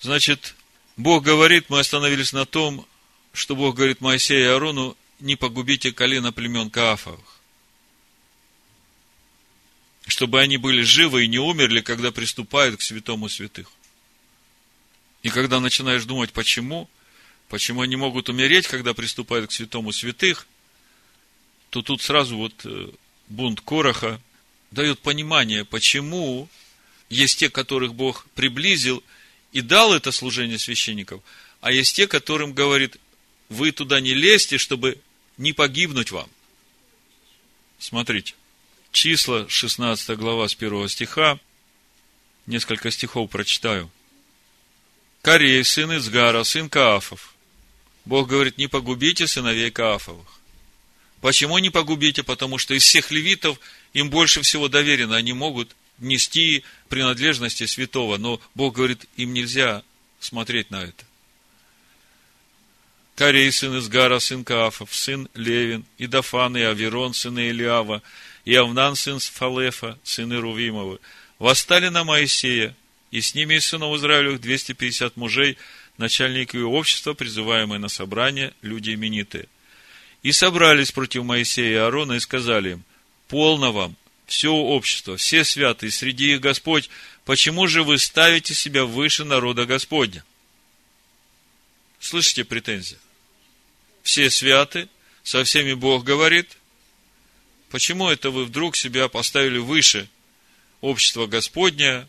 Значит, 0.00 0.54
Бог 0.96 1.24
говорит, 1.24 1.70
мы 1.70 1.80
остановились 1.80 2.32
на 2.32 2.44
том, 2.44 2.86
что 3.32 3.54
Бог 3.54 3.76
говорит 3.76 4.00
Моисею 4.00 4.44
и 4.44 4.48
Аарону, 4.48 4.96
не 5.20 5.36
погубите 5.36 5.92
колено 5.92 6.32
племен 6.32 6.70
Каафовых 6.70 7.37
чтобы 10.08 10.40
они 10.40 10.56
были 10.56 10.80
живы 10.80 11.24
и 11.24 11.28
не 11.28 11.38
умерли, 11.38 11.82
когда 11.82 12.10
приступают 12.10 12.78
к 12.78 12.82
святому 12.82 13.28
святых. 13.28 13.70
И 15.22 15.28
когда 15.28 15.60
начинаешь 15.60 16.04
думать, 16.04 16.32
почему, 16.32 16.88
почему 17.48 17.82
они 17.82 17.96
могут 17.96 18.30
умереть, 18.30 18.66
когда 18.66 18.94
приступают 18.94 19.50
к 19.50 19.52
святому 19.52 19.92
святых, 19.92 20.46
то 21.68 21.82
тут 21.82 22.00
сразу 22.00 22.38
вот 22.38 22.54
э, 22.64 22.88
бунт 23.28 23.60
Короха 23.60 24.20
дает 24.70 25.00
понимание, 25.00 25.66
почему 25.66 26.48
есть 27.10 27.38
те, 27.38 27.50
которых 27.50 27.94
Бог 27.94 28.26
приблизил 28.34 29.04
и 29.52 29.60
дал 29.60 29.92
это 29.92 30.10
служение 30.10 30.58
священников, 30.58 31.22
а 31.60 31.70
есть 31.70 31.94
те, 31.94 32.06
которым 32.06 32.54
говорит, 32.54 32.96
вы 33.50 33.72
туда 33.72 34.00
не 34.00 34.14
лезьте, 34.14 34.56
чтобы 34.56 34.98
не 35.36 35.52
погибнуть 35.52 36.12
вам. 36.12 36.30
Смотрите. 37.78 38.34
Числа, 38.92 39.48
16 39.48 40.16
глава 40.18 40.48
с 40.48 40.54
1 40.54 40.88
стиха. 40.88 41.38
Несколько 42.46 42.90
стихов 42.90 43.30
прочитаю. 43.30 43.90
Корей, 45.22 45.62
сын 45.64 45.96
Изгара, 45.96 46.42
сын 46.44 46.70
Каафов. 46.70 47.34
Бог 48.04 48.28
говорит, 48.28 48.56
не 48.56 48.68
погубите 48.68 49.26
сыновей 49.26 49.70
Каафовых. 49.70 50.26
Почему 51.20 51.58
не 51.58 51.68
погубите? 51.70 52.22
Потому 52.22 52.58
что 52.58 52.74
из 52.74 52.84
всех 52.84 53.10
левитов 53.10 53.58
им 53.92 54.08
больше 54.08 54.40
всего 54.42 54.68
доверено. 54.68 55.16
Они 55.16 55.32
могут 55.32 55.74
нести 55.98 56.64
принадлежности 56.88 57.66
святого. 57.66 58.16
Но 58.16 58.40
Бог 58.54 58.76
говорит, 58.76 59.04
им 59.16 59.34
нельзя 59.34 59.82
смотреть 60.20 60.70
на 60.70 60.84
это. 60.84 61.04
Корей, 63.16 63.50
сын 63.50 63.76
Изгара, 63.78 64.20
сын 64.20 64.44
Каафов, 64.44 64.94
сын 64.94 65.28
Левин, 65.34 65.84
и 65.98 66.06
Дафан, 66.06 66.56
и 66.56 66.62
Аверон, 66.62 67.14
сын 67.14 67.36
Илиава, 67.36 68.00
и 68.48 68.54
Авнан, 68.54 68.96
сын 68.96 69.20
Фалефа, 69.20 69.98
сын 70.02 70.32
Ирувимовы, 70.32 71.00
восстали 71.38 71.88
на 71.88 72.02
Моисея, 72.02 72.74
и 73.10 73.20
с 73.20 73.34
ними 73.34 73.56
из 73.56 73.66
сынов 73.66 73.94
Израилевых 73.98 74.40
250 74.40 75.18
мужей, 75.18 75.58
начальники 75.98 76.56
общества, 76.56 77.12
призываемые 77.12 77.78
на 77.78 77.88
собрание, 77.88 78.54
люди 78.62 78.94
именитые. 78.94 79.48
И 80.22 80.32
собрались 80.32 80.92
против 80.92 81.24
Моисея 81.24 81.72
и 81.72 81.74
Аарона 81.74 82.14
и 82.14 82.20
сказали 82.20 82.70
им, 82.70 82.84
полно 83.28 83.70
вам, 83.70 83.96
все 84.24 84.50
общество, 84.50 85.18
все 85.18 85.44
святые, 85.44 85.90
среди 85.90 86.32
их 86.32 86.40
Господь, 86.40 86.88
почему 87.26 87.66
же 87.66 87.82
вы 87.82 87.98
ставите 87.98 88.54
себя 88.54 88.86
выше 88.86 89.24
народа 89.24 89.66
Господня? 89.66 90.24
Слышите 92.00 92.44
претензии? 92.44 92.96
Все 94.02 94.30
святы, 94.30 94.88
со 95.22 95.44
всеми 95.44 95.74
Бог 95.74 96.02
говорит, 96.02 96.56
Почему 97.70 98.08
это 98.08 98.30
вы 98.30 98.44
вдруг 98.44 98.76
себя 98.76 99.08
поставили 99.08 99.58
выше 99.58 100.08
общества 100.80 101.26
Господня? 101.26 102.08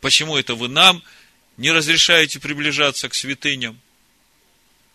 Почему 0.00 0.36
это 0.36 0.54
вы 0.54 0.68
нам 0.68 1.02
не 1.56 1.70
разрешаете 1.70 2.40
приближаться 2.40 3.08
к 3.08 3.14
святыням? 3.14 3.78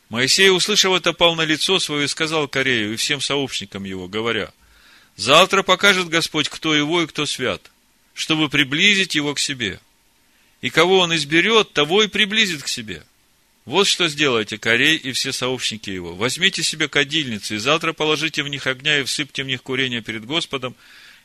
Моисей, 0.10 0.50
услышав 0.50 0.94
это, 0.94 1.14
пал 1.14 1.36
на 1.36 1.44
лицо 1.44 1.80
свое 1.80 2.06
и 2.06 2.08
сказал 2.08 2.48
Корею 2.48 2.94
и 2.94 2.96
всем 2.96 3.22
сообщникам 3.22 3.84
его, 3.84 4.08
говоря, 4.08 4.52
«Завтра 5.16 5.62
покажет 5.62 6.10
Господь, 6.10 6.50
кто 6.50 6.74
его 6.74 7.04
и 7.04 7.08
кто 7.08 7.28
свят, 7.28 7.70
чтобы 8.16 8.50
приблизить 8.50 9.14
его 9.14 9.36
к 9.36 9.40
себе. 9.40 9.80
И 10.62 10.70
кого 10.70 11.00
он 11.00 11.16
изберет, 11.16 11.74
того 11.74 12.04
и 12.04 12.08
приблизит 12.08 12.64
к 12.64 12.68
себе. 12.68 13.04
Вот 13.70 13.86
что 13.86 14.08
сделайте, 14.08 14.58
Корей 14.58 14.98
и 14.98 15.12
все 15.12 15.32
сообщники 15.32 15.92
его. 15.92 16.16
Возьмите 16.16 16.64
себе 16.64 16.88
кадильницы, 16.88 17.54
и 17.54 17.60
завтра 17.60 17.94
положите 17.94 18.42
в 18.42 18.48
них 18.48 18.66
огня 18.66 18.98
и 18.98 19.04
всыпьте 19.04 19.44
в 19.44 19.46
них 19.46 19.62
курение 19.62 20.02
перед 20.02 20.26
Господом, 20.26 20.76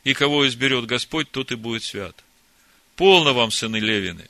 и 0.03 0.13
кого 0.13 0.47
изберет 0.47 0.85
Господь, 0.85 1.31
тот 1.31 1.51
и 1.51 1.55
будет 1.55 1.81
свят. 1.81 2.15
Полно 2.97 3.33
вам, 3.33 3.49
сыны 3.49 3.77
Левины. 3.77 4.29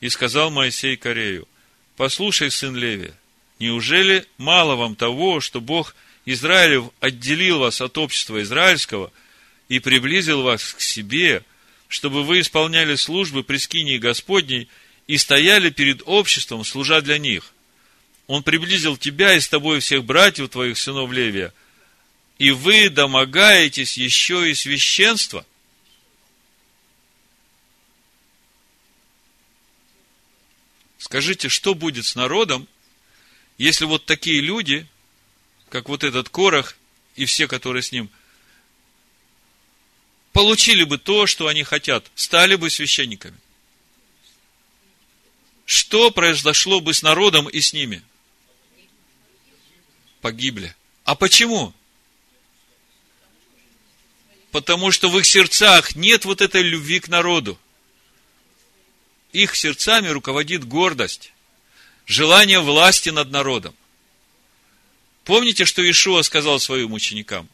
И 0.00 0.08
сказал 0.08 0.50
Моисей 0.50 0.96
Корею, 0.96 1.46
послушай, 1.98 2.50
сын 2.50 2.74
Левия, 2.74 3.12
неужели 3.58 4.24
мало 4.38 4.74
вам 4.74 4.96
того, 4.96 5.40
что 5.40 5.60
Бог 5.60 5.94
Израилев 6.24 6.84
отделил 7.00 7.58
вас 7.58 7.82
от 7.82 7.98
общества 7.98 8.40
израильского 8.40 9.12
и 9.68 9.78
приблизил 9.78 10.40
вас 10.40 10.72
к 10.72 10.80
себе, 10.80 11.44
чтобы 11.88 12.24
вы 12.24 12.40
исполняли 12.40 12.94
службы 12.94 13.44
при 13.44 13.58
скинии 13.58 13.98
Господней– 13.98 14.70
и 15.06 15.18
стояли 15.18 15.70
перед 15.70 16.02
обществом, 16.04 16.64
служа 16.64 17.00
для 17.00 17.18
них. 17.18 17.52
Он 18.26 18.42
приблизил 18.42 18.96
тебя 18.96 19.34
и 19.34 19.40
с 19.40 19.48
тобой 19.48 19.80
всех 19.80 20.04
братьев 20.04 20.48
твоих, 20.48 20.78
сынов 20.78 21.12
Левия, 21.12 21.52
и 22.38 22.50
вы 22.50 22.90
домогаетесь 22.90 23.96
еще 23.96 24.50
и 24.50 24.54
священства. 24.54 25.46
Скажите, 30.98 31.48
что 31.48 31.74
будет 31.74 32.04
с 32.04 32.16
народом, 32.16 32.66
если 33.58 33.84
вот 33.84 34.06
такие 34.06 34.40
люди, 34.40 34.86
как 35.68 35.88
вот 35.88 36.02
этот 36.02 36.28
Корах 36.28 36.76
и 37.14 37.26
все, 37.26 37.46
которые 37.46 37.82
с 37.82 37.92
ним, 37.92 38.10
получили 40.32 40.82
бы 40.82 40.98
то, 40.98 41.26
что 41.26 41.46
они 41.46 41.62
хотят, 41.62 42.10
стали 42.16 42.56
бы 42.56 42.70
священниками? 42.70 43.38
Что 45.66 46.12
произошло 46.12 46.80
бы 46.80 46.94
с 46.94 47.02
народом 47.02 47.48
и 47.48 47.60
с 47.60 47.72
ними? 47.72 48.02
Погибли. 50.20 50.74
А 51.04 51.14
почему? 51.16 51.74
Потому 54.52 54.92
что 54.92 55.10
в 55.10 55.18
их 55.18 55.26
сердцах 55.26 55.96
нет 55.96 56.24
вот 56.24 56.40
этой 56.40 56.62
любви 56.62 57.00
к 57.00 57.08
народу. 57.08 57.58
Их 59.32 59.54
сердцами 59.56 60.08
руководит 60.08 60.64
гордость, 60.64 61.32
желание 62.06 62.60
власти 62.60 63.10
над 63.10 63.30
народом. 63.30 63.74
Помните, 65.24 65.64
что 65.64 65.88
Ишуа 65.88 66.22
сказал 66.22 66.60
своим 66.60 66.92
ученикам? 66.92 67.48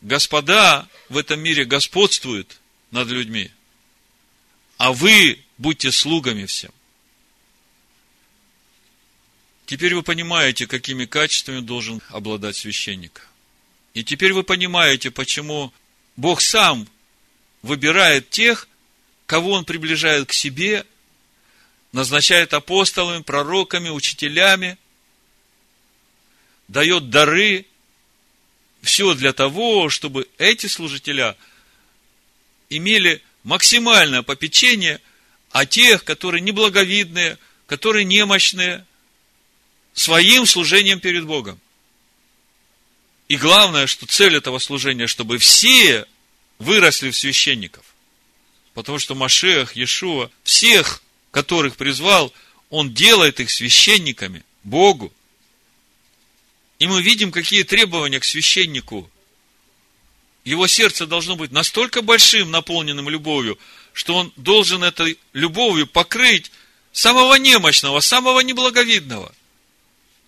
Господа 0.00 0.88
в 1.08 1.18
этом 1.18 1.40
мире 1.40 1.64
господствуют 1.64 2.58
над 2.92 3.08
людьми, 3.08 3.50
а 4.78 4.92
вы 4.92 5.44
будьте 5.58 5.90
слугами 5.90 6.46
всем. 6.46 6.72
Теперь 9.66 9.94
вы 9.94 10.02
понимаете, 10.02 10.66
какими 10.66 11.06
качествами 11.06 11.60
должен 11.60 12.00
обладать 12.10 12.56
священник. 12.56 13.28
И 13.94 14.04
теперь 14.04 14.32
вы 14.32 14.44
понимаете, 14.44 15.10
почему 15.10 15.72
Бог 16.16 16.40
сам 16.40 16.88
выбирает 17.62 18.30
тех, 18.30 18.68
кого 19.26 19.52
Он 19.52 19.64
приближает 19.64 20.28
к 20.28 20.32
себе, 20.32 20.86
назначает 21.92 22.54
апостолами, 22.54 23.22
пророками, 23.22 23.88
учителями, 23.88 24.78
дает 26.68 27.10
дары, 27.10 27.66
все 28.82 29.14
для 29.14 29.32
того, 29.32 29.88
чтобы 29.88 30.28
эти 30.38 30.66
служителя 30.66 31.36
имели 32.70 33.22
максимальное 33.42 34.22
попечение 34.22 35.00
о 35.56 35.64
тех, 35.64 36.04
которые 36.04 36.42
неблаговидные, 36.42 37.38
которые 37.66 38.04
немощные, 38.04 38.84
своим 39.94 40.44
служением 40.44 41.00
перед 41.00 41.24
Богом. 41.24 41.58
И 43.28 43.38
главное, 43.38 43.86
что 43.86 44.04
цель 44.04 44.36
этого 44.36 44.58
служения, 44.58 45.06
чтобы 45.06 45.38
все 45.38 46.04
выросли 46.58 47.08
в 47.08 47.16
священников. 47.16 47.86
Потому 48.74 48.98
что 48.98 49.14
Машех, 49.14 49.76
Иешуа, 49.76 50.30
всех, 50.44 51.02
которых 51.30 51.76
призвал, 51.76 52.34
он 52.68 52.92
делает 52.92 53.40
их 53.40 53.50
священниками 53.50 54.44
Богу. 54.62 55.10
И 56.78 56.86
мы 56.86 57.00
видим, 57.00 57.32
какие 57.32 57.62
требования 57.62 58.20
к 58.20 58.24
священнику. 58.26 59.10
Его 60.44 60.66
сердце 60.66 61.06
должно 61.06 61.34
быть 61.34 61.50
настолько 61.50 62.02
большим, 62.02 62.50
наполненным 62.50 63.08
любовью, 63.08 63.58
что 63.96 64.14
он 64.14 64.32
должен 64.36 64.84
этой 64.84 65.18
любовью 65.32 65.86
покрыть 65.88 66.52
самого 66.92 67.34
немощного, 67.34 67.98
самого 67.98 68.40
неблаговидного– 68.40 69.34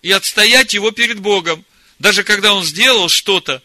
и 0.01 0.11
отстоять 0.11 0.73
его 0.73 0.91
перед 0.91 1.19
Богом, 1.19 1.65
даже 1.99 2.23
когда 2.23 2.53
он 2.53 2.63
сделал 2.63 3.09
что-то, 3.09 3.61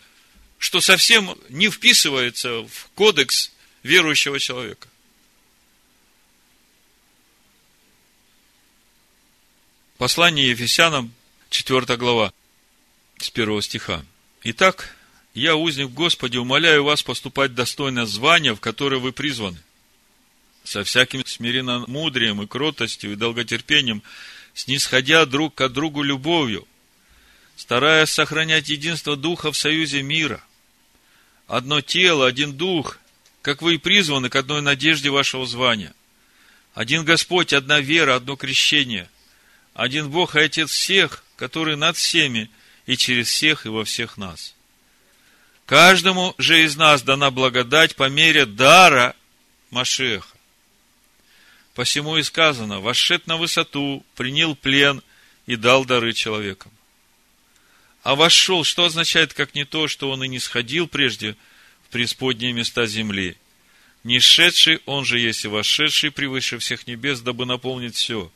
что 0.58 0.80
совсем 0.80 1.36
не 1.48 1.68
вписывается 1.70 2.62
в 2.62 2.90
кодекс 2.94 3.52
верующего 3.82 4.38
человека. 4.40 4.88
Послание 9.98 10.50
Ефесянам, 10.50 11.14
4 11.50 11.96
глава, 11.96 12.32
с 13.18 13.30
1 13.30 13.62
стиха. 13.62 14.04
Итак, 14.42 14.96
я, 15.34 15.54
узник 15.54 15.86
в 15.86 15.94
Господе, 15.94 16.38
умоляю 16.38 16.84
вас 16.84 17.02
поступать 17.02 17.54
достойно 17.54 18.06
звания, 18.06 18.54
в 18.54 18.60
которое 18.60 18.98
вы 18.98 19.12
призваны, 19.12 19.58
со 20.64 20.82
всяким 20.82 21.24
смиренно 21.26 21.84
мудрием 21.86 22.42
и 22.42 22.46
кротостью 22.46 23.12
и 23.12 23.16
долготерпением, 23.16 24.02
снисходя 24.54 25.26
друг 25.26 25.54
к 25.54 25.68
другу 25.68 26.02
любовью, 26.02 26.66
стараясь 27.56 28.10
сохранять 28.10 28.68
единство 28.68 29.16
Духа 29.16 29.52
в 29.52 29.56
союзе 29.56 30.02
мира. 30.02 30.42
Одно 31.46 31.82
тело, 31.82 32.26
один 32.26 32.54
Дух, 32.54 32.98
как 33.42 33.60
вы 33.60 33.74
и 33.74 33.78
призваны 33.78 34.30
к 34.30 34.36
одной 34.36 34.62
надежде 34.62 35.10
вашего 35.10 35.46
звания. 35.46 35.94
Один 36.72 37.04
Господь, 37.04 37.52
одна 37.52 37.80
вера, 37.80 38.16
одно 38.16 38.36
крещение. 38.36 39.08
Один 39.74 40.10
Бог 40.10 40.34
и 40.34 40.40
Отец 40.40 40.70
всех, 40.70 41.24
который 41.36 41.76
над 41.76 41.96
всеми 41.96 42.50
и 42.86 42.96
через 42.96 43.28
всех 43.28 43.66
и 43.66 43.68
во 43.68 43.84
всех 43.84 44.16
нас. 44.16 44.54
Каждому 45.66 46.34
же 46.38 46.62
из 46.64 46.76
нас 46.76 47.02
дана 47.02 47.30
благодать 47.30 47.96
по 47.96 48.08
мере 48.08 48.46
дара 48.46 49.14
Машеха. 49.70 50.33
Посему 51.74 52.16
и 52.16 52.22
сказано, 52.22 52.80
вошед 52.80 53.26
на 53.26 53.36
высоту, 53.36 54.06
принял 54.14 54.54
плен 54.54 55.02
и 55.46 55.56
дал 55.56 55.84
дары 55.84 56.12
человекам. 56.12 56.70
А 58.04 58.14
вошел, 58.14 58.64
что 58.64 58.84
означает, 58.84 59.34
как 59.34 59.54
не 59.54 59.64
то, 59.64 59.88
что 59.88 60.10
он 60.10 60.22
и 60.22 60.28
не 60.28 60.38
сходил 60.38 60.86
прежде 60.86 61.36
в 61.86 61.92
преисподние 61.92 62.52
места 62.52 62.86
земли. 62.86 63.36
Не 64.04 64.20
шедший, 64.20 64.80
он 64.86 65.04
же 65.04 65.18
есть 65.18 65.44
и 65.44 65.48
вошедший 65.48 66.10
превыше 66.10 66.58
всех 66.58 66.86
небес, 66.86 67.20
дабы 67.20 67.44
наполнить 67.44 67.96
все. 67.96 68.30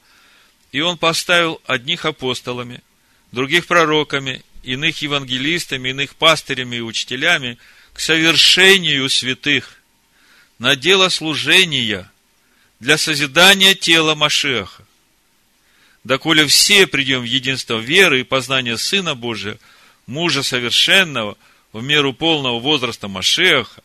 И 0.72 0.80
он 0.80 0.98
поставил 0.98 1.60
одних 1.66 2.06
апостолами, 2.06 2.82
других 3.30 3.66
пророками, 3.66 4.42
иных 4.64 5.00
евангелистами, 5.02 5.90
иных 5.90 6.16
пастырями 6.16 6.76
и 6.76 6.80
учителями 6.80 7.58
к 7.92 8.00
совершению 8.00 9.08
святых, 9.08 9.80
на 10.58 10.74
дело 10.74 11.08
служения– 11.08 12.10
для 12.80 12.96
созидания 12.96 13.74
тела 13.74 14.14
Машеха. 14.14 14.84
Доколе 16.04 16.46
все 16.46 16.86
придем 16.86 17.20
в 17.20 17.24
единство 17.24 17.78
веры 17.78 18.20
и 18.20 18.24
познания 18.24 18.78
Сына 18.78 19.14
Божия, 19.14 19.58
мужа 20.06 20.42
совершенного, 20.42 21.36
в 21.72 21.82
меру 21.82 22.14
полного 22.14 22.60
возраста 22.60 23.08
Машеха, 23.08 23.82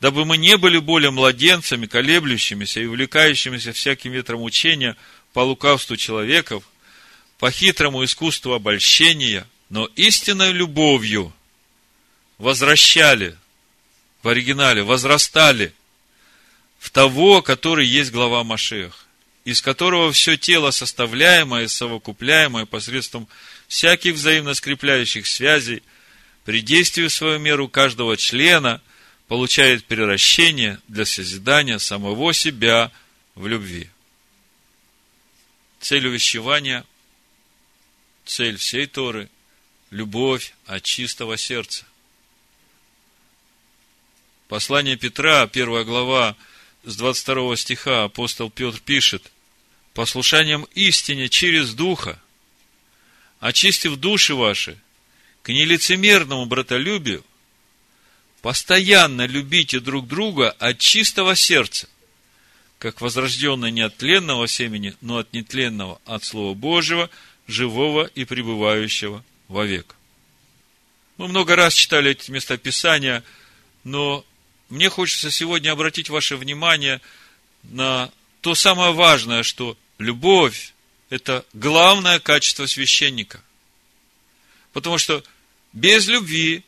дабы 0.00 0.24
мы 0.24 0.36
не 0.36 0.56
были 0.58 0.78
более 0.78 1.10
младенцами, 1.10 1.86
колеблющимися 1.86 2.80
и 2.80 2.86
увлекающимися 2.86 3.72
всяким 3.72 4.12
ветром 4.12 4.42
учения 4.42 4.96
по 5.32 5.40
лукавству 5.40 5.96
человеков, 5.96 6.64
по 7.38 7.50
хитрому 7.50 8.04
искусству 8.04 8.52
обольщения, 8.52 9.46
но 9.70 9.88
истинной 9.96 10.52
любовью 10.52 11.32
возвращали, 12.38 13.36
в 14.22 14.28
оригинале, 14.28 14.82
возрастали– 14.82 15.72
в 16.84 16.90
того, 16.90 17.40
который 17.40 17.86
есть 17.86 18.12
глава 18.12 18.44
Машех, 18.44 19.06
из 19.46 19.62
которого 19.62 20.12
все 20.12 20.36
тело 20.36 20.70
составляемое, 20.70 21.66
совокупляемое 21.66 22.66
посредством 22.66 23.26
всяких 23.68 24.16
взаимно 24.16 24.52
скрепляющих 24.52 25.26
связей, 25.26 25.82
при 26.44 26.60
действии 26.60 27.06
в 27.06 27.12
свою 27.12 27.38
меру 27.38 27.68
каждого 27.68 28.18
члена 28.18 28.82
получает 29.28 29.86
превращение 29.86 30.78
для 30.86 31.06
созидания 31.06 31.78
самого 31.78 32.34
себя 32.34 32.92
в 33.34 33.46
любви. 33.46 33.88
Цель 35.80 36.06
увещевания, 36.06 36.84
цель 38.26 38.58
всей 38.58 38.86
Торы– 38.86 39.30
любовь 39.90 40.52
от 40.66 40.82
чистого 40.82 41.38
сердца. 41.38 41.86
Послание 44.48 44.98
Петра, 44.98 45.46
первая 45.46 45.84
глава, 45.84 46.36
с 46.84 46.96
22 46.96 47.56
стиха 47.56 48.04
апостол 48.04 48.50
Петр 48.50 48.78
пишет, 48.80 49.32
послушанием 49.94 50.66
истине 50.74 51.28
через 51.28 51.74
Духа, 51.74 52.20
очистив 53.40 53.96
души 53.96 54.34
ваши 54.34 54.78
к 55.42 55.48
нелицемерному 55.48 56.46
братолюбию, 56.46 57.24
постоянно 58.42 59.26
любите 59.26 59.80
друг 59.80 60.06
друга 60.06 60.50
от 60.50 60.78
чистого 60.78 61.34
сердца, 61.36 61.88
как 62.78 63.00
возрожденные 63.00 63.72
не 63.72 63.82
от 63.82 63.96
тленного 63.96 64.46
семени, 64.48 64.94
но 65.00 65.18
от 65.18 65.32
нетленного, 65.32 66.00
от 66.04 66.24
Слова 66.24 66.54
Божьего, 66.54 67.10
живого 67.46 68.04
и 68.04 68.24
пребывающего 68.24 69.24
вовек. 69.48 69.96
Мы 71.16 71.28
много 71.28 71.56
раз 71.56 71.74
читали 71.74 72.10
эти 72.10 72.30
места 72.30 72.56
Писания, 72.56 73.22
но 73.84 74.24
мне 74.74 74.90
хочется 74.90 75.30
сегодня 75.30 75.70
обратить 75.70 76.10
ваше 76.10 76.36
внимание 76.36 77.00
на 77.62 78.10
то 78.40 78.56
самое 78.56 78.92
важное, 78.92 79.44
что 79.44 79.78
любовь– 79.98 80.74
это 81.10 81.46
главное 81.52 82.18
качество 82.18 82.66
священника. 82.66 83.40
Потому 84.72 84.98
что 84.98 85.22
без 85.72 86.08
любви, 86.08 86.64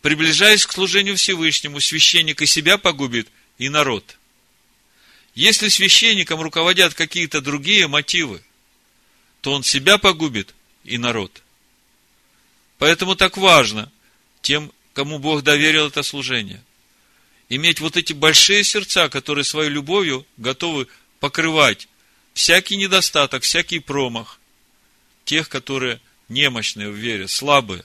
приближаясь 0.00 0.64
к 0.64 0.72
служению 0.72 1.18
Всевышнему, 1.18 1.80
священник 1.80 2.40
и 2.40 2.46
себя 2.46 2.78
погубит, 2.78 3.28
и 3.58 3.68
народ. 3.68 4.16
Если 5.34 5.68
священником 5.68 6.40
руководят 6.40 6.94
какие-то 6.94 7.42
другие 7.42 7.88
мотивы, 7.88 8.42
то 9.42 9.52
он 9.52 9.64
себя 9.64 9.98
погубит 9.98 10.54
и 10.84 10.96
народ. 10.96 11.42
Поэтому 12.78 13.16
так 13.16 13.36
важно 13.36 13.92
тем, 14.40 14.72
кому 14.94 15.18
Бог 15.18 15.42
доверил 15.42 15.88
это 15.88 16.02
служение 16.02 16.62
иметь 17.50 17.80
вот 17.80 17.98
эти 17.98 18.14
большие 18.14 18.64
сердца, 18.64 19.10
которые 19.10 19.44
своей 19.44 19.68
любовью 19.68 20.24
готовы 20.38 20.86
покрывать 21.18 21.88
всякий 22.32 22.76
недостаток, 22.76 23.42
всякий 23.42 23.80
промах 23.80 24.40
тех, 25.24 25.48
которые 25.48 26.00
немощные 26.28 26.88
в 26.88 26.94
вере, 26.94 27.28
слабые. 27.28 27.84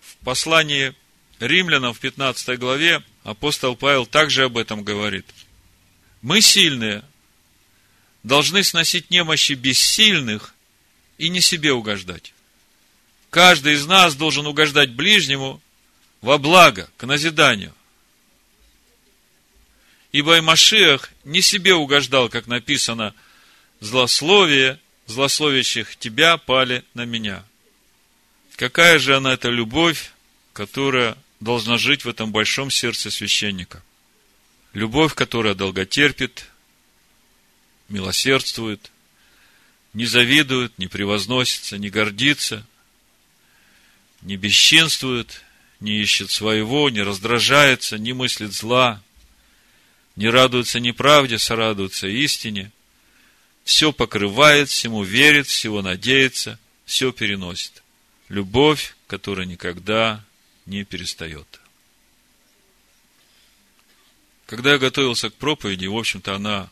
В 0.00 0.16
послании 0.24 0.94
римлянам 1.40 1.94
в 1.94 1.98
15 1.98 2.58
главе 2.58 3.02
апостол 3.24 3.74
Павел 3.74 4.06
также 4.06 4.44
об 4.44 4.56
этом 4.56 4.84
говорит. 4.84 5.26
Мы 6.20 6.40
сильные, 6.40 7.02
должны 8.22 8.62
сносить 8.62 9.10
немощи 9.10 9.54
бессильных 9.54 10.54
и 11.18 11.28
не 11.28 11.40
себе 11.40 11.72
угождать. 11.72 12.32
Каждый 13.30 13.74
из 13.74 13.86
нас 13.86 14.14
должен 14.14 14.46
угождать 14.46 14.90
ближнему 14.90 15.60
во 16.20 16.38
благо, 16.38 16.88
к 16.98 17.06
назиданию. 17.06 17.74
Ибо 20.12 20.36
и 20.36 20.40
Машиах 20.42 21.10
не 21.24 21.40
себе 21.40 21.74
угождал, 21.74 22.28
как 22.28 22.46
написано, 22.46 23.14
злословие, 23.80 24.78
злословящих 25.06 25.96
тебя 25.96 26.36
пали 26.36 26.84
на 26.92 27.06
меня. 27.06 27.44
Какая 28.56 28.98
же 28.98 29.16
она 29.16 29.32
эта 29.32 29.48
любовь, 29.48 30.12
которая 30.52 31.16
должна 31.40 31.78
жить 31.78 32.04
в 32.04 32.08
этом 32.08 32.30
большом 32.30 32.70
сердце 32.70 33.10
священника? 33.10 33.82
Любовь, 34.74 35.14
которая 35.14 35.54
долготерпит, 35.54 36.46
милосердствует, 37.88 38.90
не 39.94 40.04
завидует, 40.04 40.78
не 40.78 40.88
превозносится, 40.88 41.78
не 41.78 41.88
гордится, 41.88 42.66
не 44.20 44.36
бесчинствует, 44.36 45.42
не 45.80 46.00
ищет 46.00 46.30
своего, 46.30 46.90
не 46.90 47.02
раздражается, 47.02 47.98
не 47.98 48.12
мыслит 48.12 48.52
зла, 48.52 49.02
не 50.16 50.28
радуется 50.28 50.80
неправде, 50.80 51.38
сорадуется 51.38 52.06
истине, 52.06 52.70
все 53.64 53.92
покрывает, 53.92 54.68
всему 54.68 55.02
верит, 55.02 55.46
всего 55.46 55.82
надеется, 55.82 56.58
все 56.84 57.12
переносит. 57.12 57.82
Любовь, 58.28 58.96
которая 59.06 59.46
никогда 59.46 60.24
не 60.66 60.84
перестает. 60.84 61.60
Когда 64.46 64.72
я 64.72 64.78
готовился 64.78 65.30
к 65.30 65.34
проповеди, 65.34 65.86
в 65.86 65.96
общем-то, 65.96 66.34
она 66.34 66.70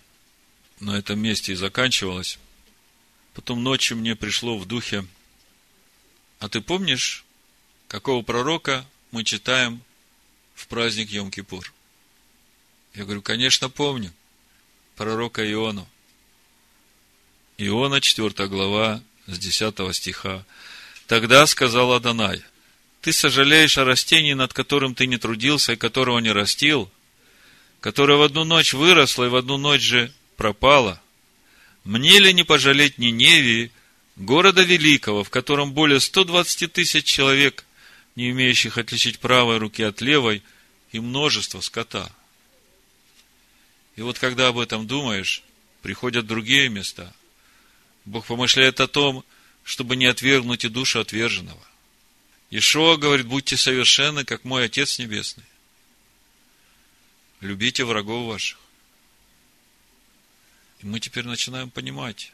на 0.81 0.99
этом 0.99 1.19
месте 1.21 1.53
и 1.53 1.57
заканчивалась. 1.57 2.39
Потом 3.35 3.63
ночью 3.63 3.97
мне 3.97 4.17
пришло 4.17 4.59
в 4.59 4.67
духе, 4.67 5.07
а 6.41 6.49
ты 6.49 6.61
помнишь, 6.61 7.25
какого 7.87 8.23
пророка 8.23 8.85
мы 9.13 9.25
читаем 9.25 9.83
в 10.55 10.67
праздник 10.67 11.11
Йом-Кипур? 11.11 11.71
Я 12.95 13.05
говорю, 13.05 13.23
конечно, 13.23 13.69
помню. 13.69 14.13
Пророка 14.97 15.51
Иону. 15.51 15.89
Иона, 17.57 18.01
4 18.01 18.49
глава, 18.49 19.03
с 19.27 19.39
10 19.39 19.95
стиха. 19.95 20.45
Тогда 21.07 21.47
сказал 21.47 21.93
Адонай, 21.93 22.43
ты 23.01 23.13
сожалеешь 23.13 23.79
о 23.79 23.85
растении, 23.85 24.33
над 24.33 24.53
которым 24.53 24.95
ты 24.95 25.07
не 25.07 25.19
трудился 25.19 25.73
и 25.73 25.77
которого 25.77 26.19
не 26.19 26.33
растил, 26.33 26.91
которое 27.81 28.19
в 28.19 28.23
одну 28.23 28.45
ночь 28.45 28.75
выросло 28.75 29.25
и 29.25 29.29
в 29.29 29.37
одну 29.37 29.57
ночь 29.57 29.83
же 29.83 30.13
пропало. 30.37 31.01
Мне 31.85 32.19
ли 32.19 32.33
не 32.33 32.45
пожалеть 32.45 32.99
Ниневии, 32.99 33.73
города 34.17 34.63
великого, 34.63 35.25
в 35.25 35.31
котором 35.31 35.73
более 35.73 36.01
120 36.01 36.73
тысяч 36.73 37.05
человек, 37.05 37.65
не 38.17 38.31
имеющих 38.31 38.77
отличить 38.77 39.19
правой 39.19 39.59
руки 39.59 39.83
от 39.83 40.01
левой, 40.01 40.43
и 40.93 41.01
множество 41.01 41.61
скота– 41.61 42.11
и 44.01 44.03
вот 44.03 44.19
когда 44.19 44.49
об 44.49 44.59
этом 44.59 44.87
думаешь, 44.87 45.43
приходят 45.83 46.27
другие 46.27 46.71
места. 46.71 47.15
Бог 48.07 48.25
помышляет 48.25 48.81
о 48.81 48.89
том, 48.89 49.27
чтобы 49.63 49.95
не 49.95 50.07
отвергнуть 50.07 50.65
и 50.65 50.71
душу 50.71 51.01
отверженного. 51.01 51.63
Ишуа 52.49 52.97
говорит, 52.97 53.27
будьте 53.27 53.59
совершенны, 53.59 54.25
как 54.25 54.45
мой 54.45 54.65
Отец 54.65 54.99
Небесный. 54.99 55.45
Любите 57.43 57.85
врагов 57.85 58.27
ваших. 58.27 58.59
И 60.81 60.87
мы 60.87 60.99
теперь 60.99 61.27
начинаем 61.27 61.69
понимать, 61.69 62.33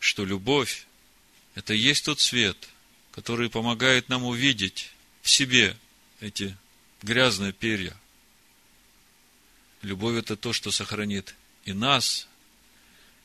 что 0.00 0.24
любовь– 0.24 0.88
это 1.54 1.72
и 1.72 1.78
есть 1.78 2.04
тот 2.04 2.18
свет, 2.18 2.68
который 3.12 3.48
помогает 3.48 4.08
нам 4.08 4.24
увидеть 4.24 4.90
в 5.22 5.30
себе 5.30 5.76
эти 6.20 6.56
грязные 7.00 7.52
перья– 7.52 7.96
Любовь– 9.82 10.16
это 10.18 10.36
то, 10.36 10.52
что 10.52 10.70
сохранит 10.70 11.34
и 11.64 11.72
нас, 11.72 12.28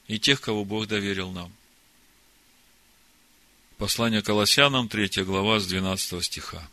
и 0.07 0.19
тех, 0.19 0.39
кого 0.39 0.63
Бог 0.63 0.87
доверил 0.87 1.31
нам. 1.31 1.51
Послание 3.77 4.21
Колоссянам, 4.21 4.87
3 4.87 5.23
глава, 5.23 5.59
с 5.59 5.67
12 5.67 6.23
стиха. 6.23 6.69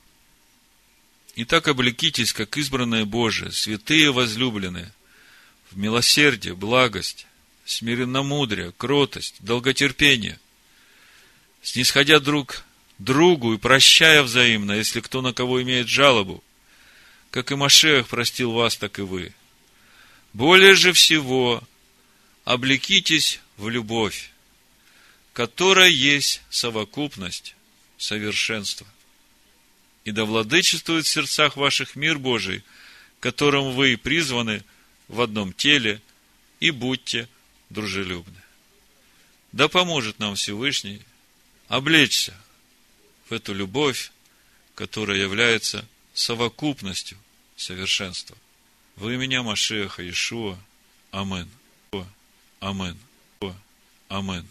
Итак, 1.35 1.67
облекитесь, 1.67 2.33
как 2.33 2.57
избранные 2.57 3.05
Божие, 3.05 3.51
святые 3.51 4.13
возлюбленные, 4.13 4.93
в 5.71 5.77
милосердие, 5.77 6.55
благость, 6.55 7.27
смиренномудрие, 7.65 8.73
кротость, 8.77 9.37
долготерпение, 9.41 10.39
снисходя 11.63 12.21
друг 12.21 12.65
другу 12.99 13.55
и 13.55 13.59
прощая 13.59 14.23
взаимно, 14.23 14.73
если 14.73 15.01
кто 15.01 15.23
на 15.23 15.33
кого 15.33 15.63
имеет 15.63 15.89
жалобу, 15.89 16.45
как 17.31 17.51
и 17.51 17.57
Машех 17.57 18.09
простил 18.09 18.53
вас, 18.53 18.77
так 18.77 18.99
и 18.99 19.03
вы. 19.03 19.33
Более 20.33 20.75
же 20.75 20.93
всего 20.93 21.63
облекитесь 22.45 23.41
в 23.57 23.69
любовь, 23.69 24.31
которая 25.33 25.91
есть 25.91 26.43
совокупность 26.51 27.55
совершенства. 27.99 28.87
И 30.05 30.11
да 30.11 30.25
владычествует 30.25 31.07
в 31.07 31.09
сердцах 31.09 31.57
ваших 31.57 31.97
мир 31.97 32.19
Божий, 32.19 32.65
которым 33.21 33.73
вы 33.73 33.97
призваны 33.97 34.65
в 35.09 35.21
одном 35.21 35.53
теле, 35.53 36.01
и 36.61 36.71
будьте 36.71 37.29
дружелюбны. 37.71 38.41
Да 39.51 39.69
поможет 39.69 40.19
нам 40.19 40.37
Всевышний 40.37 41.03
облечься 41.69 42.35
в 43.29 43.33
эту 43.33 43.53
любовь, 43.53 44.13
которая 44.75 45.19
является 45.19 45.87
совокупностью 46.15 47.19
совершенства. 47.57 48.37
Во 48.97 49.11
имя 49.11 49.43
Машеха 49.43 50.09
Ишуа. 50.09 50.57
Амен. 51.11 51.49
Амен. 52.61 52.97
Амен. 54.09 54.47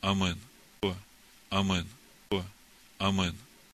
Амен. 0.00 0.38
Амен. 1.50 1.88
Амен. 2.98 3.36